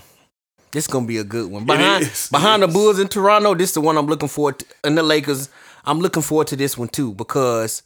This 0.72 0.84
is 0.84 0.88
gonna 0.92 1.08
be 1.08 1.18
a 1.18 1.24
good 1.24 1.50
one. 1.50 1.64
Behind 1.64 2.04
is. 2.04 2.28
behind 2.30 2.62
the 2.62 2.68
Bulls 2.68 3.00
in 3.00 3.08
Toronto, 3.08 3.56
this 3.56 3.70
is 3.70 3.76
the 3.76 3.82
one 3.82 3.98
I'm 3.98 4.08
looking 4.08 4.28
forward 4.28 4.60
to. 4.60 4.66
And 4.84 4.98
the 4.98 5.04
Lakers, 5.04 5.50
I'm 5.86 6.00
looking 6.00 6.22
forward 6.22 6.48
to 6.48 6.58
this 6.58 6.78
one 6.78 6.90
too 6.90 7.14
because 7.14 7.82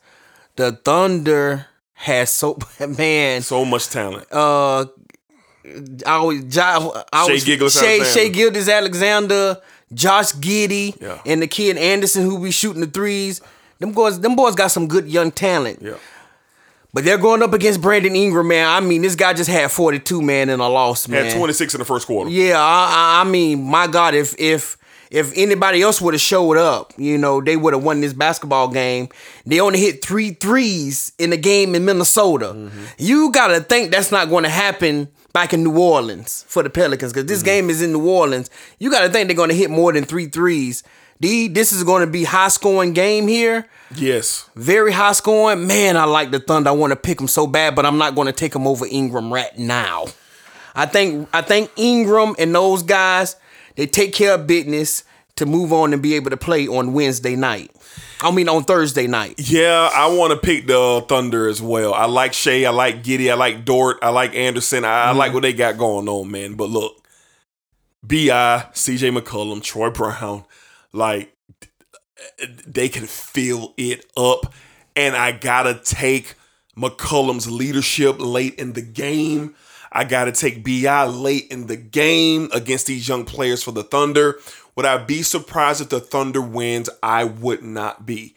the 0.55 0.72
Thunder 0.72 1.67
has 1.93 2.34
so 2.34 2.57
man. 2.97 3.43
So 3.43 3.63
much 3.63 3.89
talent. 3.89 4.26
Uh, 4.32 4.86
I 5.66 6.12
always, 6.14 6.57
I 6.57 6.76
always 7.14 7.43
Shai 7.43 7.55
Shai, 7.57 7.64
Alexander. 7.64 8.05
Shai 8.05 8.28
Gilgeous-Alexander, 8.30 9.62
Josh 9.93 10.34
Giddey, 10.34 10.99
Yeah. 11.01 11.20
and 11.26 11.41
the 11.41 11.47
kid 11.47 11.78
Anderson 11.78 12.24
who 12.24 12.39
be 12.41 12.51
shooting 12.51 12.82
the 12.82 12.88
threes. 12.88 13.41
Them 13.80 13.91
boys, 13.91 14.20
them 14.20 14.36
boys 14.36 14.55
got 14.55 14.68
some 14.68 14.88
good 14.88 15.07
young 15.07 15.32
talent. 15.32 15.80
yeah. 15.82 15.93
But 16.91 17.03
they're 17.05 17.20
going 17.20 17.43
up 17.43 17.53
against 17.53 17.82
Brandon 17.82 18.16
Ingram, 18.16 18.47
man. 18.47 18.68
I 18.68 18.80
mean, 18.80 19.03
this 19.03 19.14
guy 19.14 19.34
just 19.34 19.47
had 19.49 19.72
42, 19.72 20.24
man, 20.24 20.49
in 20.49 20.60
a 20.60 20.68
loss, 20.68 21.07
man. 21.07 21.26
Had 21.26 21.36
26 21.38 21.76
in 21.76 21.80
the 21.80 21.86
first 21.86 22.07
quarter. 22.07 22.32
Yeah, 22.32 22.57
I, 22.60 23.20
I- 23.20 23.22
I 23.22 23.24
mean, 23.30 23.64
my 23.64 23.86
God, 23.86 24.16
if 24.16 24.34
if 24.39 24.76
if 25.12 25.32
anybody 25.36 25.82
else 25.84 26.01
would 26.01 26.14
have 26.16 26.22
showed 26.22 26.57
up, 26.57 26.93
you 26.97 27.18
know, 27.18 27.41
they 27.41 27.57
would 27.57 27.74
have 27.74 27.84
won 27.84 28.01
this 28.01 28.14
basketball 28.14 28.70
game. 28.70 29.10
They 29.45 29.60
only 29.60 29.80
hit 29.80 30.03
three 30.03 30.32
threes 30.32 31.12
in 31.20 31.30
the 31.32 31.38
game 31.38 31.74
in 31.76 31.86
Minnesota. 31.86 32.53
Mm-hmm. 32.55 32.84
You 32.97 33.32
got 33.32 33.47
to 33.47 33.60
think 33.62 33.91
that's 33.91 34.12
not 34.12 34.30
going 34.30 34.43
to 34.43 34.49
happen 34.51 35.10
back 35.34 35.53
in 35.53 35.63
New 35.63 35.77
Orleans 35.77 36.45
for 36.47 36.63
the 36.63 36.69
Pelicans 36.69 37.13
because 37.13 37.27
this 37.27 37.39
mm-hmm. 37.39 37.45
game 37.45 37.69
is 37.69 37.82
in 37.82 37.93
New 37.93 38.07
Orleans. 38.07 38.49
You 38.80 38.91
got 38.91 39.01
to 39.01 39.09
think 39.09 39.27
they're 39.27 39.36
going 39.36 39.49
to 39.49 39.55
hit 39.55 39.69
more 39.69 39.93
than 39.93 40.05
three 40.05 40.27
threes. 40.27 40.84
D, 41.21 41.49
this 41.49 41.73
is 41.73 41.84
going 41.84 42.01
to 42.01 42.11
be 42.11 42.23
high 42.23 42.47
scoring 42.47 42.93
game 42.93 43.27
here. 43.27 43.67
Yes. 43.93 44.49
Very 44.55 44.93
high 44.93 45.11
scoring. 45.11 45.67
Man, 45.67 45.97
I 45.97 46.05
like 46.05 46.32
the 46.32 46.39
Thunder. 46.39 46.69
I 46.69 46.73
want 46.73 46.91
to 46.91 46.95
pick 46.95 47.17
them 47.17 47.27
so 47.27 47.45
bad, 47.45 47.75
but 47.75 47.86
I'm 47.86 47.97
not 47.97 48.15
going 48.15 48.27
to 48.27 48.34
take 48.34 48.53
them 48.53 48.65
over 48.65 48.86
Ingram 48.89 49.34
right 49.34 49.57
now. 49.57 50.05
I 50.75 50.86
think 50.86 51.27
I 51.34 51.41
think 51.41 51.71
Ingram 51.75 52.36
and 52.39 52.55
those 52.55 52.84
guys 52.84 53.36
they 53.75 53.86
take 53.86 54.13
care 54.13 54.36
of 54.36 54.47
business 54.47 55.03
to 55.36 55.45
move 55.45 55.73
on 55.73 55.93
and 55.93 56.01
be 56.01 56.15
able 56.15 56.30
to 56.30 56.38
play 56.38 56.67
on 56.67 56.93
Wednesday 56.93 57.36
night. 57.36 57.71
I 58.22 58.32
mean 58.32 58.49
on 58.49 58.63
Thursday 58.63 59.07
night. 59.07 59.36
Yeah, 59.38 59.89
I 59.93 60.07
want 60.07 60.32
to 60.32 60.38
pick 60.38 60.67
the 60.67 60.80
uh, 60.80 61.01
Thunder 61.01 61.47
as 61.47 61.61
well. 61.61 61.93
I 61.93 62.05
like 62.05 62.34
Shai, 62.34 62.65
I 62.65 62.70
like 62.70 63.03
Giddey, 63.03 63.32
I 63.32 63.36
like 63.36 63.65
Dort, 63.65 63.99
I 64.01 64.09
like 64.09 64.36
Anderson. 64.36 64.84
I, 64.84 65.05
I 65.05 65.07
mm-hmm. 65.09 65.17
like 65.17 65.34
what 65.34 65.43
they 65.43 65.53
got 65.53 65.78
going 65.78 66.09
on, 66.09 66.30
man. 66.30 66.55
But 66.55 66.70
look, 66.70 67.01
Bi, 68.03 68.15
CJ 68.28 69.17
McCollum, 69.17 69.63
Troy 69.63 69.89
Brown, 69.89 70.45
like 70.91 71.36
they 72.67 72.89
can 72.89 73.05
fill 73.05 73.74
it 73.78 74.05
up, 74.17 74.53
and 74.95 75.15
I 75.15 75.32
gotta 75.32 75.80
take 75.82 76.36
McCollum's 76.78 77.49
leadership 77.49 78.17
late 78.20 78.55
in 78.55 78.74
the 78.74 78.82
game. 78.82 79.55
I 79.91 80.03
gotta 80.03 80.32
take 80.32 80.63
Bi 80.63 81.03
late 81.05 81.47
in 81.49 81.67
the 81.67 81.78
game 81.78 82.49
against 82.53 82.88
these 82.88 83.07
young 83.07 83.26
players 83.26 83.63
for 83.63 83.72
the 83.72 83.84
Thunder. 83.84 84.39
Would 84.80 84.86
I 84.86 84.97
be 84.97 85.23
surprised 85.23 85.82
if 85.82 85.89
the 85.89 85.99
Thunder 85.99 86.39
wins? 86.39 86.89
I 87.03 87.25
would 87.25 87.61
not 87.63 88.05
be. 88.05 88.34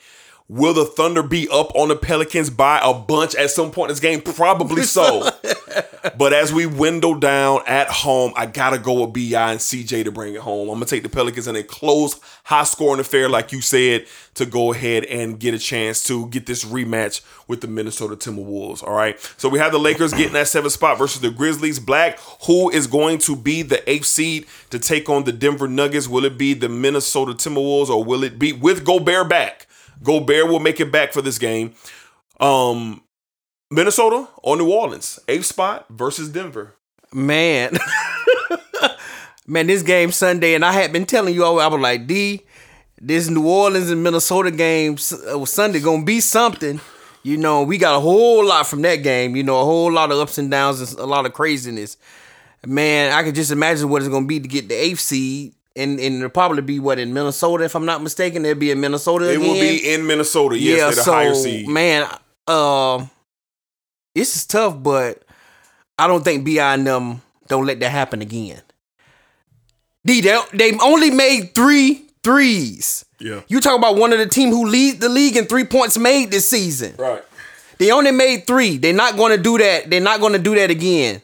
Will 0.52 0.74
the 0.74 0.84
Thunder 0.84 1.22
be 1.22 1.48
up 1.48 1.74
on 1.74 1.88
the 1.88 1.96
Pelicans 1.96 2.50
by 2.50 2.78
a 2.84 2.92
bunch 2.92 3.34
at 3.36 3.50
some 3.50 3.70
point 3.70 3.88
in 3.88 3.92
this 3.94 4.00
game? 4.00 4.20
Probably 4.20 4.82
so. 4.82 5.30
but 6.18 6.34
as 6.34 6.52
we 6.52 6.66
window 6.66 7.14
down 7.14 7.62
at 7.66 7.88
home, 7.88 8.34
I 8.36 8.44
gotta 8.44 8.76
go 8.76 9.00
with 9.00 9.14
Bi 9.14 9.50
and 9.50 9.58
CJ 9.58 10.04
to 10.04 10.12
bring 10.12 10.34
it 10.34 10.42
home. 10.42 10.68
I'm 10.68 10.74
gonna 10.74 10.84
take 10.84 11.04
the 11.04 11.08
Pelicans 11.08 11.48
in 11.48 11.56
a 11.56 11.62
close, 11.62 12.20
high 12.44 12.64
scoring 12.64 13.00
affair, 13.00 13.30
like 13.30 13.50
you 13.52 13.62
said, 13.62 14.04
to 14.34 14.44
go 14.44 14.74
ahead 14.74 15.04
and 15.06 15.40
get 15.40 15.54
a 15.54 15.58
chance 15.58 16.04
to 16.08 16.28
get 16.28 16.44
this 16.44 16.66
rematch 16.66 17.22
with 17.48 17.62
the 17.62 17.66
Minnesota 17.66 18.14
Timberwolves. 18.14 18.82
All 18.82 18.92
right. 18.92 19.18
So 19.38 19.48
we 19.48 19.58
have 19.58 19.72
the 19.72 19.78
Lakers 19.78 20.12
getting 20.12 20.34
that 20.34 20.48
seventh 20.48 20.74
spot 20.74 20.98
versus 20.98 21.22
the 21.22 21.30
Grizzlies. 21.30 21.80
Black, 21.80 22.18
who 22.46 22.68
is 22.68 22.86
going 22.86 23.16
to 23.20 23.36
be 23.36 23.62
the 23.62 23.88
eighth 23.90 24.04
seed 24.04 24.44
to 24.68 24.78
take 24.78 25.08
on 25.08 25.24
the 25.24 25.32
Denver 25.32 25.66
Nuggets? 25.66 26.08
Will 26.08 26.26
it 26.26 26.36
be 26.36 26.52
the 26.52 26.68
Minnesota 26.68 27.32
Timberwolves 27.32 27.88
or 27.88 28.04
will 28.04 28.22
it 28.22 28.38
be 28.38 28.52
with 28.52 28.84
Gobert 28.84 29.30
back? 29.30 29.66
Gobert 30.02 30.48
will 30.48 30.60
make 30.60 30.80
it 30.80 30.92
back 30.92 31.12
for 31.12 31.22
this 31.22 31.38
game. 31.38 31.74
Um, 32.40 33.02
Minnesota 33.70 34.28
or 34.42 34.56
New 34.56 34.70
Orleans, 34.70 35.18
eighth 35.28 35.46
spot 35.46 35.86
versus 35.90 36.28
Denver. 36.28 36.76
Man. 37.12 37.76
Man, 39.46 39.66
this 39.66 39.82
game 39.82 40.12
Sunday, 40.12 40.54
and 40.54 40.64
I 40.64 40.72
had 40.72 40.92
been 40.92 41.04
telling 41.04 41.34
you 41.34 41.44
all, 41.44 41.58
I 41.58 41.66
was 41.66 41.80
like, 41.80 42.06
D, 42.06 42.42
this 43.00 43.28
New 43.28 43.46
Orleans 43.46 43.90
and 43.90 44.02
Minnesota 44.02 44.50
game 44.50 44.94
uh, 44.94 45.44
Sunday 45.44 45.80
gonna 45.80 46.04
be 46.04 46.20
something. 46.20 46.80
You 47.24 47.36
know, 47.36 47.62
we 47.62 47.78
got 47.78 47.96
a 47.96 48.00
whole 48.00 48.46
lot 48.46 48.66
from 48.66 48.82
that 48.82 48.96
game. 48.96 49.34
You 49.36 49.42
know, 49.42 49.60
a 49.60 49.64
whole 49.64 49.92
lot 49.92 50.12
of 50.12 50.18
ups 50.18 50.38
and 50.38 50.50
downs 50.50 50.80
and 50.80 51.00
a 51.00 51.06
lot 51.06 51.26
of 51.26 51.32
craziness. 51.32 51.96
Man, 52.64 53.12
I 53.12 53.24
could 53.24 53.34
just 53.34 53.50
imagine 53.50 53.88
what 53.88 54.02
it's 54.02 54.08
gonna 54.08 54.26
be 54.26 54.38
to 54.38 54.48
get 54.48 54.68
the 54.68 54.74
eighth 54.74 55.00
seed. 55.00 55.54
And, 55.74 55.98
and 55.98 56.16
it'll 56.16 56.28
probably 56.28 56.62
be 56.62 56.78
what 56.78 56.98
in 56.98 57.14
Minnesota, 57.14 57.64
if 57.64 57.74
I'm 57.74 57.86
not 57.86 58.02
mistaken. 58.02 58.44
It'll 58.44 58.58
be 58.58 58.70
in 58.70 58.80
Minnesota. 58.80 59.30
It 59.30 59.36
again. 59.36 59.48
will 59.48 59.54
be 59.54 59.92
in 59.94 60.06
Minnesota. 60.06 60.58
Yes, 60.58 60.96
yeah, 60.96 61.02
so 61.02 61.12
higher 61.12 61.34
seed. 61.34 61.66
man, 61.66 62.06
um, 62.46 63.10
this 64.14 64.36
is 64.36 64.46
tough, 64.46 64.82
but 64.82 65.22
I 65.98 66.06
don't 66.06 66.22
think 66.22 66.44
Bi 66.44 66.74
and 66.74 66.86
them 66.86 67.22
don't 67.48 67.66
let 67.66 67.80
that 67.80 67.90
happen 67.90 68.20
again. 68.20 68.60
D, 70.04 70.20
they 70.20 70.38
they 70.52 70.72
only 70.78 71.10
made 71.10 71.54
three 71.54 72.06
threes. 72.22 73.04
Yeah. 73.18 73.42
You 73.48 73.60
talk 73.60 73.78
about 73.78 73.96
one 73.96 74.12
of 74.12 74.18
the 74.18 74.26
team 74.26 74.50
who 74.50 74.66
lead 74.66 75.00
the 75.00 75.08
league 75.08 75.36
in 75.36 75.46
three 75.46 75.64
points 75.64 75.96
made 75.96 76.30
this 76.30 76.48
season. 76.48 76.94
Right. 76.98 77.22
They 77.78 77.90
only 77.90 78.10
made 78.10 78.46
three. 78.46 78.78
They're 78.78 78.92
not 78.92 79.16
going 79.16 79.36
to 79.36 79.42
do 79.42 79.58
that. 79.58 79.90
They're 79.90 80.00
not 80.00 80.20
going 80.20 80.32
to 80.34 80.38
do 80.38 80.54
that 80.56 80.70
again. 80.70 81.22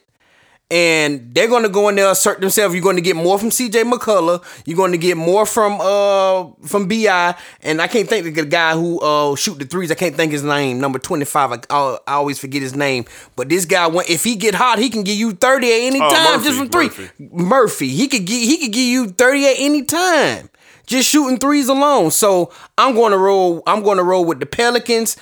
And 0.71 1.33
they're 1.33 1.47
going 1.47 1.63
to 1.63 1.69
go 1.69 1.89
in 1.89 1.95
there 1.95 2.11
assert 2.11 2.41
themselves. 2.41 2.75
You're 2.75 2.83
going 2.83 2.95
to 2.95 3.01
get 3.01 3.15
more 3.15 3.39
from 3.39 3.49
CJ 3.49 3.91
McCollum. 3.91 4.43
You're 4.67 4.77
going 4.77 4.91
to 4.91 4.99
get 4.99 5.17
more 5.17 5.47
from 5.47 5.79
uh 5.81 6.51
from 6.67 6.87
Bi. 6.87 7.35
And 7.61 7.81
I 7.81 7.87
can't 7.87 8.07
think 8.07 8.27
of 8.27 8.35
the 8.35 8.45
guy 8.45 8.73
who 8.73 8.99
uh 8.99 9.35
shoot 9.35 9.57
the 9.57 9.65
threes. 9.65 9.89
I 9.91 9.95
can't 9.95 10.15
think 10.15 10.31
his 10.31 10.43
name. 10.43 10.79
Number 10.79 10.99
twenty 10.99 11.25
five. 11.25 11.51
I, 11.51 11.59
I, 11.71 11.97
I 12.07 12.13
always 12.13 12.37
forget 12.37 12.61
his 12.61 12.75
name. 12.75 13.05
But 13.35 13.49
this 13.49 13.65
guy, 13.65 13.89
if 14.07 14.23
he 14.23 14.35
get 14.35 14.53
hot, 14.53 14.77
he 14.77 14.91
can 14.91 15.03
give 15.03 15.17
you 15.17 15.31
thirty 15.31 15.71
at 15.71 15.79
any 15.87 15.99
Oh, 16.01 16.09
time 16.09 16.33
Murphy, 16.37 16.43
just 16.45 16.57
from 16.59 16.69
three. 16.69 16.85
Murphy. 16.87 17.09
Murphy. 17.19 17.89
He 17.89 18.07
could 18.07 18.25
get 18.25 18.47
he 18.47 18.57
could 18.57 18.71
give 18.71 18.85
you 18.87 19.07
thirty 19.07 19.47
at 19.47 19.55
any 19.57 19.83
time. 19.83 20.49
Just 20.85 21.09
shooting 21.09 21.39
threes 21.39 21.67
alone. 21.69 22.11
So 22.11 22.51
I'm 22.77 22.93
going 22.93 23.11
to 23.11 23.17
roll. 23.17 23.63
I'm 23.65 23.81
going 23.81 23.97
to 23.97 24.03
roll 24.03 24.23
with 24.23 24.39
the 24.39 24.45
Pelicans. 24.45 25.17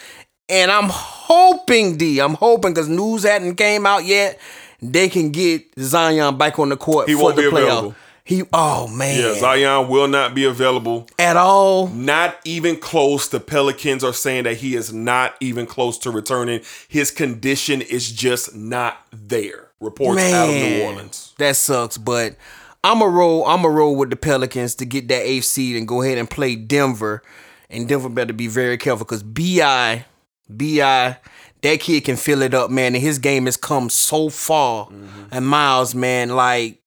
And 0.50 0.72
I'm 0.72 0.88
hoping, 0.90 1.98
D, 1.98 2.20
I'm 2.20 2.36
hoping 2.36 2.74
because 2.74 2.88
news 2.88 3.24
hadn't 3.24 3.56
came 3.56 3.86
out 3.86 4.06
yet, 4.06 4.40
they 4.82 5.10
can 5.10 5.32
get 5.32 5.64
Zion 5.80 6.38
back 6.38 6.60
on 6.60 6.70
the 6.70 6.78
court 6.78 7.08
He 7.08 7.16
for 7.16 7.24
won't 7.24 7.36
the 7.36 7.44
be 7.44 7.48
playoff. 7.50 7.64
available. 7.64 7.96
He, 8.24 8.44
oh 8.52 8.88
man, 8.90 9.20
Yeah, 9.22 9.40
Zion 9.40 9.88
will 9.88 10.08
not 10.10 10.36
be 10.36 10.44
available. 10.44 11.08
at 11.18 11.38
all. 11.38 11.88
Not 11.88 12.36
even 12.44 12.76
close. 12.76 13.30
The 13.30 13.40
Pelicans 13.40 14.04
are 14.04 14.12
saying 14.12 14.44
that 14.44 14.58
he 14.58 14.76
is 14.76 14.92
not 14.92 15.36
even 15.40 15.66
close 15.66 15.98
to 16.00 16.12
returning. 16.12 16.62
His 16.90 17.10
condition 17.10 17.82
is 17.82 18.12
just 18.12 18.54
not 18.54 18.98
there. 19.14 19.70
Reports 19.80 20.22
out 20.34 20.50
of 20.50 20.56
New 20.56 20.84
Orleans. 20.84 21.34
That 21.38 21.56
sucks, 21.56 21.98
but 21.98 22.36
I'm 22.84 23.02
a 23.02 23.08
roll. 23.08 23.46
I'm 23.48 23.64
a 23.64 23.70
roll 23.70 23.96
with 23.96 24.10
the 24.10 24.16
Pelicans 24.18 24.76
to 24.76 24.86
get 24.86 25.08
that 25.08 25.22
eighth 25.22 25.46
seed 25.46 25.78
and 25.78 25.88
go 25.88 26.02
ahead 26.02 26.18
and 26.18 26.30
play 26.30 26.56
Denver. 26.56 27.24
And 27.70 27.88
Denver 27.88 28.10
better 28.10 28.34
be 28.34 28.48
very 28.48 28.78
careful 28.78 29.06
because 29.06 29.24
Bi, 29.24 30.04
Bi, 30.50 31.18
that 31.62 31.80
kid 31.80 32.06
can 32.06 32.16
fill 32.16 32.42
it 32.42 32.54
up, 32.54 32.70
man. 32.70 32.96
And 32.96 33.04
his 33.04 33.20
game 33.20 33.46
has 33.46 33.58
come 33.58 33.90
so 33.90 34.30
far. 34.30 34.86
Mm-hmm. 34.86 35.24
And 35.32 35.48
Miles, 35.48 35.96
man, 35.96 36.30
like 36.30 36.82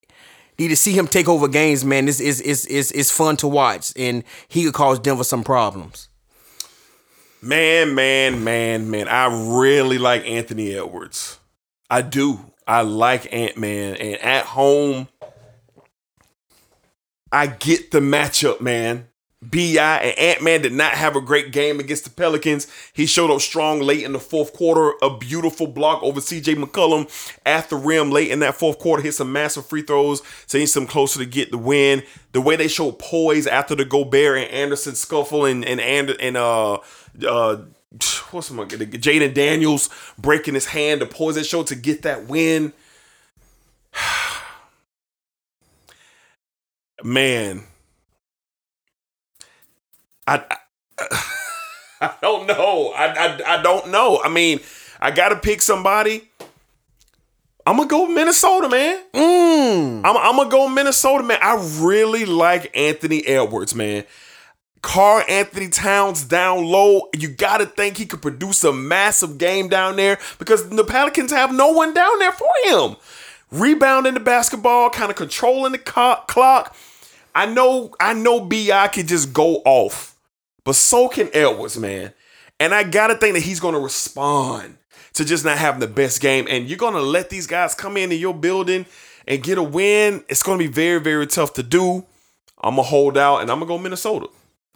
need 0.59 0.69
to 0.69 0.77
see 0.77 0.93
him 0.93 1.07
take 1.07 1.29
over 1.29 1.49
games, 1.49 1.85
man. 1.85 2.09
Is 2.09 2.21
is 2.21 2.41
is 2.41 2.67
is 2.67 2.93
is 2.93 3.11
fun 3.11 3.37
to 3.39 3.49
watch, 3.49 3.93
and 3.97 4.25
he 4.49 4.65
could 4.65 4.75
cause 4.75 4.99
Denver 4.99 5.25
some 5.25 5.45
problems. 5.45 6.09
Man, 7.43 7.95
man, 7.95 8.45
man, 8.45 8.91
man. 8.91 9.09
I 9.09 9.27
really 9.59 9.97
like 9.97 10.27
Anthony 10.29 10.75
Edwards. 10.75 11.39
I 11.89 12.03
do. 12.03 12.39
I 12.67 12.83
like 12.83 13.33
Ant 13.33 13.57
Man. 13.57 13.97
And 13.97 14.17
at 14.21 14.45
home, 14.45 15.09
I 17.33 17.49
get 17.49 17.91
the 17.91 18.01
matchup, 18.01 18.61
man. 18.61 19.09
Bi 19.43 19.79
and 19.79 20.19
Ant 20.19 20.43
Man 20.43 20.61
did 20.61 20.75
not 20.75 20.93
have 20.93 21.17
a 21.17 21.21
great 21.21 21.51
game 21.51 21.81
against 21.81 22.05
the 22.05 22.11
Pelicans. 22.11 22.67
He 22.93 23.07
showed 23.07 23.31
up 23.31 23.41
strong 23.41 23.81
late 23.81 24.03
in 24.03 24.13
the 24.13 24.21
fourth 24.21 24.53
quarter. 24.53 24.93
A 25.01 25.17
beautiful 25.17 25.67
block 25.67 26.03
over 26.03 26.21
CJ 26.21 26.63
McCollum 26.63 27.11
at 27.47 27.71
the 27.71 27.77
rim 27.77 28.11
late 28.11 28.31
in 28.31 28.41
that 28.41 28.57
fourth 28.57 28.79
quarter. 28.79 29.03
Hit 29.03 29.15
some 29.15 29.33
massive 29.33 29.65
free 29.65 29.81
throws, 29.81 30.21
takes 30.47 30.73
some 30.73 30.87
closer 30.87 31.19
to 31.21 31.25
get 31.25 31.51
the 31.51 31.59
win. 31.59 32.03
The 32.33 32.43
way 32.43 32.57
they 32.57 32.69
showed 32.69 32.99
poise 32.99 33.47
after 33.47 33.75
the 33.75 33.87
Gobert 33.87 34.37
and 34.37 34.51
Anderson 34.51 34.95
scuffle 34.95 35.47
and 35.47 35.65
and 35.65 35.81
and, 35.81 36.11
and 36.21 36.37
uh 36.37 36.81
uh 37.27 37.57
what's 38.33 38.51
my 38.51 38.67
Jaden 38.67 39.33
Daniels 39.33 39.89
breaking 40.19 40.53
his 40.53 40.67
hand. 40.67 41.01
The 41.01 41.07
poise 41.07 41.37
they 41.37 41.45
showed 41.45 41.69
to 41.69 41.77
get 41.77 42.03
that 42.03 42.27
win. 42.27 42.75
Man. 47.03 47.65
I, 50.31 50.45
I, 50.99 51.25
I 52.01 52.15
don't 52.23 52.47
know. 52.47 52.93
I, 52.97 53.07
I 53.07 53.59
I 53.59 53.63
don't 53.63 53.91
know. 53.91 54.21
I 54.23 54.29
mean, 54.29 54.61
I 55.01 55.11
gotta 55.11 55.37
pick 55.37 55.61
somebody. 55.61 56.29
I'm 57.67 57.77
gonna 57.77 57.89
go 57.89 58.07
Minnesota, 58.07 58.69
man. 58.69 59.03
Mm. 59.13 59.99
I'm, 60.05 60.17
I'm 60.17 60.37
gonna 60.37 60.51
go 60.51 60.69
Minnesota, 60.69 61.23
man. 61.25 61.39
I 61.43 61.57
really 61.81 62.25
like 62.25 62.71
Anthony 62.77 63.27
Edwards, 63.27 63.75
man. 63.75 64.05
Karl-Anthony 64.83 65.69
Towns 65.69 66.25
down 66.25 66.65
low. 66.65 67.11
You 67.15 67.29
gotta 67.29 67.67
think 67.67 67.99
he 67.99 68.07
could 68.07 68.23
produce 68.23 68.65
a 68.65 68.73
massive 68.73 69.37
game 69.37 69.69
down 69.69 69.97
there 69.97 70.19
because 70.39 70.69
the 70.71 70.85
Pelicans 70.85 71.33
have 71.33 71.55
no 71.55 71.73
one 71.73 71.93
down 71.93 72.19
there 72.19 72.33
for 72.33 72.49
him. 72.65 72.97
Rebounding 73.51 74.15
the 74.15 74.21
basketball, 74.21 74.91
kind 74.91 75.11
of 75.11 75.17
controlling 75.17 75.73
the 75.73 75.79
clock. 75.79 76.75
I 77.35 77.47
know, 77.47 77.95
I 78.01 78.15
know 78.15 78.41
Bi 78.41 78.89
can 78.89 79.07
just 79.07 79.33
go 79.33 79.57
off, 79.65 80.10
but 80.71 80.77
so 80.77 81.09
can 81.09 81.29
Edwards, 81.33 81.77
man. 81.77 82.13
And 82.61 82.73
I 82.73 82.85
gotta 82.85 83.17
think 83.17 83.35
that 83.35 83.43
he's 83.43 83.59
gonna 83.59 83.81
respond 83.81 84.77
to 85.15 85.25
just 85.25 85.45
not 85.45 85.59
having 85.59 85.81
the 85.81 85.89
best 85.89 86.21
game. 86.21 86.47
And 86.49 86.69
you're 86.69 86.79
gonna 86.79 87.01
let 87.01 87.29
these 87.29 87.49
guys 87.49 87.75
come 87.75 87.97
into 87.97 88.15
your 88.15 88.33
building 88.33 88.87
and 89.27 89.43
get 89.43 89.59
a 89.59 89.65
win. 89.65 90.23
It's 90.29 90.45
gonna 90.45 90.59
be 90.59 90.69
very, 90.69 91.01
very 91.01 91.27
tough 91.27 91.55
to 91.55 91.65
do. 91.65 92.05
I'm 92.63 92.77
gonna 92.77 92.85
hold 92.85 93.19
out 93.19 93.39
and 93.39 93.51
I'm 93.51 93.59
gonna 93.59 93.67
go 93.67 93.79
Minnesota. 93.79 94.29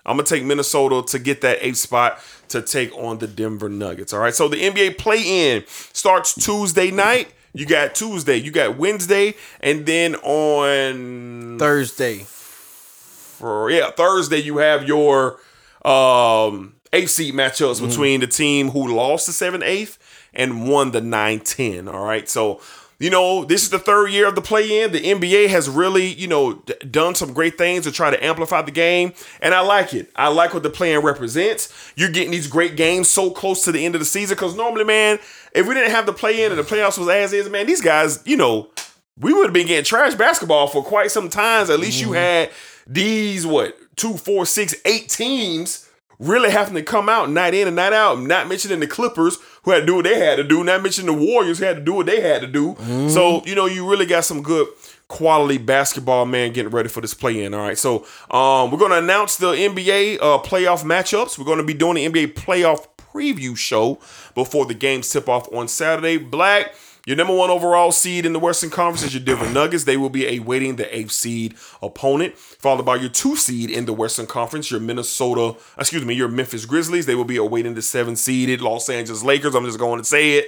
I'm 0.04 0.16
gonna 0.16 0.26
take 0.26 0.42
Minnesota 0.42 1.00
to 1.12 1.18
get 1.20 1.42
that 1.42 1.58
eighth 1.60 1.76
spot 1.76 2.18
to 2.48 2.60
take 2.60 2.92
on 2.96 3.18
the 3.18 3.28
Denver 3.28 3.68
Nuggets. 3.68 4.12
All 4.12 4.18
right. 4.18 4.34
So 4.34 4.48
the 4.48 4.56
NBA 4.56 4.98
play-in 4.98 5.62
starts 5.68 6.34
Tuesday 6.34 6.90
night. 6.90 7.32
You 7.52 7.66
got 7.66 7.94
Tuesday, 7.94 8.38
you 8.38 8.50
got 8.50 8.76
Wednesday, 8.78 9.36
and 9.60 9.86
then 9.86 10.16
on 10.16 11.56
Thursday. 11.60 12.24
for 12.24 13.70
yeah 13.70 13.92
Thursday 13.92 14.38
you 14.38 14.56
have 14.56 14.88
your 14.88 15.38
um 15.84 16.74
eighth 16.92 17.10
seed 17.10 17.34
matchups 17.34 17.76
Mm-hmm. 17.76 17.88
between 17.88 18.20
the 18.20 18.26
team 18.26 18.70
who 18.70 18.94
lost 18.94 19.26
the 19.26 19.32
seven 19.32 19.62
eighth 19.62 19.98
and 20.32 20.68
won 20.68 20.90
the 20.90 21.00
9-10. 21.00 21.92
All 21.92 22.04
right, 22.04 22.28
so 22.28 22.60
you 23.00 23.10
know 23.10 23.44
this 23.44 23.62
is 23.64 23.70
the 23.70 23.78
third 23.78 24.10
year 24.10 24.26
of 24.28 24.34
the 24.36 24.40
play-in. 24.40 24.92
The 24.92 25.00
NBA 25.00 25.48
has 25.48 25.68
really 25.68 26.06
you 26.06 26.26
know 26.28 26.54
d- 26.54 26.74
done 26.90 27.14
some 27.14 27.32
great 27.32 27.58
things 27.58 27.84
to 27.84 27.92
try 27.92 28.10
to 28.10 28.24
amplify 28.24 28.62
the 28.62 28.70
game, 28.70 29.12
and 29.40 29.52
I 29.52 29.60
like 29.60 29.92
it. 29.94 30.10
I 30.16 30.28
like 30.28 30.54
what 30.54 30.62
the 30.62 30.70
play-in 30.70 31.02
represents. 31.02 31.72
You're 31.96 32.10
getting 32.10 32.30
these 32.30 32.46
great 32.46 32.76
games 32.76 33.08
so 33.08 33.30
close 33.30 33.64
to 33.64 33.72
the 33.72 33.84
end 33.84 33.94
of 33.96 34.00
the 34.00 34.04
season 34.06 34.36
because 34.36 34.56
normally, 34.56 34.84
man, 34.84 35.18
if 35.52 35.66
we 35.66 35.74
didn't 35.74 35.90
have 35.90 36.06
the 36.06 36.12
play-in 36.12 36.52
and 36.52 36.58
the 36.58 36.64
playoffs 36.64 36.96
was 36.98 37.08
as 37.08 37.32
is, 37.32 37.50
man, 37.50 37.66
these 37.66 37.80
guys, 37.80 38.22
you 38.24 38.36
know, 38.36 38.70
we 39.18 39.32
would 39.32 39.44
have 39.46 39.52
been 39.52 39.66
getting 39.66 39.84
trash 39.84 40.14
basketball 40.14 40.68
for 40.68 40.82
quite 40.82 41.10
some 41.10 41.28
times. 41.28 41.70
At 41.70 41.80
least 41.80 42.00
you 42.00 42.12
had 42.12 42.50
these 42.86 43.44
what 43.46 43.76
two, 43.96 44.16
four, 44.16 44.46
six, 44.46 44.74
eight 44.84 45.08
teams 45.08 45.88
really 46.18 46.50
having 46.50 46.74
to 46.74 46.82
come 46.82 47.08
out 47.08 47.28
night 47.30 47.54
in 47.54 47.66
and 47.66 47.76
night 47.76 47.92
out. 47.92 48.20
Not 48.20 48.48
mentioning 48.48 48.80
the 48.80 48.86
Clippers 48.86 49.38
who 49.64 49.72
had 49.72 49.80
to 49.80 49.86
do 49.86 49.96
what 49.96 50.04
they 50.04 50.18
had 50.18 50.36
to 50.36 50.44
do. 50.44 50.62
Not 50.64 50.82
mentioning 50.82 51.16
the 51.18 51.24
Warriors 51.26 51.58
who 51.58 51.64
had 51.64 51.76
to 51.76 51.82
do 51.82 51.94
what 51.94 52.06
they 52.06 52.20
had 52.20 52.40
to 52.42 52.46
do. 52.46 52.76
So 53.08 53.42
you 53.44 53.54
know 53.54 53.66
you 53.66 53.88
really 53.88 54.06
got 54.06 54.24
some 54.24 54.42
good 54.42 54.68
quality 55.08 55.58
basketball 55.58 56.24
man 56.24 56.52
getting 56.52 56.70
ready 56.72 56.88
for 56.88 57.02
this 57.02 57.12
play 57.12 57.44
in 57.44 57.52
all 57.52 57.60
right 57.60 57.76
so 57.76 57.96
um 58.30 58.70
we're 58.70 58.78
going 58.78 58.90
to 58.90 58.96
announce 58.96 59.36
the 59.36 59.52
nba 59.52 60.16
uh 60.16 60.38
playoff 60.38 60.82
matchups 60.82 61.38
we're 61.38 61.44
going 61.44 61.58
to 61.58 61.62
be 61.64 61.74
doing 61.74 61.94
the 61.96 62.06
nba 62.08 62.32
playoff 62.32 62.86
preview 62.96 63.54
show 63.54 63.98
before 64.34 64.64
the 64.64 64.72
games 64.72 65.08
tip 65.10 65.28
off 65.28 65.46
on 65.52 65.68
saturday 65.68 66.16
black 66.16 66.74
your 67.06 67.16
number 67.16 67.34
one 67.34 67.50
overall 67.50 67.92
seed 67.92 68.24
in 68.24 68.32
the 68.32 68.38
Western 68.38 68.70
Conference 68.70 69.02
is 69.02 69.14
your 69.14 69.22
Denver 69.22 69.50
Nuggets. 69.50 69.84
They 69.84 69.96
will 69.96 70.10
be 70.10 70.36
awaiting 70.38 70.76
the 70.76 70.96
eighth 70.96 71.12
seed 71.12 71.54
opponent, 71.82 72.36
followed 72.38 72.86
by 72.86 72.96
your 72.96 73.10
two 73.10 73.36
seed 73.36 73.70
in 73.70 73.86
the 73.86 73.92
Western 73.92 74.26
Conference, 74.26 74.70
your 74.70 74.80
Minnesota, 74.80 75.56
excuse 75.78 76.04
me, 76.04 76.14
your 76.14 76.28
Memphis 76.28 76.64
Grizzlies. 76.64 77.06
They 77.06 77.14
will 77.14 77.24
be 77.24 77.36
awaiting 77.36 77.74
the 77.74 77.82
seven 77.82 78.16
seeded 78.16 78.60
Los 78.60 78.88
Angeles 78.88 79.22
Lakers. 79.22 79.54
I'm 79.54 79.64
just 79.64 79.78
going 79.78 79.98
to 79.98 80.04
say 80.04 80.38
it. 80.38 80.46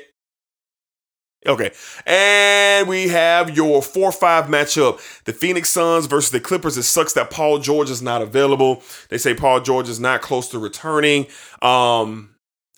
Okay. 1.46 1.70
And 2.06 2.88
we 2.88 3.08
have 3.08 3.56
your 3.56 3.82
4 3.82 4.12
5 4.12 4.46
matchup. 4.46 5.24
The 5.24 5.32
Phoenix 5.32 5.68
Suns 5.68 6.06
versus 6.06 6.30
the 6.30 6.40
Clippers. 6.40 6.76
It 6.76 6.82
sucks 6.82 7.12
that 7.12 7.30
Paul 7.30 7.58
George 7.58 7.90
is 7.90 8.02
not 8.02 8.22
available. 8.22 8.82
They 9.10 9.18
say 9.18 9.34
Paul 9.34 9.60
George 9.60 9.88
is 9.88 10.00
not 10.00 10.22
close 10.22 10.48
to 10.48 10.58
returning. 10.58 11.26
Um, 11.62 12.35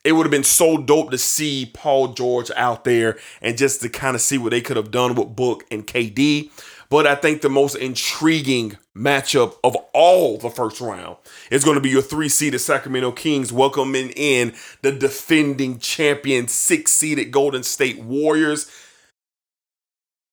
it 0.08 0.12
would 0.12 0.24
have 0.24 0.30
been 0.30 0.42
so 0.42 0.78
dope 0.78 1.10
to 1.10 1.18
see 1.18 1.70
Paul 1.74 2.14
George 2.14 2.50
out 2.56 2.84
there 2.84 3.18
and 3.42 3.58
just 3.58 3.82
to 3.82 3.90
kind 3.90 4.14
of 4.14 4.22
see 4.22 4.38
what 4.38 4.52
they 4.52 4.62
could 4.62 4.78
have 4.78 4.90
done 4.90 5.14
with 5.14 5.36
Book 5.36 5.64
and 5.70 5.86
KD. 5.86 6.50
But 6.88 7.06
I 7.06 7.14
think 7.14 7.42
the 7.42 7.50
most 7.50 7.74
intriguing 7.74 8.78
matchup 8.96 9.56
of 9.62 9.76
all 9.92 10.38
the 10.38 10.48
first 10.48 10.80
round 10.80 11.18
is 11.50 11.62
going 11.62 11.74
to 11.74 11.82
be 11.82 11.90
your 11.90 12.00
three 12.00 12.30
seeded 12.30 12.62
Sacramento 12.62 13.12
Kings 13.12 13.52
welcoming 13.52 14.08
in 14.16 14.54
the 14.80 14.92
defending 14.92 15.78
champion 15.78 16.48
six 16.48 16.92
seeded 16.92 17.30
Golden 17.30 17.62
State 17.62 17.98
Warriors. 17.98 18.70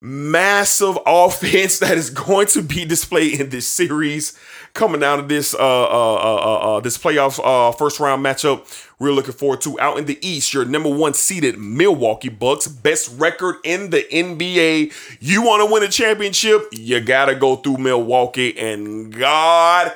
Massive 0.05 0.99
offense 1.07 1.79
that 1.79 1.97
is 1.97 2.11
going 2.11 2.45
to 2.47 2.61
be 2.61 2.85
displayed 2.85 3.39
in 3.39 3.49
this 3.49 3.67
series 3.67 4.37
coming 4.75 5.03
out 5.03 5.17
of 5.17 5.27
this 5.29 5.55
uh 5.55 5.57
uh 5.57 5.87
uh, 5.87 6.35
uh, 6.35 6.77
uh 6.77 6.79
this 6.81 6.95
playoff 6.95 7.39
uh 7.43 7.71
first 7.71 7.99
round 7.99 8.23
matchup. 8.23 8.63
We're 8.99 9.13
looking 9.13 9.33
forward 9.33 9.61
to 9.61 9.79
out 9.79 9.97
in 9.97 10.05
the 10.05 10.19
east 10.21 10.53
your 10.53 10.63
number 10.63 10.89
one 10.89 11.15
seeded 11.15 11.57
milwaukee 11.57 12.29
bucks 12.29 12.67
best 12.67 13.17
record 13.19 13.55
in 13.63 13.89
the 13.89 14.05
nba 14.11 14.93
you 15.19 15.41
want 15.41 15.67
to 15.67 15.73
win 15.73 15.81
a 15.81 15.87
championship? 15.87 16.67
You 16.71 16.99
gotta 17.01 17.33
go 17.33 17.55
through 17.55 17.77
milwaukee 17.77 18.55
and 18.59 19.11
god 19.11 19.91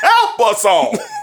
help 0.00 0.40
us 0.40 0.64
all 0.64 0.92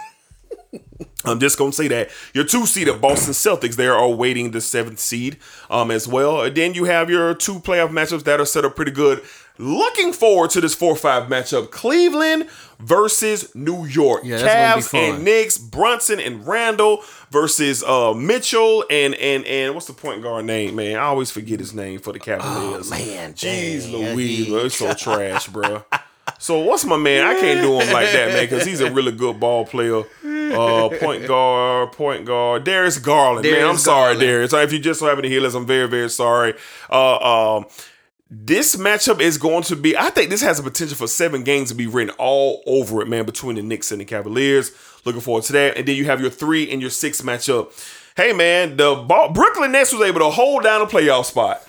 I'm 1.25 1.39
just 1.39 1.57
gonna 1.57 1.73
say 1.73 1.87
that 1.89 2.09
your 2.33 2.45
two 2.45 2.65
seed 2.65 2.87
of 2.87 3.01
Boston 3.01 3.33
Celtics 3.33 3.75
they 3.75 3.87
are 3.87 3.97
awaiting 3.97 4.51
the 4.51 4.61
seventh 4.61 4.99
seed 4.99 5.37
um 5.69 5.91
as 5.91 6.07
well. 6.07 6.41
And 6.41 6.55
then 6.55 6.73
you 6.73 6.85
have 6.85 7.09
your 7.09 7.33
two 7.33 7.59
playoff 7.59 7.89
matchups 7.89 8.23
that 8.23 8.39
are 8.39 8.45
set 8.45 8.63
up 8.65 8.75
pretty 8.75 8.91
good. 8.91 9.21
Looking 9.57 10.13
forward 10.13 10.51
to 10.51 10.61
this 10.61 10.73
four 10.73 10.95
five 10.95 11.23
matchup: 11.29 11.71
Cleveland 11.71 12.47
versus 12.79 13.53
New 13.53 13.85
York. 13.85 14.21
Yeah, 14.23 14.37
that's 14.37 14.89
gonna 14.89 15.07
be 15.07 15.11
Cavs 15.11 15.15
and 15.15 15.23
Knicks, 15.25 15.57
Brunson 15.57 16.21
and 16.21 16.47
Randle 16.47 17.03
versus 17.31 17.83
uh 17.83 18.13
Mitchell 18.13 18.85
and 18.89 19.13
and 19.15 19.43
and 19.45 19.73
what's 19.73 19.87
the 19.87 19.93
point 19.93 20.21
guard 20.23 20.45
name? 20.45 20.75
Man, 20.75 20.95
I 20.95 21.01
always 21.01 21.29
forget 21.31 21.59
his 21.59 21.73
name 21.73 21.99
for 21.99 22.13
the 22.13 22.19
Cavaliers. 22.19 22.89
Oh, 22.89 22.95
man, 22.95 23.33
jeez, 23.33 23.91
Louise, 23.91 24.47
it's 24.49 24.77
so 24.77 24.93
trash, 24.97 25.47
bro. 25.49 25.83
So 26.39 26.59
what's 26.59 26.85
my 26.85 26.95
man? 26.97 27.27
I 27.27 27.39
can't 27.39 27.61
do 27.61 27.79
him 27.79 27.93
like 27.93 28.11
that, 28.13 28.29
man, 28.29 28.45
because 28.45 28.65
he's 28.65 28.79
a 28.79 28.89
really 28.89 29.11
good 29.11 29.39
ball 29.39 29.65
player. 29.65 30.03
Uh, 30.23 30.89
point 30.99 31.27
guard, 31.27 31.91
point 31.91 32.25
guard, 32.25 32.63
Darius 32.63 32.97
Garland. 32.97 33.43
man, 33.43 33.53
I'm 33.53 33.59
Darius 33.59 33.83
sorry, 33.83 34.13
Garland. 34.13 34.21
Darius. 34.21 34.53
If 34.53 34.73
you 34.73 34.79
just 34.79 34.99
so 35.01 35.05
happen 35.07 35.23
to 35.23 35.29
hear 35.29 35.41
this, 35.41 35.53
I'm 35.53 35.65
very, 35.67 35.87
very 35.87 36.09
sorry. 36.09 36.55
Uh, 36.89 37.17
um, 37.57 37.65
this 38.31 38.75
matchup 38.77 39.19
is 39.19 39.37
going 39.37 39.63
to 39.63 39.75
be. 39.75 39.97
I 39.97 40.09
think 40.11 40.29
this 40.29 40.41
has 40.41 40.57
the 40.57 40.63
potential 40.63 40.95
for 40.95 41.07
seven 41.07 41.43
games 41.43 41.69
to 41.69 41.75
be 41.75 41.87
written 41.87 42.15
all 42.17 42.63
over 42.65 43.01
it, 43.01 43.07
man, 43.07 43.25
between 43.25 43.57
the 43.57 43.61
Knicks 43.61 43.91
and 43.91 43.99
the 43.99 44.05
Cavaliers. 44.05 44.71
Looking 45.05 45.21
forward 45.21 45.43
to 45.45 45.53
that. 45.53 45.77
And 45.77 45.87
then 45.87 45.95
you 45.95 46.05
have 46.05 46.21
your 46.21 46.29
three 46.29 46.71
and 46.71 46.81
your 46.81 46.91
six 46.91 47.21
matchup. 47.21 47.71
Hey, 48.15 48.33
man, 48.33 48.75
the 48.77 48.95
ball, 48.95 49.31
Brooklyn 49.31 49.71
Nets 49.71 49.93
was 49.93 50.01
able 50.01 50.19
to 50.19 50.29
hold 50.29 50.63
down 50.63 50.81
a 50.81 50.85
playoff 50.85 51.25
spot. 51.25 51.61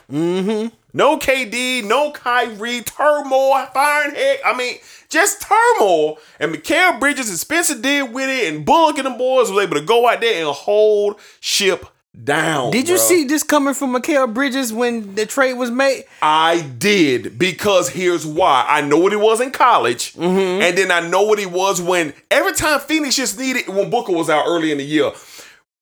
No 0.92 1.18
KD, 1.18 1.84
no 1.84 2.12
Kyrie, 2.12 2.82
turmoil, 2.82 3.66
firing 3.72 4.14
heck. 4.14 4.40
I 4.44 4.56
mean, 4.56 4.78
just 5.08 5.42
turmoil. 5.42 6.18
And 6.38 6.54
Mikal 6.54 6.98
Bridges 6.98 7.28
and 7.28 7.38
Spencer 7.38 7.80
Dinwiddie, 7.80 8.46
and 8.46 8.64
Bullock 8.64 8.98
and 8.98 9.06
the 9.06 9.10
boys 9.10 9.50
was 9.50 9.62
able 9.62 9.76
to 9.76 9.84
go 9.84 10.08
out 10.08 10.20
there 10.20 10.44
and 10.44 10.54
hold 10.54 11.20
ship 11.40 11.86
down. 12.24 12.70
Did 12.72 12.88
you 12.88 12.96
bruh. 12.96 12.98
see 12.98 13.24
this 13.24 13.42
coming 13.42 13.74
from 13.74 13.94
Mikal 13.94 14.32
Bridges 14.32 14.72
when 14.72 15.14
the 15.14 15.26
trade 15.26 15.54
was 15.54 15.70
made? 15.70 16.04
I 16.22 16.62
did 16.62 17.38
because 17.38 17.88
here's 17.88 18.26
why. 18.26 18.64
I 18.68 18.80
know 18.80 18.98
what 18.98 19.12
he 19.12 19.16
was 19.16 19.40
in 19.40 19.50
college, 19.50 20.14
mm-hmm. 20.14 20.62
and 20.62 20.76
then 20.76 20.90
I 20.90 21.06
know 21.08 21.22
what 21.22 21.38
he 21.38 21.46
was 21.46 21.80
when 21.80 22.12
every 22.30 22.52
time 22.52 22.80
Phoenix 22.80 23.16
just 23.16 23.38
needed 23.38 23.68
when 23.68 23.90
Booker 23.90 24.12
was 24.12 24.28
out 24.28 24.44
early 24.46 24.72
in 24.72 24.78
the 24.78 24.84
year. 24.84 25.10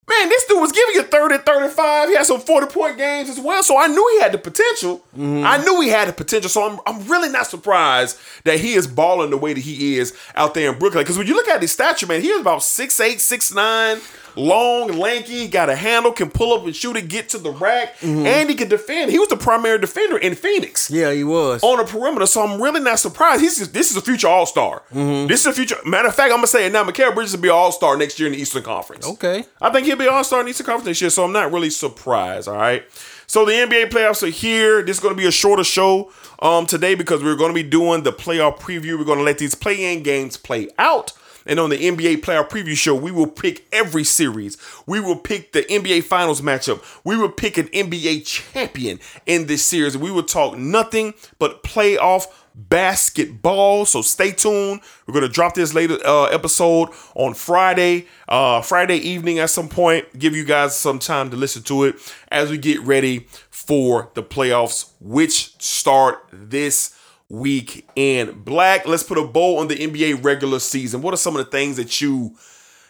Man, 0.09 0.29
this 0.29 0.45
dude 0.47 0.61
was 0.61 0.73
giving 0.73 0.95
you 0.95 1.03
30, 1.03 1.39
35. 1.39 2.09
He 2.09 2.15
had 2.17 2.25
some 2.27 2.41
40 2.41 2.67
point 2.69 2.97
games 2.97 3.29
as 3.29 3.39
well. 3.39 3.63
So 3.63 3.79
I 3.79 3.87
knew 3.89 4.09
he 4.15 4.23
had 4.23 4.33
the 4.33 4.39
potential. 4.39 4.99
Mm-hmm. 5.17 5.45
I 5.47 5.59
knew 5.59 5.81
he 5.83 5.89
had 5.89 6.09
the 6.09 6.13
potential. 6.13 6.49
So 6.49 6.69
I'm, 6.69 6.81
I'm 6.87 7.07
really 7.09 7.29
not 7.29 7.47
surprised 7.47 8.19
that 8.45 8.59
he 8.61 8.75
is 8.75 8.87
balling 8.87 9.31
the 9.31 9.37
way 9.37 9.53
that 9.53 9.61
he 9.61 9.99
is 9.99 10.17
out 10.35 10.55
there 10.55 10.73
in 10.73 10.79
Brooklyn. 10.79 11.03
Because 11.05 11.19
when 11.19 11.27
you 11.27 11.35
look 11.35 11.49
at 11.49 11.61
his 11.61 11.73
stature, 11.73 12.07
man, 12.07 12.23
he 12.23 12.29
is 12.29 12.41
about 12.41 12.61
6'8, 12.61 13.17
6'9, 13.17 14.37
long, 14.37 14.93
lanky, 14.99 15.49
got 15.49 15.69
a 15.69 15.75
handle, 15.77 16.13
can 16.13 16.31
pull 16.31 16.53
up 16.59 16.65
and 16.65 16.75
shoot 16.75 16.97
it, 16.97 17.09
get 17.09 17.29
to 17.31 17.39
the 17.39 17.51
rack, 17.51 17.99
mm-hmm. 17.99 18.27
and 18.27 18.49
he 18.49 18.55
can 18.55 18.69
defend. 18.69 19.11
He 19.11 19.19
was 19.19 19.29
the 19.29 19.37
primary 19.37 19.79
defender 19.79 20.17
in 20.17 20.35
Phoenix 20.35 20.91
Yeah, 20.91 21.13
he 21.13 21.25
was. 21.25 21.63
on 21.63 21.79
the 21.79 21.85
perimeter. 21.85 22.27
So 22.27 22.43
I'm 22.43 22.61
really 22.63 22.81
not 22.81 22.99
surprised. 22.99 23.43
He's 23.43 23.59
just, 23.59 23.75
this 23.75 23.91
is 23.91 23.97
a 23.97 24.01
future 24.01 24.29
All 24.29 24.47
Star. 24.47 24.83
Mm-hmm. 24.95 25.27
This 25.27 25.41
is 25.41 25.47
a 25.47 25.53
future. 25.53 25.77
Matter 25.85 26.09
of 26.09 26.15
fact, 26.15 26.31
I'm 26.31 26.39
gonna 26.39 26.47
say 26.47 26.67
it 26.67 26.73
now. 26.73 26.85
Mikal 26.85 27.15
Bridges 27.15 27.35
will 27.35 27.43
be 27.43 27.49
All 27.49 27.73
Star 27.73 27.97
next 27.97 28.19
year 28.19 28.29
in 28.29 28.33
the 28.33 28.41
Eastern 28.41 28.63
Conference. 28.63 29.07
Okay. 29.07 29.45
I 29.61 29.71
think 29.71 29.87
he'll 29.87 29.97
be 29.99 30.09
All 30.09 30.25
Star 30.25 30.43
the 30.43 30.51
Eastern 30.51 30.67
Conference 30.67 30.87
next 30.87 31.01
year. 31.01 31.11
So 31.11 31.25
I'm 31.25 31.33
not 31.33 31.53
really 31.53 31.71
surprised. 31.71 32.49
All 32.49 32.57
right. 32.57 32.85
So 33.27 33.45
the 33.45 33.53
NBA 33.53 33.91
playoffs 33.91 34.23
are 34.23 34.31
here. 34.31 34.83
This 34.83 34.97
is 34.97 35.03
going 35.03 35.15
to 35.15 35.21
be 35.21 35.27
a 35.27 35.31
shorter 35.31 35.65
show 35.65 36.11
um, 36.41 36.67
today 36.67 36.95
because 36.95 37.23
we're 37.23 37.37
going 37.37 37.51
to 37.51 37.63
be 37.63 37.69
doing 37.69 38.03
the 38.03 38.13
playoff 38.13 38.59
preview. 38.59 38.99
We're 38.99 39.05
going 39.05 39.19
to 39.19 39.25
let 39.25 39.39
these 39.39 39.55
play-in 39.55 40.03
games 40.03 40.37
play 40.37 40.69
out. 40.79 41.13
And 41.49 41.59
on 41.59 41.71
the 41.71 41.79
NBA 41.79 42.23
player 42.23 42.45
preview 42.45 42.77
show, 42.77 42.95
we 42.95 43.11
will 43.11 43.27
pick 43.27 43.67
every 43.73 44.05
series. 44.05 44.59
We 44.87 45.01
will 45.01 45.17
pick 45.17 45.53
the 45.53 45.63
NBA 45.63 46.05
Finals 46.05 46.43
matchup. 46.43 46.85
We 47.05 47.17
will 47.17 47.31
pick 47.31 47.57
an 47.59 47.69
NBA 47.69 48.27
champion 48.27 49.01
in 49.27 49.47
this 49.47 49.65
series. 49.65 49.97
We 49.97 50.11
will 50.11 50.23
talk 50.23 50.57
nothing 50.57 51.15
but 51.39 51.63
playoff 51.65 52.27
basketball. 52.55 53.87
So 53.87 54.03
stay 54.03 54.33
tuned. 54.33 54.81
We're 55.07 55.15
gonna 55.15 55.29
drop 55.29 55.55
this 55.55 55.75
later 55.75 55.99
uh, 56.05 56.25
episode 56.25 56.91
on 57.15 57.35
Friday, 57.35 58.07
uh, 58.29 58.61
Friday 58.61 58.97
evening 58.97 59.39
at 59.39 59.51
some 59.51 59.69
point. 59.69 60.19
Give 60.19 60.37
you 60.37 60.45
guys 60.45 60.77
some 60.77 60.99
time 60.99 61.31
to 61.31 61.37
listen 61.37 61.63
to 61.65 61.85
it 61.85 61.97
as 62.31 62.51
we 62.51 62.59
get 62.59 62.81
ready 62.83 63.27
for 63.51 64.11
the 64.15 64.23
playoffs, 64.23 64.91
which 65.01 65.61
start 65.63 66.27
this 66.33 66.98
week 67.29 67.89
in 67.95 68.41
black. 68.43 68.87
Let's 68.87 69.03
put 69.03 69.19
a 69.19 69.25
bow 69.25 69.59
on 69.59 69.69
the 69.69 69.77
NBA 69.77 70.25
regular 70.25 70.59
season. 70.59 71.03
What 71.03 71.15
are 71.15 71.19
some 71.19 71.37
of 71.37 71.45
the 71.45 71.51
things 71.51 71.77
that 71.77 72.01
you, 72.01 72.37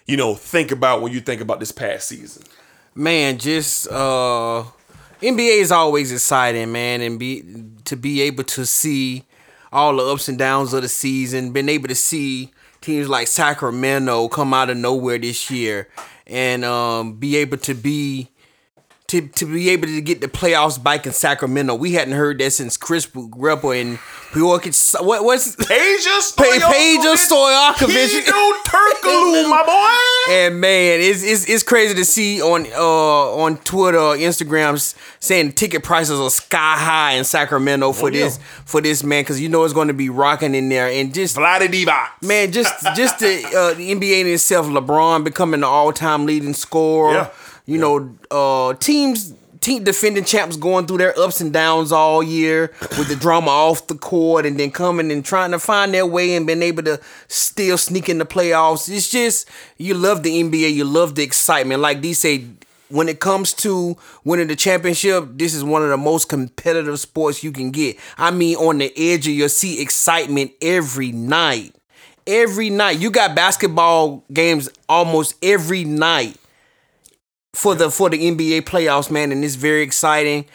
you 0.07 0.17
know, 0.17 0.35
think 0.35 0.71
about 0.71 1.03
when 1.03 1.13
you 1.13 1.21
think 1.21 1.41
about 1.41 1.61
this 1.61 1.73
past 1.73 2.09
season? 2.09 2.45
man, 2.99 3.39
just 3.39 3.89
uh 3.91 4.65
NBA 5.23 5.61
is 5.61 5.73
always 5.73 6.13
exciting, 6.13 6.71
man, 6.73 7.01
and 7.01 7.19
be 7.19 7.43
to 7.85 7.97
be 7.97 8.21
able 8.23 8.45
to 8.45 8.67
see 8.67 9.25
all 9.73 9.97
the 9.97 10.05
ups 10.05 10.29
and 10.29 10.39
downs 10.39 10.73
of 10.73 10.83
the 10.83 10.89
season. 10.89 11.53
Been 11.53 11.69
able 11.69 11.89
to 11.89 11.95
see 11.95 12.51
teams 12.81 13.09
like 13.09 13.29
Sacramento 13.29 14.29
come 14.29 14.53
out 14.53 14.71
of 14.71 14.77
nowhere 14.77 15.19
this 15.19 15.51
year 15.51 15.89
and 16.27 16.65
um, 16.65 17.15
be 17.15 17.37
able 17.37 17.59
to 17.59 17.75
be 17.75 18.29
to, 19.09 19.27
to 19.27 19.47
be 19.47 19.71
able 19.71 19.87
to 19.87 20.01
get 20.01 20.21
the 20.21 20.29
playoffs 20.29 20.83
back 20.83 21.07
in 21.07 21.13
Sacramento. 21.13 21.75
We 21.75 21.93
hadn't 21.95 22.15
heard 22.15 22.39
that 22.39 22.51
since 22.53 22.77
Chris 22.77 23.07
Grepper 23.07 23.81
and 23.81 23.99
Peorkic. 24.33 25.03
What 25.05 25.25
was 25.25 25.57
Peja 25.57 26.37
Peja 26.37 27.15
Stojakovic. 27.17 28.21
Hedo 28.21 28.53
Turkoglu, 28.65 29.49
my 29.49 29.63
boy. 29.65 30.33
And 30.33 30.61
man, 30.61 31.01
it's, 31.01 31.23
it's 31.25 31.49
it's 31.49 31.63
crazy 31.63 31.95
to 31.95 32.05
see 32.05 32.43
on 32.43 32.67
uh 32.75 33.35
on 33.43 33.57
Twitter, 33.59 33.99
or 33.99 34.15
Instagram 34.17 34.79
saying 35.21 35.53
ticket 35.53 35.83
prices 35.83 36.21
are 36.21 36.31
sky 36.31 36.77
high 36.77 37.13
in 37.13 37.25
Sacramento 37.25 37.93
for 37.93 38.09
Oh, 38.09 38.13
yeah. 38.13 38.25
this 38.25 38.39
for 38.67 38.81
this 38.83 39.03
man 39.03 39.23
because 39.23 39.41
you 39.41 39.49
know 39.49 39.65
it's 39.65 39.73
going 39.75 39.89
to 39.89 39.95
be 39.95 40.11
rocking 40.11 40.55
in 40.55 40.69
there 40.69 40.89
and 40.89 41.15
just 41.15 41.37
Vlade 41.37 41.69
Divac. 41.69 42.09
man 42.23 42.53
just 42.53 42.75
just 42.95 43.19
the 43.21 43.43
uh, 43.57 43.75
the 43.75 43.91
NBA 43.95 44.21
in 44.21 44.27
itself, 44.27 44.67
LeBron 44.67 45.25
becoming 45.25 45.61
the 45.61 45.67
all 45.67 45.93
time 45.93 46.27
leading 46.27 46.53
scorer. 46.55 47.15
Yeah. 47.15 47.31
You 47.69 47.77
know, 47.77 48.17
uh 48.31 48.75
teams. 48.75 49.35
Team 49.61 49.83
defending 49.83 50.23
champs 50.23 50.57
going 50.57 50.87
through 50.87 50.99
their 50.99 51.19
ups 51.19 51.41
and 51.41 51.53
downs 51.53 51.91
all 51.91 52.23
year 52.23 52.73
with 52.97 53.09
the 53.09 53.17
drama 53.17 53.51
off 53.51 53.89
the 53.89 53.97
court 53.97 54.47
and 54.47 54.59
then 54.59 54.71
coming 54.71 55.11
and 55.11 55.25
trying 55.25 55.51
to 55.51 55.59
find 55.59 55.93
their 55.93 56.07
way 56.07 56.37
and 56.37 56.47
being 56.47 56.63
able 56.63 56.85
to 56.85 57.01
still 57.27 57.77
sneak 57.77 58.09
in 58.09 58.19
the 58.19 58.25
playoffs. 58.25 58.89
It's 58.89 59.11
just 59.11 59.51
you 59.77 59.95
love 59.95 60.23
the 60.23 60.31
NBA, 60.31 60.73
you 60.73 60.85
love 60.85 61.17
the 61.17 61.25
excitement. 61.25 61.83
Like 61.83 62.01
D 62.01 62.13
say, 62.15 62.45
when 62.89 63.09
it 63.09 63.19
comes 63.19 63.53
to 63.55 63.97
winning 64.23 64.47
the 64.47 64.55
championship, 64.55 65.25
this 65.33 65.55
is 65.55 65.65
one 65.65 65.83
of 65.83 65.89
the 65.89 65.97
most 65.97 66.29
competitive 66.29 67.01
sports 67.01 67.43
you 67.43 67.51
can 67.51 67.73
get. 67.73 67.97
I 68.17 68.31
mean, 68.31 68.57
on 68.57 68.79
the 68.79 68.93
edge 68.97 69.27
of 69.27 69.35
your 69.35 69.49
seat, 69.49 69.81
excitement 69.81 70.53
every 70.63 71.11
night. 71.11 71.75
Every 72.29 72.71
night. 72.71 73.01
You 73.01 73.11
got 73.11 73.35
basketball 73.35 74.25
games 74.33 74.69
almost 74.89 75.35
every 75.43 75.83
night 75.83 76.37
for 77.55 77.75
the 77.75 77.91
for 77.91 78.11
the 78.11 78.19
NBA 78.19 78.63
playoffs, 78.63 79.11
man, 79.11 79.33
and 79.33 79.45
it's 79.45 79.55
very 79.55 79.83
exciting. 79.83 80.47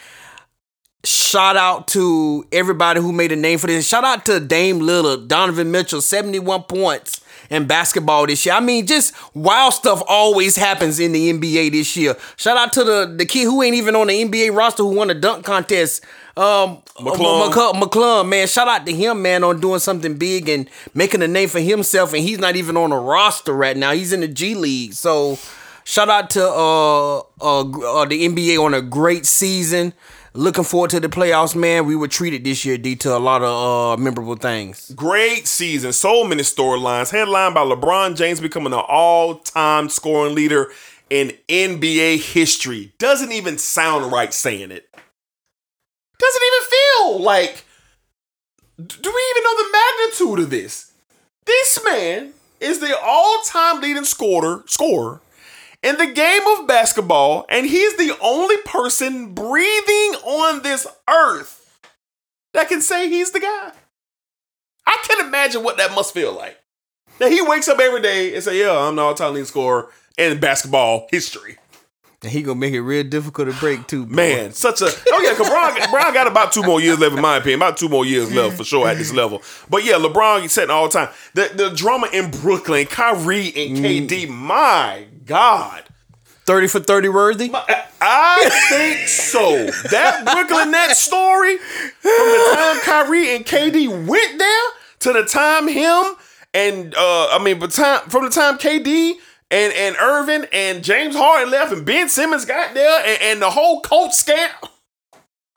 Shout 1.06 1.58
out 1.58 1.90
to 1.90 2.46
everybody 2.54 3.02
who 3.02 3.12
made 3.12 3.34
a 3.34 3.36
name 3.36 3.60
for 3.60 3.68
this. 3.68 3.86
Shout 3.86 4.06
out 4.06 4.26
to 4.26 4.40
Dame 4.40 4.80
Lillard, 4.80 5.28
Donovan 5.28 5.70
Mitchell, 5.70 6.00
71 6.00 6.64
points 6.64 7.20
in 7.50 7.68
basketball 7.68 8.26
this 8.26 8.46
year. 8.46 8.56
I 8.56 8.62
mean, 8.62 8.88
just 8.88 9.14
wild 9.36 9.74
stuff 9.74 10.02
always 10.08 10.56
happens 10.56 11.00
in 11.00 11.12
the 11.12 11.34
NBA 11.34 11.72
this 11.72 11.98
year. 11.98 12.16
Shout 12.38 12.56
out 12.56 12.72
to 12.74 12.86
the, 12.86 13.14
the 13.18 13.26
kid 13.26 13.46
who 13.46 13.62
ain't 13.62 13.76
even 13.76 13.98
on 13.98 14.08
the 14.08 14.24
NBA 14.24 14.56
roster 14.56 14.84
who 14.84 14.96
won 14.96 15.10
the 15.10 15.14
dunk 15.16 15.44
contest. 15.44 16.04
Um 16.38 16.82
McClung. 16.96 17.52
McClung, 17.52 17.74
McClung, 17.82 18.30
man. 18.30 18.48
Shout 18.48 18.68
out 18.68 18.86
to 18.86 18.94
him, 18.94 19.22
man, 19.22 19.44
on 19.44 19.60
doing 19.60 19.80
something 19.80 20.18
big 20.18 20.48
and 20.48 20.70
making 20.94 21.22
a 21.22 21.28
name 21.28 21.50
for 21.50 21.60
himself. 21.60 22.14
And 22.14 22.24
he's 22.24 22.40
not 22.40 22.56
even 22.56 22.78
on 22.78 22.92
a 22.92 23.00
roster 23.00 23.54
right 23.54 23.76
now. 23.76 23.92
He's 23.92 24.14
in 24.14 24.22
the 24.22 24.28
G 24.28 24.56
League. 24.56 24.94
So 24.94 25.38
shout 25.84 26.10
out 26.10 26.30
to 26.32 26.48
uh, 26.48 27.18
uh, 27.20 27.22
uh 27.42 28.06
the 28.06 28.28
NBA 28.28 28.64
on 28.64 28.74
a 28.74 28.82
great 28.82 29.26
season. 29.26 29.94
Looking 30.36 30.64
forward 30.64 30.90
to 30.92 31.00
the 31.00 31.10
playoffs, 31.10 31.56
man. 31.56 31.86
We 31.86 31.96
were 31.96 32.08
treated 32.08 32.44
this 32.44 32.66
year, 32.66 32.78
Dee, 32.78 32.96
to 32.98 33.16
a 33.16 33.20
lot 33.20 33.44
of 33.44 33.98
uh 33.98 34.02
memorable 34.02 34.36
things. 34.36 34.92
Great 34.96 35.48
season. 35.48 35.94
So 35.94 36.24
many 36.24 36.42
storylines. 36.42 37.12
Headlined 37.12 37.54
by 37.54 37.62
LeBron 37.62 38.16
James 38.16 38.42
becoming 38.42 38.74
an 38.74 38.82
all-time 38.88 39.90
scoring 39.90 40.34
leader 40.34 40.72
in 41.10 41.34
NBA 41.48 42.34
history. 42.34 42.94
Doesn't 42.98 43.32
even 43.32 43.60
sound 43.60 44.12
right 44.12 44.34
saying 44.34 44.72
it. 44.72 44.90
Doesn't 46.18 46.42
even 46.48 46.70
feel 46.70 47.20
like. 47.22 47.66
Do 48.78 49.14
we 49.14 49.24
even 49.32 49.44
know 49.44 49.58
the 49.58 49.72
magnitude 49.72 50.40
of 50.40 50.50
this? 50.50 50.94
This 51.46 51.80
man 51.86 52.34
is 52.60 52.80
the 52.80 52.98
all-time 53.00 53.82
leading 53.82 54.06
scorer 54.06 54.64
scorer 54.66 55.22
in 55.84 55.98
the 55.98 56.08
game 56.08 56.42
of 56.58 56.66
basketball, 56.66 57.46
and 57.50 57.68
he's 57.68 57.96
the 57.98 58.18
only 58.22 58.58
person 58.66 59.34
breathing 59.34 60.16
on 60.24 60.64
this 60.64 60.88
earth 61.10 61.60
that 62.54 62.70
can 62.70 62.82
say 62.82 63.10
he's 63.10 63.32
the 63.32 63.42
guy. 63.42 63.72
I 64.88 64.98
can 65.08 65.28
imagine 65.28 65.64
what 65.64 65.78
that 65.78 65.94
must 65.94 66.14
feel 66.14 66.34
like. 66.34 66.58
That 67.20 67.32
he 67.32 67.42
wakes 67.42 67.68
up 67.68 67.80
every 67.80 68.02
day 68.02 68.34
and 68.34 68.44
say, 68.44 68.60
"Yeah, 68.60 68.78
I'm 68.78 68.96
the 68.96 69.02
all-time 69.02 69.34
leading 69.34 69.46
scorer 69.46 69.90
in 70.18 70.40
basketball 70.40 71.08
history." 71.12 71.58
And 72.24 72.32
he 72.32 72.42
gonna 72.42 72.60
make 72.60 72.74
it 72.74 72.82
real 72.82 73.04
difficult 73.04 73.50
to 73.50 73.60
break 73.60 73.86
too. 73.86 74.06
boy. 74.06 74.16
Man, 74.16 74.52
such 74.54 74.82
a 74.82 74.86
oh 74.86 75.22
yeah, 75.22 75.34
LeBron 75.34 75.76
Bron, 75.76 75.92
Bron 75.92 76.14
got 76.14 76.26
about 76.26 76.54
two 76.54 76.64
more 76.64 76.80
years 76.80 76.98
left 76.98 77.16
in 77.16 77.22
my 77.22 77.38
opinion, 77.38 77.60
about 77.60 77.78
two 77.78 77.90
more 77.90 78.06
years 78.06 78.34
left 78.34 78.58
for 78.58 78.64
sure 78.64 78.88
at 78.88 78.98
this 78.98 79.14
level. 79.14 79.42
But 79.70 79.84
yeah, 79.84 79.96
LeBron 79.96 80.42
he's 80.42 80.54
setting 80.54 80.72
all 80.72 80.88
the 80.88 80.94
time. 80.94 81.10
The 81.34 81.52
the 81.54 81.70
drama 81.70 82.08
in 82.14 82.32
Brooklyn, 82.32 82.86
Kyrie 82.86 83.48
and 83.48 83.78
KD, 83.78 84.28
mm. 84.28 84.30
my 84.30 85.06
God. 85.26 85.84
30 86.46 86.68
for 86.68 86.80
30 86.80 87.10
worthy. 87.10 87.52
I 88.02 88.50
think 88.70 89.08
so. 89.08 89.68
That 89.90 90.26
Brooklyn 90.26 90.72
Nets 90.72 91.00
story, 91.02 91.58
from 91.58 92.12
the 92.12 92.52
time 92.56 92.80
Kyrie 92.82 93.36
and 93.36 93.46
KD 93.46 94.08
went 94.08 94.40
there 94.40 94.64
to 95.00 95.14
the 95.14 95.24
time 95.24 95.68
him 95.68 96.16
and 96.54 96.94
uh 96.96 97.28
I 97.32 97.40
mean, 97.42 97.60
but 97.60 97.72
time 97.72 98.02
from 98.10 98.26
the 98.26 98.30
time 98.30 98.58
KD 98.58 99.14
and 99.52 99.74
and 99.74 99.96
Irving 99.98 100.46
and 100.52 100.84
James 100.84 101.16
Harden 101.16 101.50
left 101.52 101.72
and 101.72 101.86
Ben 101.86 102.10
Simmons 102.10 102.44
got 102.46 102.74
there 102.74 103.00
and, 103.06 103.22
and 103.22 103.42
the 103.42 103.50
whole 103.50 103.82
coach 103.82 104.12
scam. 104.12 104.50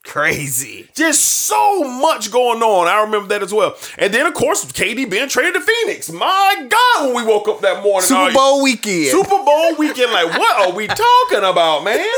Crazy. 0.07 0.89
Just 0.95 1.23
so 1.25 1.83
much 2.01 2.31
going 2.31 2.63
on. 2.63 2.87
I 2.89 3.03
remember 3.03 3.29
that 3.29 3.43
as 3.43 3.53
well. 3.53 3.77
And 3.99 4.13
then 4.15 4.27
of 4.27 4.35
course 4.35 4.65
KD 4.65 5.11
being 5.11 5.29
traded 5.29 5.55
to 5.55 5.61
Phoenix. 5.61 6.11
My 6.11 6.67
God, 6.69 7.07
when 7.15 7.25
we 7.25 7.31
woke 7.31 7.49
up 7.49 7.61
that 7.61 7.83
morning. 7.83 8.03
Super 8.07 8.33
Bowl 8.33 8.63
weekend. 8.63 9.07
Super 9.09 9.43
Bowl 9.45 9.75
weekend. 9.77 10.13
Like, 10.13 10.39
what 10.39 10.69
are 10.69 10.75
we 10.75 10.87
talking 10.87 11.39
about, 11.39 11.85
man? 11.85 12.07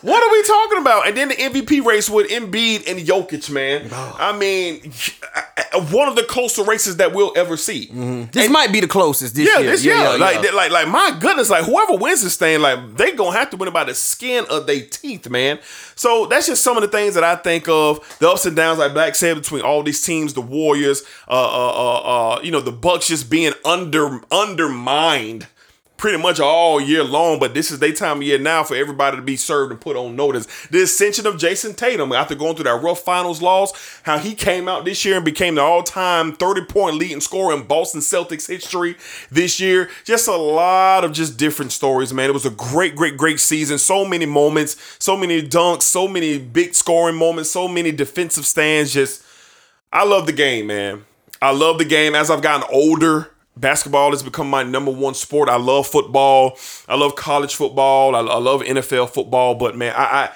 What 0.00 0.22
are 0.22 0.32
we 0.32 0.42
talking 0.42 0.78
about? 0.80 1.08
And 1.08 1.16
then 1.16 1.28
the 1.28 1.34
MVP 1.34 1.84
race 1.84 2.08
with 2.10 2.28
Embiid 2.30 2.88
and 2.90 3.00
Jokic, 3.00 3.50
man. 3.50 3.88
I 3.92 4.36
mean, 4.36 4.92
one 5.94 6.08
of 6.08 6.16
the 6.16 6.24
closer 6.24 6.62
races 6.62 6.98
that 6.98 7.14
we'll 7.14 7.32
ever 7.36 7.56
see. 7.56 7.86
Mm-hmm. 7.88 8.30
this 8.32 8.50
might 8.50 8.70
be 8.72 8.80
the 8.80 8.86
closest 8.86 9.34
this 9.34 9.48
Yeah, 9.48 9.60
year. 9.62 9.70
this 9.70 9.84
year, 9.84 9.96
like, 10.18 10.52
like, 10.52 10.70
like, 10.70 10.88
my 10.88 11.16
goodness, 11.20 11.48
like 11.50 11.64
whoever 11.64 11.96
wins 11.96 12.22
this 12.22 12.36
thing, 12.36 12.60
like 12.60 12.96
they 12.96 13.12
gonna 13.12 13.36
have 13.36 13.50
to 13.50 13.56
win 13.56 13.68
it 13.68 13.72
by 13.72 13.84
the 13.84 13.94
skin 13.94 14.44
of 14.50 14.66
their 14.66 14.82
teeth, 14.84 15.28
man. 15.30 15.58
So 15.96 16.26
that's 16.26 16.46
just 16.48 16.62
some 16.62 16.76
of 16.76 16.82
the 16.82 16.88
things 16.88 17.14
that 17.14 17.23
I 17.24 17.36
think 17.36 17.68
of, 17.68 18.16
the 18.18 18.30
ups 18.30 18.46
and 18.46 18.54
downs, 18.54 18.78
like 18.78 18.92
Black 18.92 19.14
said, 19.14 19.34
between 19.34 19.62
all 19.62 19.82
these 19.82 20.02
teams, 20.02 20.34
the 20.34 20.40
Warriors, 20.40 21.02
uh, 21.28 21.32
uh, 21.32 21.72
uh, 21.72 22.36
uh 22.36 22.40
you 22.42 22.50
know, 22.50 22.60
the 22.60 22.72
Bucks 22.72 23.08
just 23.08 23.30
being 23.30 23.52
under 23.64 24.20
undermined 24.30 25.46
pretty 25.96 26.18
much 26.18 26.40
all 26.40 26.80
year 26.80 27.04
long, 27.04 27.38
but 27.38 27.54
this 27.54 27.70
is 27.70 27.78
their 27.78 27.92
time 27.92 28.18
of 28.18 28.22
year 28.24 28.38
now 28.38 28.62
for 28.62 28.74
everybody 28.74 29.16
to 29.16 29.22
be 29.22 29.36
served 29.36 29.72
and 29.72 29.80
put 29.80 29.96
on 29.96 30.16
notice. 30.16 30.46
The 30.66 30.82
ascension 30.82 31.26
of 31.26 31.36
Jayson 31.36 31.74
Tatum 31.74 32.12
after 32.12 32.34
going 32.34 32.56
through 32.56 32.64
that 32.64 32.82
rough 32.82 33.00
finals 33.00 33.40
loss, 33.40 34.00
how 34.02 34.18
he 34.18 34.34
came 34.34 34.68
out 34.68 34.84
this 34.84 35.04
year 35.04 35.16
and 35.16 35.24
became 35.24 35.54
the 35.54 35.62
all-time 35.62 36.32
30-point 36.32 36.96
leading 36.96 37.20
scorer 37.20 37.54
in 37.54 37.66
Boston 37.66 38.00
Celtics 38.00 38.48
history 38.48 38.96
this 39.30 39.60
year. 39.60 39.88
Just 40.04 40.28
a 40.28 40.36
lot 40.36 41.04
of 41.04 41.12
just 41.12 41.38
different 41.38 41.72
stories, 41.72 42.12
man. 42.12 42.28
It 42.28 42.34
was 42.34 42.46
a 42.46 42.50
great, 42.50 42.96
great, 42.96 43.16
great 43.16 43.40
season. 43.40 43.78
So 43.78 44.04
many 44.04 44.26
moments, 44.26 44.76
so 44.98 45.16
many 45.16 45.42
dunks, 45.42 45.82
so 45.82 46.08
many 46.08 46.38
big 46.38 46.74
scoring 46.74 47.16
moments, 47.16 47.50
so 47.50 47.68
many 47.68 47.92
defensive 47.92 48.46
stands. 48.46 48.92
Just 48.92 49.22
I 49.92 50.04
love 50.04 50.26
the 50.26 50.32
game, 50.32 50.66
man. 50.66 51.04
I 51.40 51.52
love 51.52 51.78
the 51.78 51.84
game 51.84 52.14
as 52.14 52.30
I've 52.30 52.42
gotten 52.42 52.66
older. 52.72 53.30
Basketball 53.56 54.10
has 54.10 54.22
become 54.22 54.50
my 54.50 54.62
number 54.62 54.90
one 54.90 55.14
sport. 55.14 55.48
I 55.48 55.56
love 55.56 55.86
football. 55.86 56.58
I 56.88 56.96
love 56.96 57.14
college 57.14 57.54
football. 57.54 58.16
I, 58.16 58.20
I 58.20 58.38
love 58.38 58.62
NFL 58.62 59.10
football. 59.10 59.54
But 59.54 59.76
man, 59.76 59.94
I, 59.96 60.04
I 60.04 60.30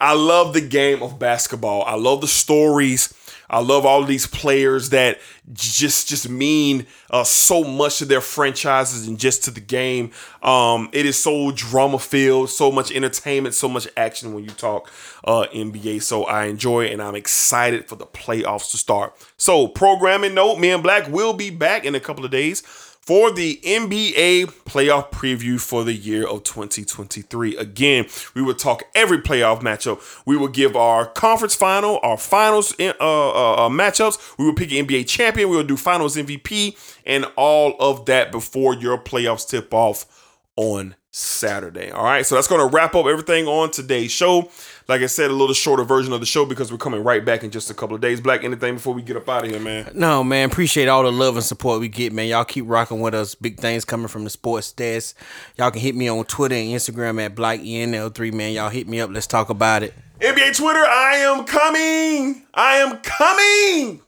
I 0.00 0.14
love 0.14 0.52
the 0.52 0.60
game 0.60 1.02
of 1.02 1.18
basketball. 1.18 1.82
I 1.84 1.94
love 1.94 2.20
the 2.20 2.26
stories. 2.26 3.14
I 3.48 3.60
love 3.60 3.84
all 3.84 4.04
these 4.04 4.26
players 4.26 4.90
that 4.90 5.20
just 5.52 6.08
just 6.08 6.28
mean 6.28 6.86
uh, 7.10 7.24
so 7.24 7.64
much 7.64 7.98
to 7.98 8.04
their 8.04 8.20
franchises 8.20 9.06
and 9.06 9.18
just 9.18 9.44
to 9.44 9.50
the 9.50 9.60
game. 9.60 10.10
Um, 10.42 10.88
it 10.92 11.06
is 11.06 11.16
so 11.16 11.52
drama 11.52 11.98
filled, 11.98 12.50
so 12.50 12.70
much 12.70 12.92
entertainment, 12.92 13.54
so 13.54 13.68
much 13.68 13.86
action 13.96 14.34
when 14.34 14.44
you 14.44 14.50
talk 14.50 14.90
uh, 15.24 15.46
NBA. 15.54 16.02
So 16.02 16.24
I 16.24 16.46
enjoy 16.46 16.86
it 16.86 16.92
and 16.92 17.02
I'm 17.02 17.14
excited 17.14 17.88
for 17.88 17.96
the 17.96 18.06
playoffs 18.06 18.70
to 18.70 18.78
start. 18.78 19.14
So 19.36 19.68
programming 19.68 20.34
note: 20.34 20.58
Me 20.58 20.70
and 20.70 20.82
Black 20.82 21.08
will 21.08 21.32
be 21.32 21.50
back 21.50 21.84
in 21.84 21.94
a 21.94 22.00
couple 22.00 22.24
of 22.24 22.30
days 22.30 22.62
for 23.06 23.30
the 23.30 23.60
NBA 23.62 24.46
playoff 24.64 25.10
preview 25.10 25.60
for 25.60 25.84
the 25.84 25.92
year 25.92 26.26
of 26.26 26.42
2023. 26.44 27.54
Again, 27.56 28.06
we 28.34 28.40
will 28.40 28.54
talk 28.54 28.84
every 28.94 29.18
playoff 29.18 29.60
matchup. 29.60 30.00
We 30.24 30.38
will 30.38 30.48
give 30.48 30.74
our 30.74 31.04
conference 31.06 31.54
final, 31.54 32.00
our 32.02 32.16
finals 32.16 32.74
uh, 32.80 32.94
uh, 32.98 33.66
uh, 33.66 33.68
matchups. 33.68 34.38
We 34.38 34.46
will 34.46 34.54
pick 34.54 34.72
an 34.72 34.86
NBA 34.86 35.06
champion. 35.06 35.50
We 35.50 35.56
will 35.56 35.64
do 35.64 35.76
finals 35.76 36.16
MVP 36.16 36.78
and 37.04 37.26
all 37.36 37.76
of 37.78 38.06
that 38.06 38.32
before 38.32 38.74
your 38.74 38.96
playoffs 38.96 39.46
tip 39.46 39.74
off 39.74 40.23
on 40.56 40.94
Saturday. 41.10 41.92
All 41.92 42.04
right, 42.04 42.26
so 42.26 42.34
that's 42.34 42.48
going 42.48 42.60
to 42.60 42.74
wrap 42.74 42.94
up 42.96 43.06
everything 43.06 43.46
on 43.46 43.70
today's 43.70 44.10
show. 44.10 44.50
Like 44.88 45.00
I 45.00 45.06
said, 45.06 45.30
a 45.30 45.34
little 45.34 45.54
shorter 45.54 45.84
version 45.84 46.12
of 46.12 46.18
the 46.18 46.26
show 46.26 46.44
because 46.44 46.72
we're 46.72 46.78
coming 46.78 47.04
right 47.04 47.24
back 47.24 47.44
in 47.44 47.52
just 47.52 47.70
a 47.70 47.74
couple 47.74 47.94
of 47.94 48.00
days. 48.00 48.20
Black, 48.20 48.42
anything 48.42 48.74
before 48.74 48.94
we 48.94 49.02
get 49.02 49.16
up 49.16 49.28
out 49.28 49.44
of 49.44 49.50
here, 49.50 49.60
man? 49.60 49.90
No, 49.94 50.24
man. 50.24 50.50
Appreciate 50.50 50.88
all 50.88 51.04
the 51.04 51.12
love 51.12 51.36
and 51.36 51.44
support 51.44 51.78
we 51.78 51.88
get, 51.88 52.12
man. 52.12 52.26
Y'all 52.26 52.44
keep 52.44 52.64
rocking 52.66 53.00
with 53.00 53.14
us. 53.14 53.36
Big 53.36 53.58
things 53.58 53.84
coming 53.84 54.08
from 54.08 54.24
the 54.24 54.30
sports 54.30 54.72
desk. 54.72 55.16
Y'all 55.56 55.70
can 55.70 55.80
hit 55.80 55.94
me 55.94 56.08
on 56.08 56.24
Twitter 56.24 56.56
and 56.56 56.68
Instagram 56.68 57.24
at 57.24 57.36
BlackENL3, 57.36 58.32
man. 58.32 58.52
Y'all 58.52 58.70
hit 58.70 58.88
me 58.88 59.00
up. 59.00 59.10
Let's 59.10 59.28
talk 59.28 59.50
about 59.50 59.84
it. 59.84 59.94
NBA 60.20 60.56
Twitter, 60.56 60.84
I 60.84 61.16
am 61.16 61.44
coming. 61.44 62.46
I 62.54 62.76
am 62.78 62.98
coming. 62.98 64.00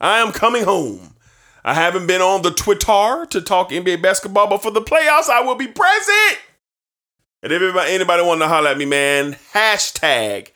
I 0.00 0.18
am 0.20 0.32
coming 0.32 0.64
home. 0.64 1.14
I 1.68 1.74
haven't 1.74 2.06
been 2.06 2.22
on 2.22 2.40
the 2.40 2.50
Twitter 2.50 3.26
to 3.28 3.42
talk 3.42 3.68
NBA 3.68 4.00
basketball, 4.00 4.46
but 4.46 4.62
for 4.62 4.70
the 4.70 4.80
playoffs, 4.80 5.28
I 5.28 5.42
will 5.42 5.54
be 5.54 5.66
present. 5.66 6.38
And 7.42 7.52
if 7.52 7.60
anybody, 7.60 7.92
anybody 7.92 8.22
want 8.22 8.40
to 8.40 8.48
holler 8.48 8.70
at 8.70 8.78
me, 8.78 8.86
man, 8.86 9.36
hashtag 9.52 10.48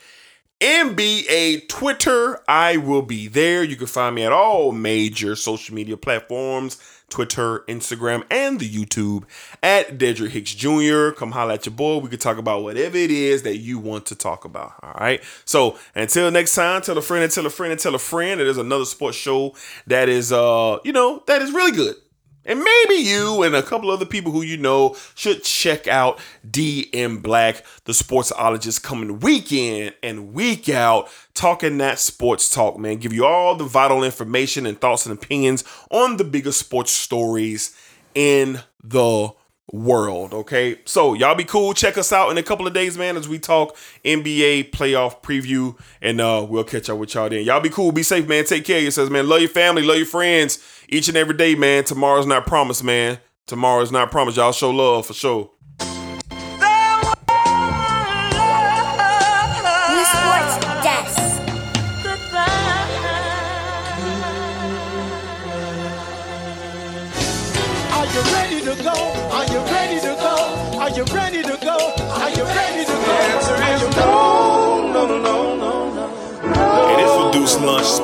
NBA 0.63 1.69
Twitter. 1.69 2.41
I 2.49 2.79
will 2.79 3.03
be 3.03 3.29
there. 3.29 3.63
You 3.63 3.77
can 3.77 3.89
find 3.89 4.15
me 4.15 4.23
at 4.23 4.33
all 4.33 4.73
major 4.73 5.37
social 5.37 5.75
media 5.75 5.99
platforms 5.99 6.79
Twitter, 7.13 7.61
Instagram, 7.69 8.25
and 8.31 8.59
the 8.59 8.69
YouTube 8.69 9.25
at 9.63 9.99
Dedrick 9.99 10.31
Hicks 10.31 10.55
Jr. 10.55 11.11
Come 11.11 11.33
holler 11.33 11.53
at 11.53 11.67
your 11.67 11.75
boy. 11.75 11.99
We 11.99 12.09
can 12.09 12.19
talk 12.19 12.39
about 12.39 12.63
whatever 12.63 12.97
it 12.97 13.11
is 13.11 13.43
that 13.43 13.59
you 13.59 13.79
want 13.79 14.07
to 14.07 14.15
talk 14.15 14.45
about. 14.47 14.73
All 14.83 14.95
right. 14.99 15.23
So 15.45 15.79
until 15.95 16.31
next 16.31 16.55
time, 16.55 16.81
tell 16.81 16.97
a 16.97 17.03
friend 17.03 17.23
and 17.23 17.33
tell 17.33 17.45
a 17.45 17.51
friend 17.51 17.71
and 17.71 17.81
tell 17.81 17.95
a 17.95 17.99
friend 17.99 18.41
that 18.41 18.45
there's 18.45 18.57
another 18.57 18.87
sports 18.87 19.17
show 19.17 19.55
that 19.87 20.09
is 20.09 20.33
uh, 20.33 20.79
you 20.85 20.93
know, 20.93 21.23
that 21.27 21.43
is 21.43 21.53
really 21.53 21.73
good. 21.73 21.97
And 22.45 22.59
maybe 22.59 22.95
you 23.03 23.43
and 23.43 23.55
a 23.55 23.63
couple 23.63 23.91
other 23.91 24.05
people 24.05 24.33
who 24.33 24.43
you 24.43 24.57
know 24.57 24.97
should 25.15 25.45
check 25.45 25.87
out 25.87 26.19
DM 26.49 27.23
Black, 27.23 27.65
the 27.85 27.93
sportsologist, 27.93 28.83
coming 28.83 29.21
week 29.21 29.53
in 29.53 29.93
and 30.03 30.33
week 30.33 30.69
out, 30.69 31.09
talking 31.35 31.79
that 31.79 31.99
sports 31.99 32.49
talk, 32.49 32.79
man. 32.79 32.97
Give 32.97 33.13
you 33.13 33.25
all 33.25 33.55
the 33.55 33.65
vital 33.65 34.03
information 34.03 34.67
and 34.67 34.81
thoughts 34.81 35.07
and 35.07 35.17
opinions 35.17 35.63
on 35.91 36.17
the 36.17 36.25
biggest 36.25 36.59
sports 36.59 36.91
stories 36.91 37.77
in 38.15 38.61
the 38.83 39.31
world. 39.73 40.35
Okay. 40.35 40.77
So 40.85 41.15
y'all 41.15 41.35
be 41.35 41.45
cool. 41.45 41.73
Check 41.73 41.97
us 41.97 42.13
out 42.13 42.31
in 42.31 42.39
a 42.39 42.43
couple 42.43 42.67
of 42.67 42.75
days, 42.75 42.97
man, 42.99 43.17
as 43.17 43.29
we 43.29 43.39
talk 43.39 43.77
NBA 44.05 44.71
playoff 44.71 45.23
preview. 45.23 45.77
And 46.01 46.21
uh 46.21 46.47
we'll 46.49 46.65
catch 46.65 46.91
up 46.91 46.99
with 46.99 47.15
y'all 47.15 47.31
then. 47.31 47.45
Y'all 47.45 47.61
be 47.61 47.71
cool. 47.71 47.91
Be 47.91 48.03
safe, 48.03 48.29
man. 48.29 48.45
Take 48.45 48.65
care 48.65 48.77
of 48.77 48.83
yourselves, 48.83 49.11
man. 49.11 49.29
Love 49.29 49.41
your 49.41 49.49
family, 49.49 49.83
love 49.83 49.97
your 49.97 50.07
friends 50.07 50.63
each 50.89 51.09
and 51.09 51.17
every 51.17 51.37
day, 51.37 51.55
man. 51.55 51.85
Tomorrow's 51.85 52.27
not 52.27 52.47
promised, 52.47 52.85
man. 52.85 53.19
Tomorrow's 53.47 53.91
not 53.91 54.11
promised. 54.11 54.37
Y'all 54.37 54.53
show 54.53 54.71
love 54.71 55.07
for 55.07 55.15
sure. 55.15 55.51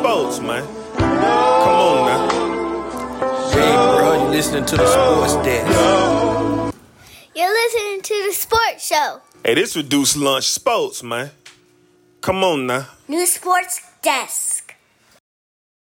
Sports, 0.08 0.40
man. 0.40 0.64
Come 0.96 1.80
on 1.80 2.06
now. 2.06 3.50
Hey, 3.50 3.98
bro, 3.98 4.24
you 4.24 4.28
listening 4.30 4.64
to 4.64 4.76
the 4.76 4.86
sports 4.86 5.34
desk. 5.44 6.74
You're 7.34 7.52
listening 7.52 8.00
to 8.02 8.24
the 8.26 8.32
Sports 8.32 8.86
Show. 8.86 9.20
Hey, 9.44 9.54
this 9.54 9.76
reduced 9.76 10.16
lunch 10.16 10.44
sports, 10.44 11.02
man. 11.02 11.30
Come 12.22 12.42
on 12.42 12.66
now. 12.66 12.86
New 13.06 13.26
Sports 13.26 13.80
Desk. 14.02 14.57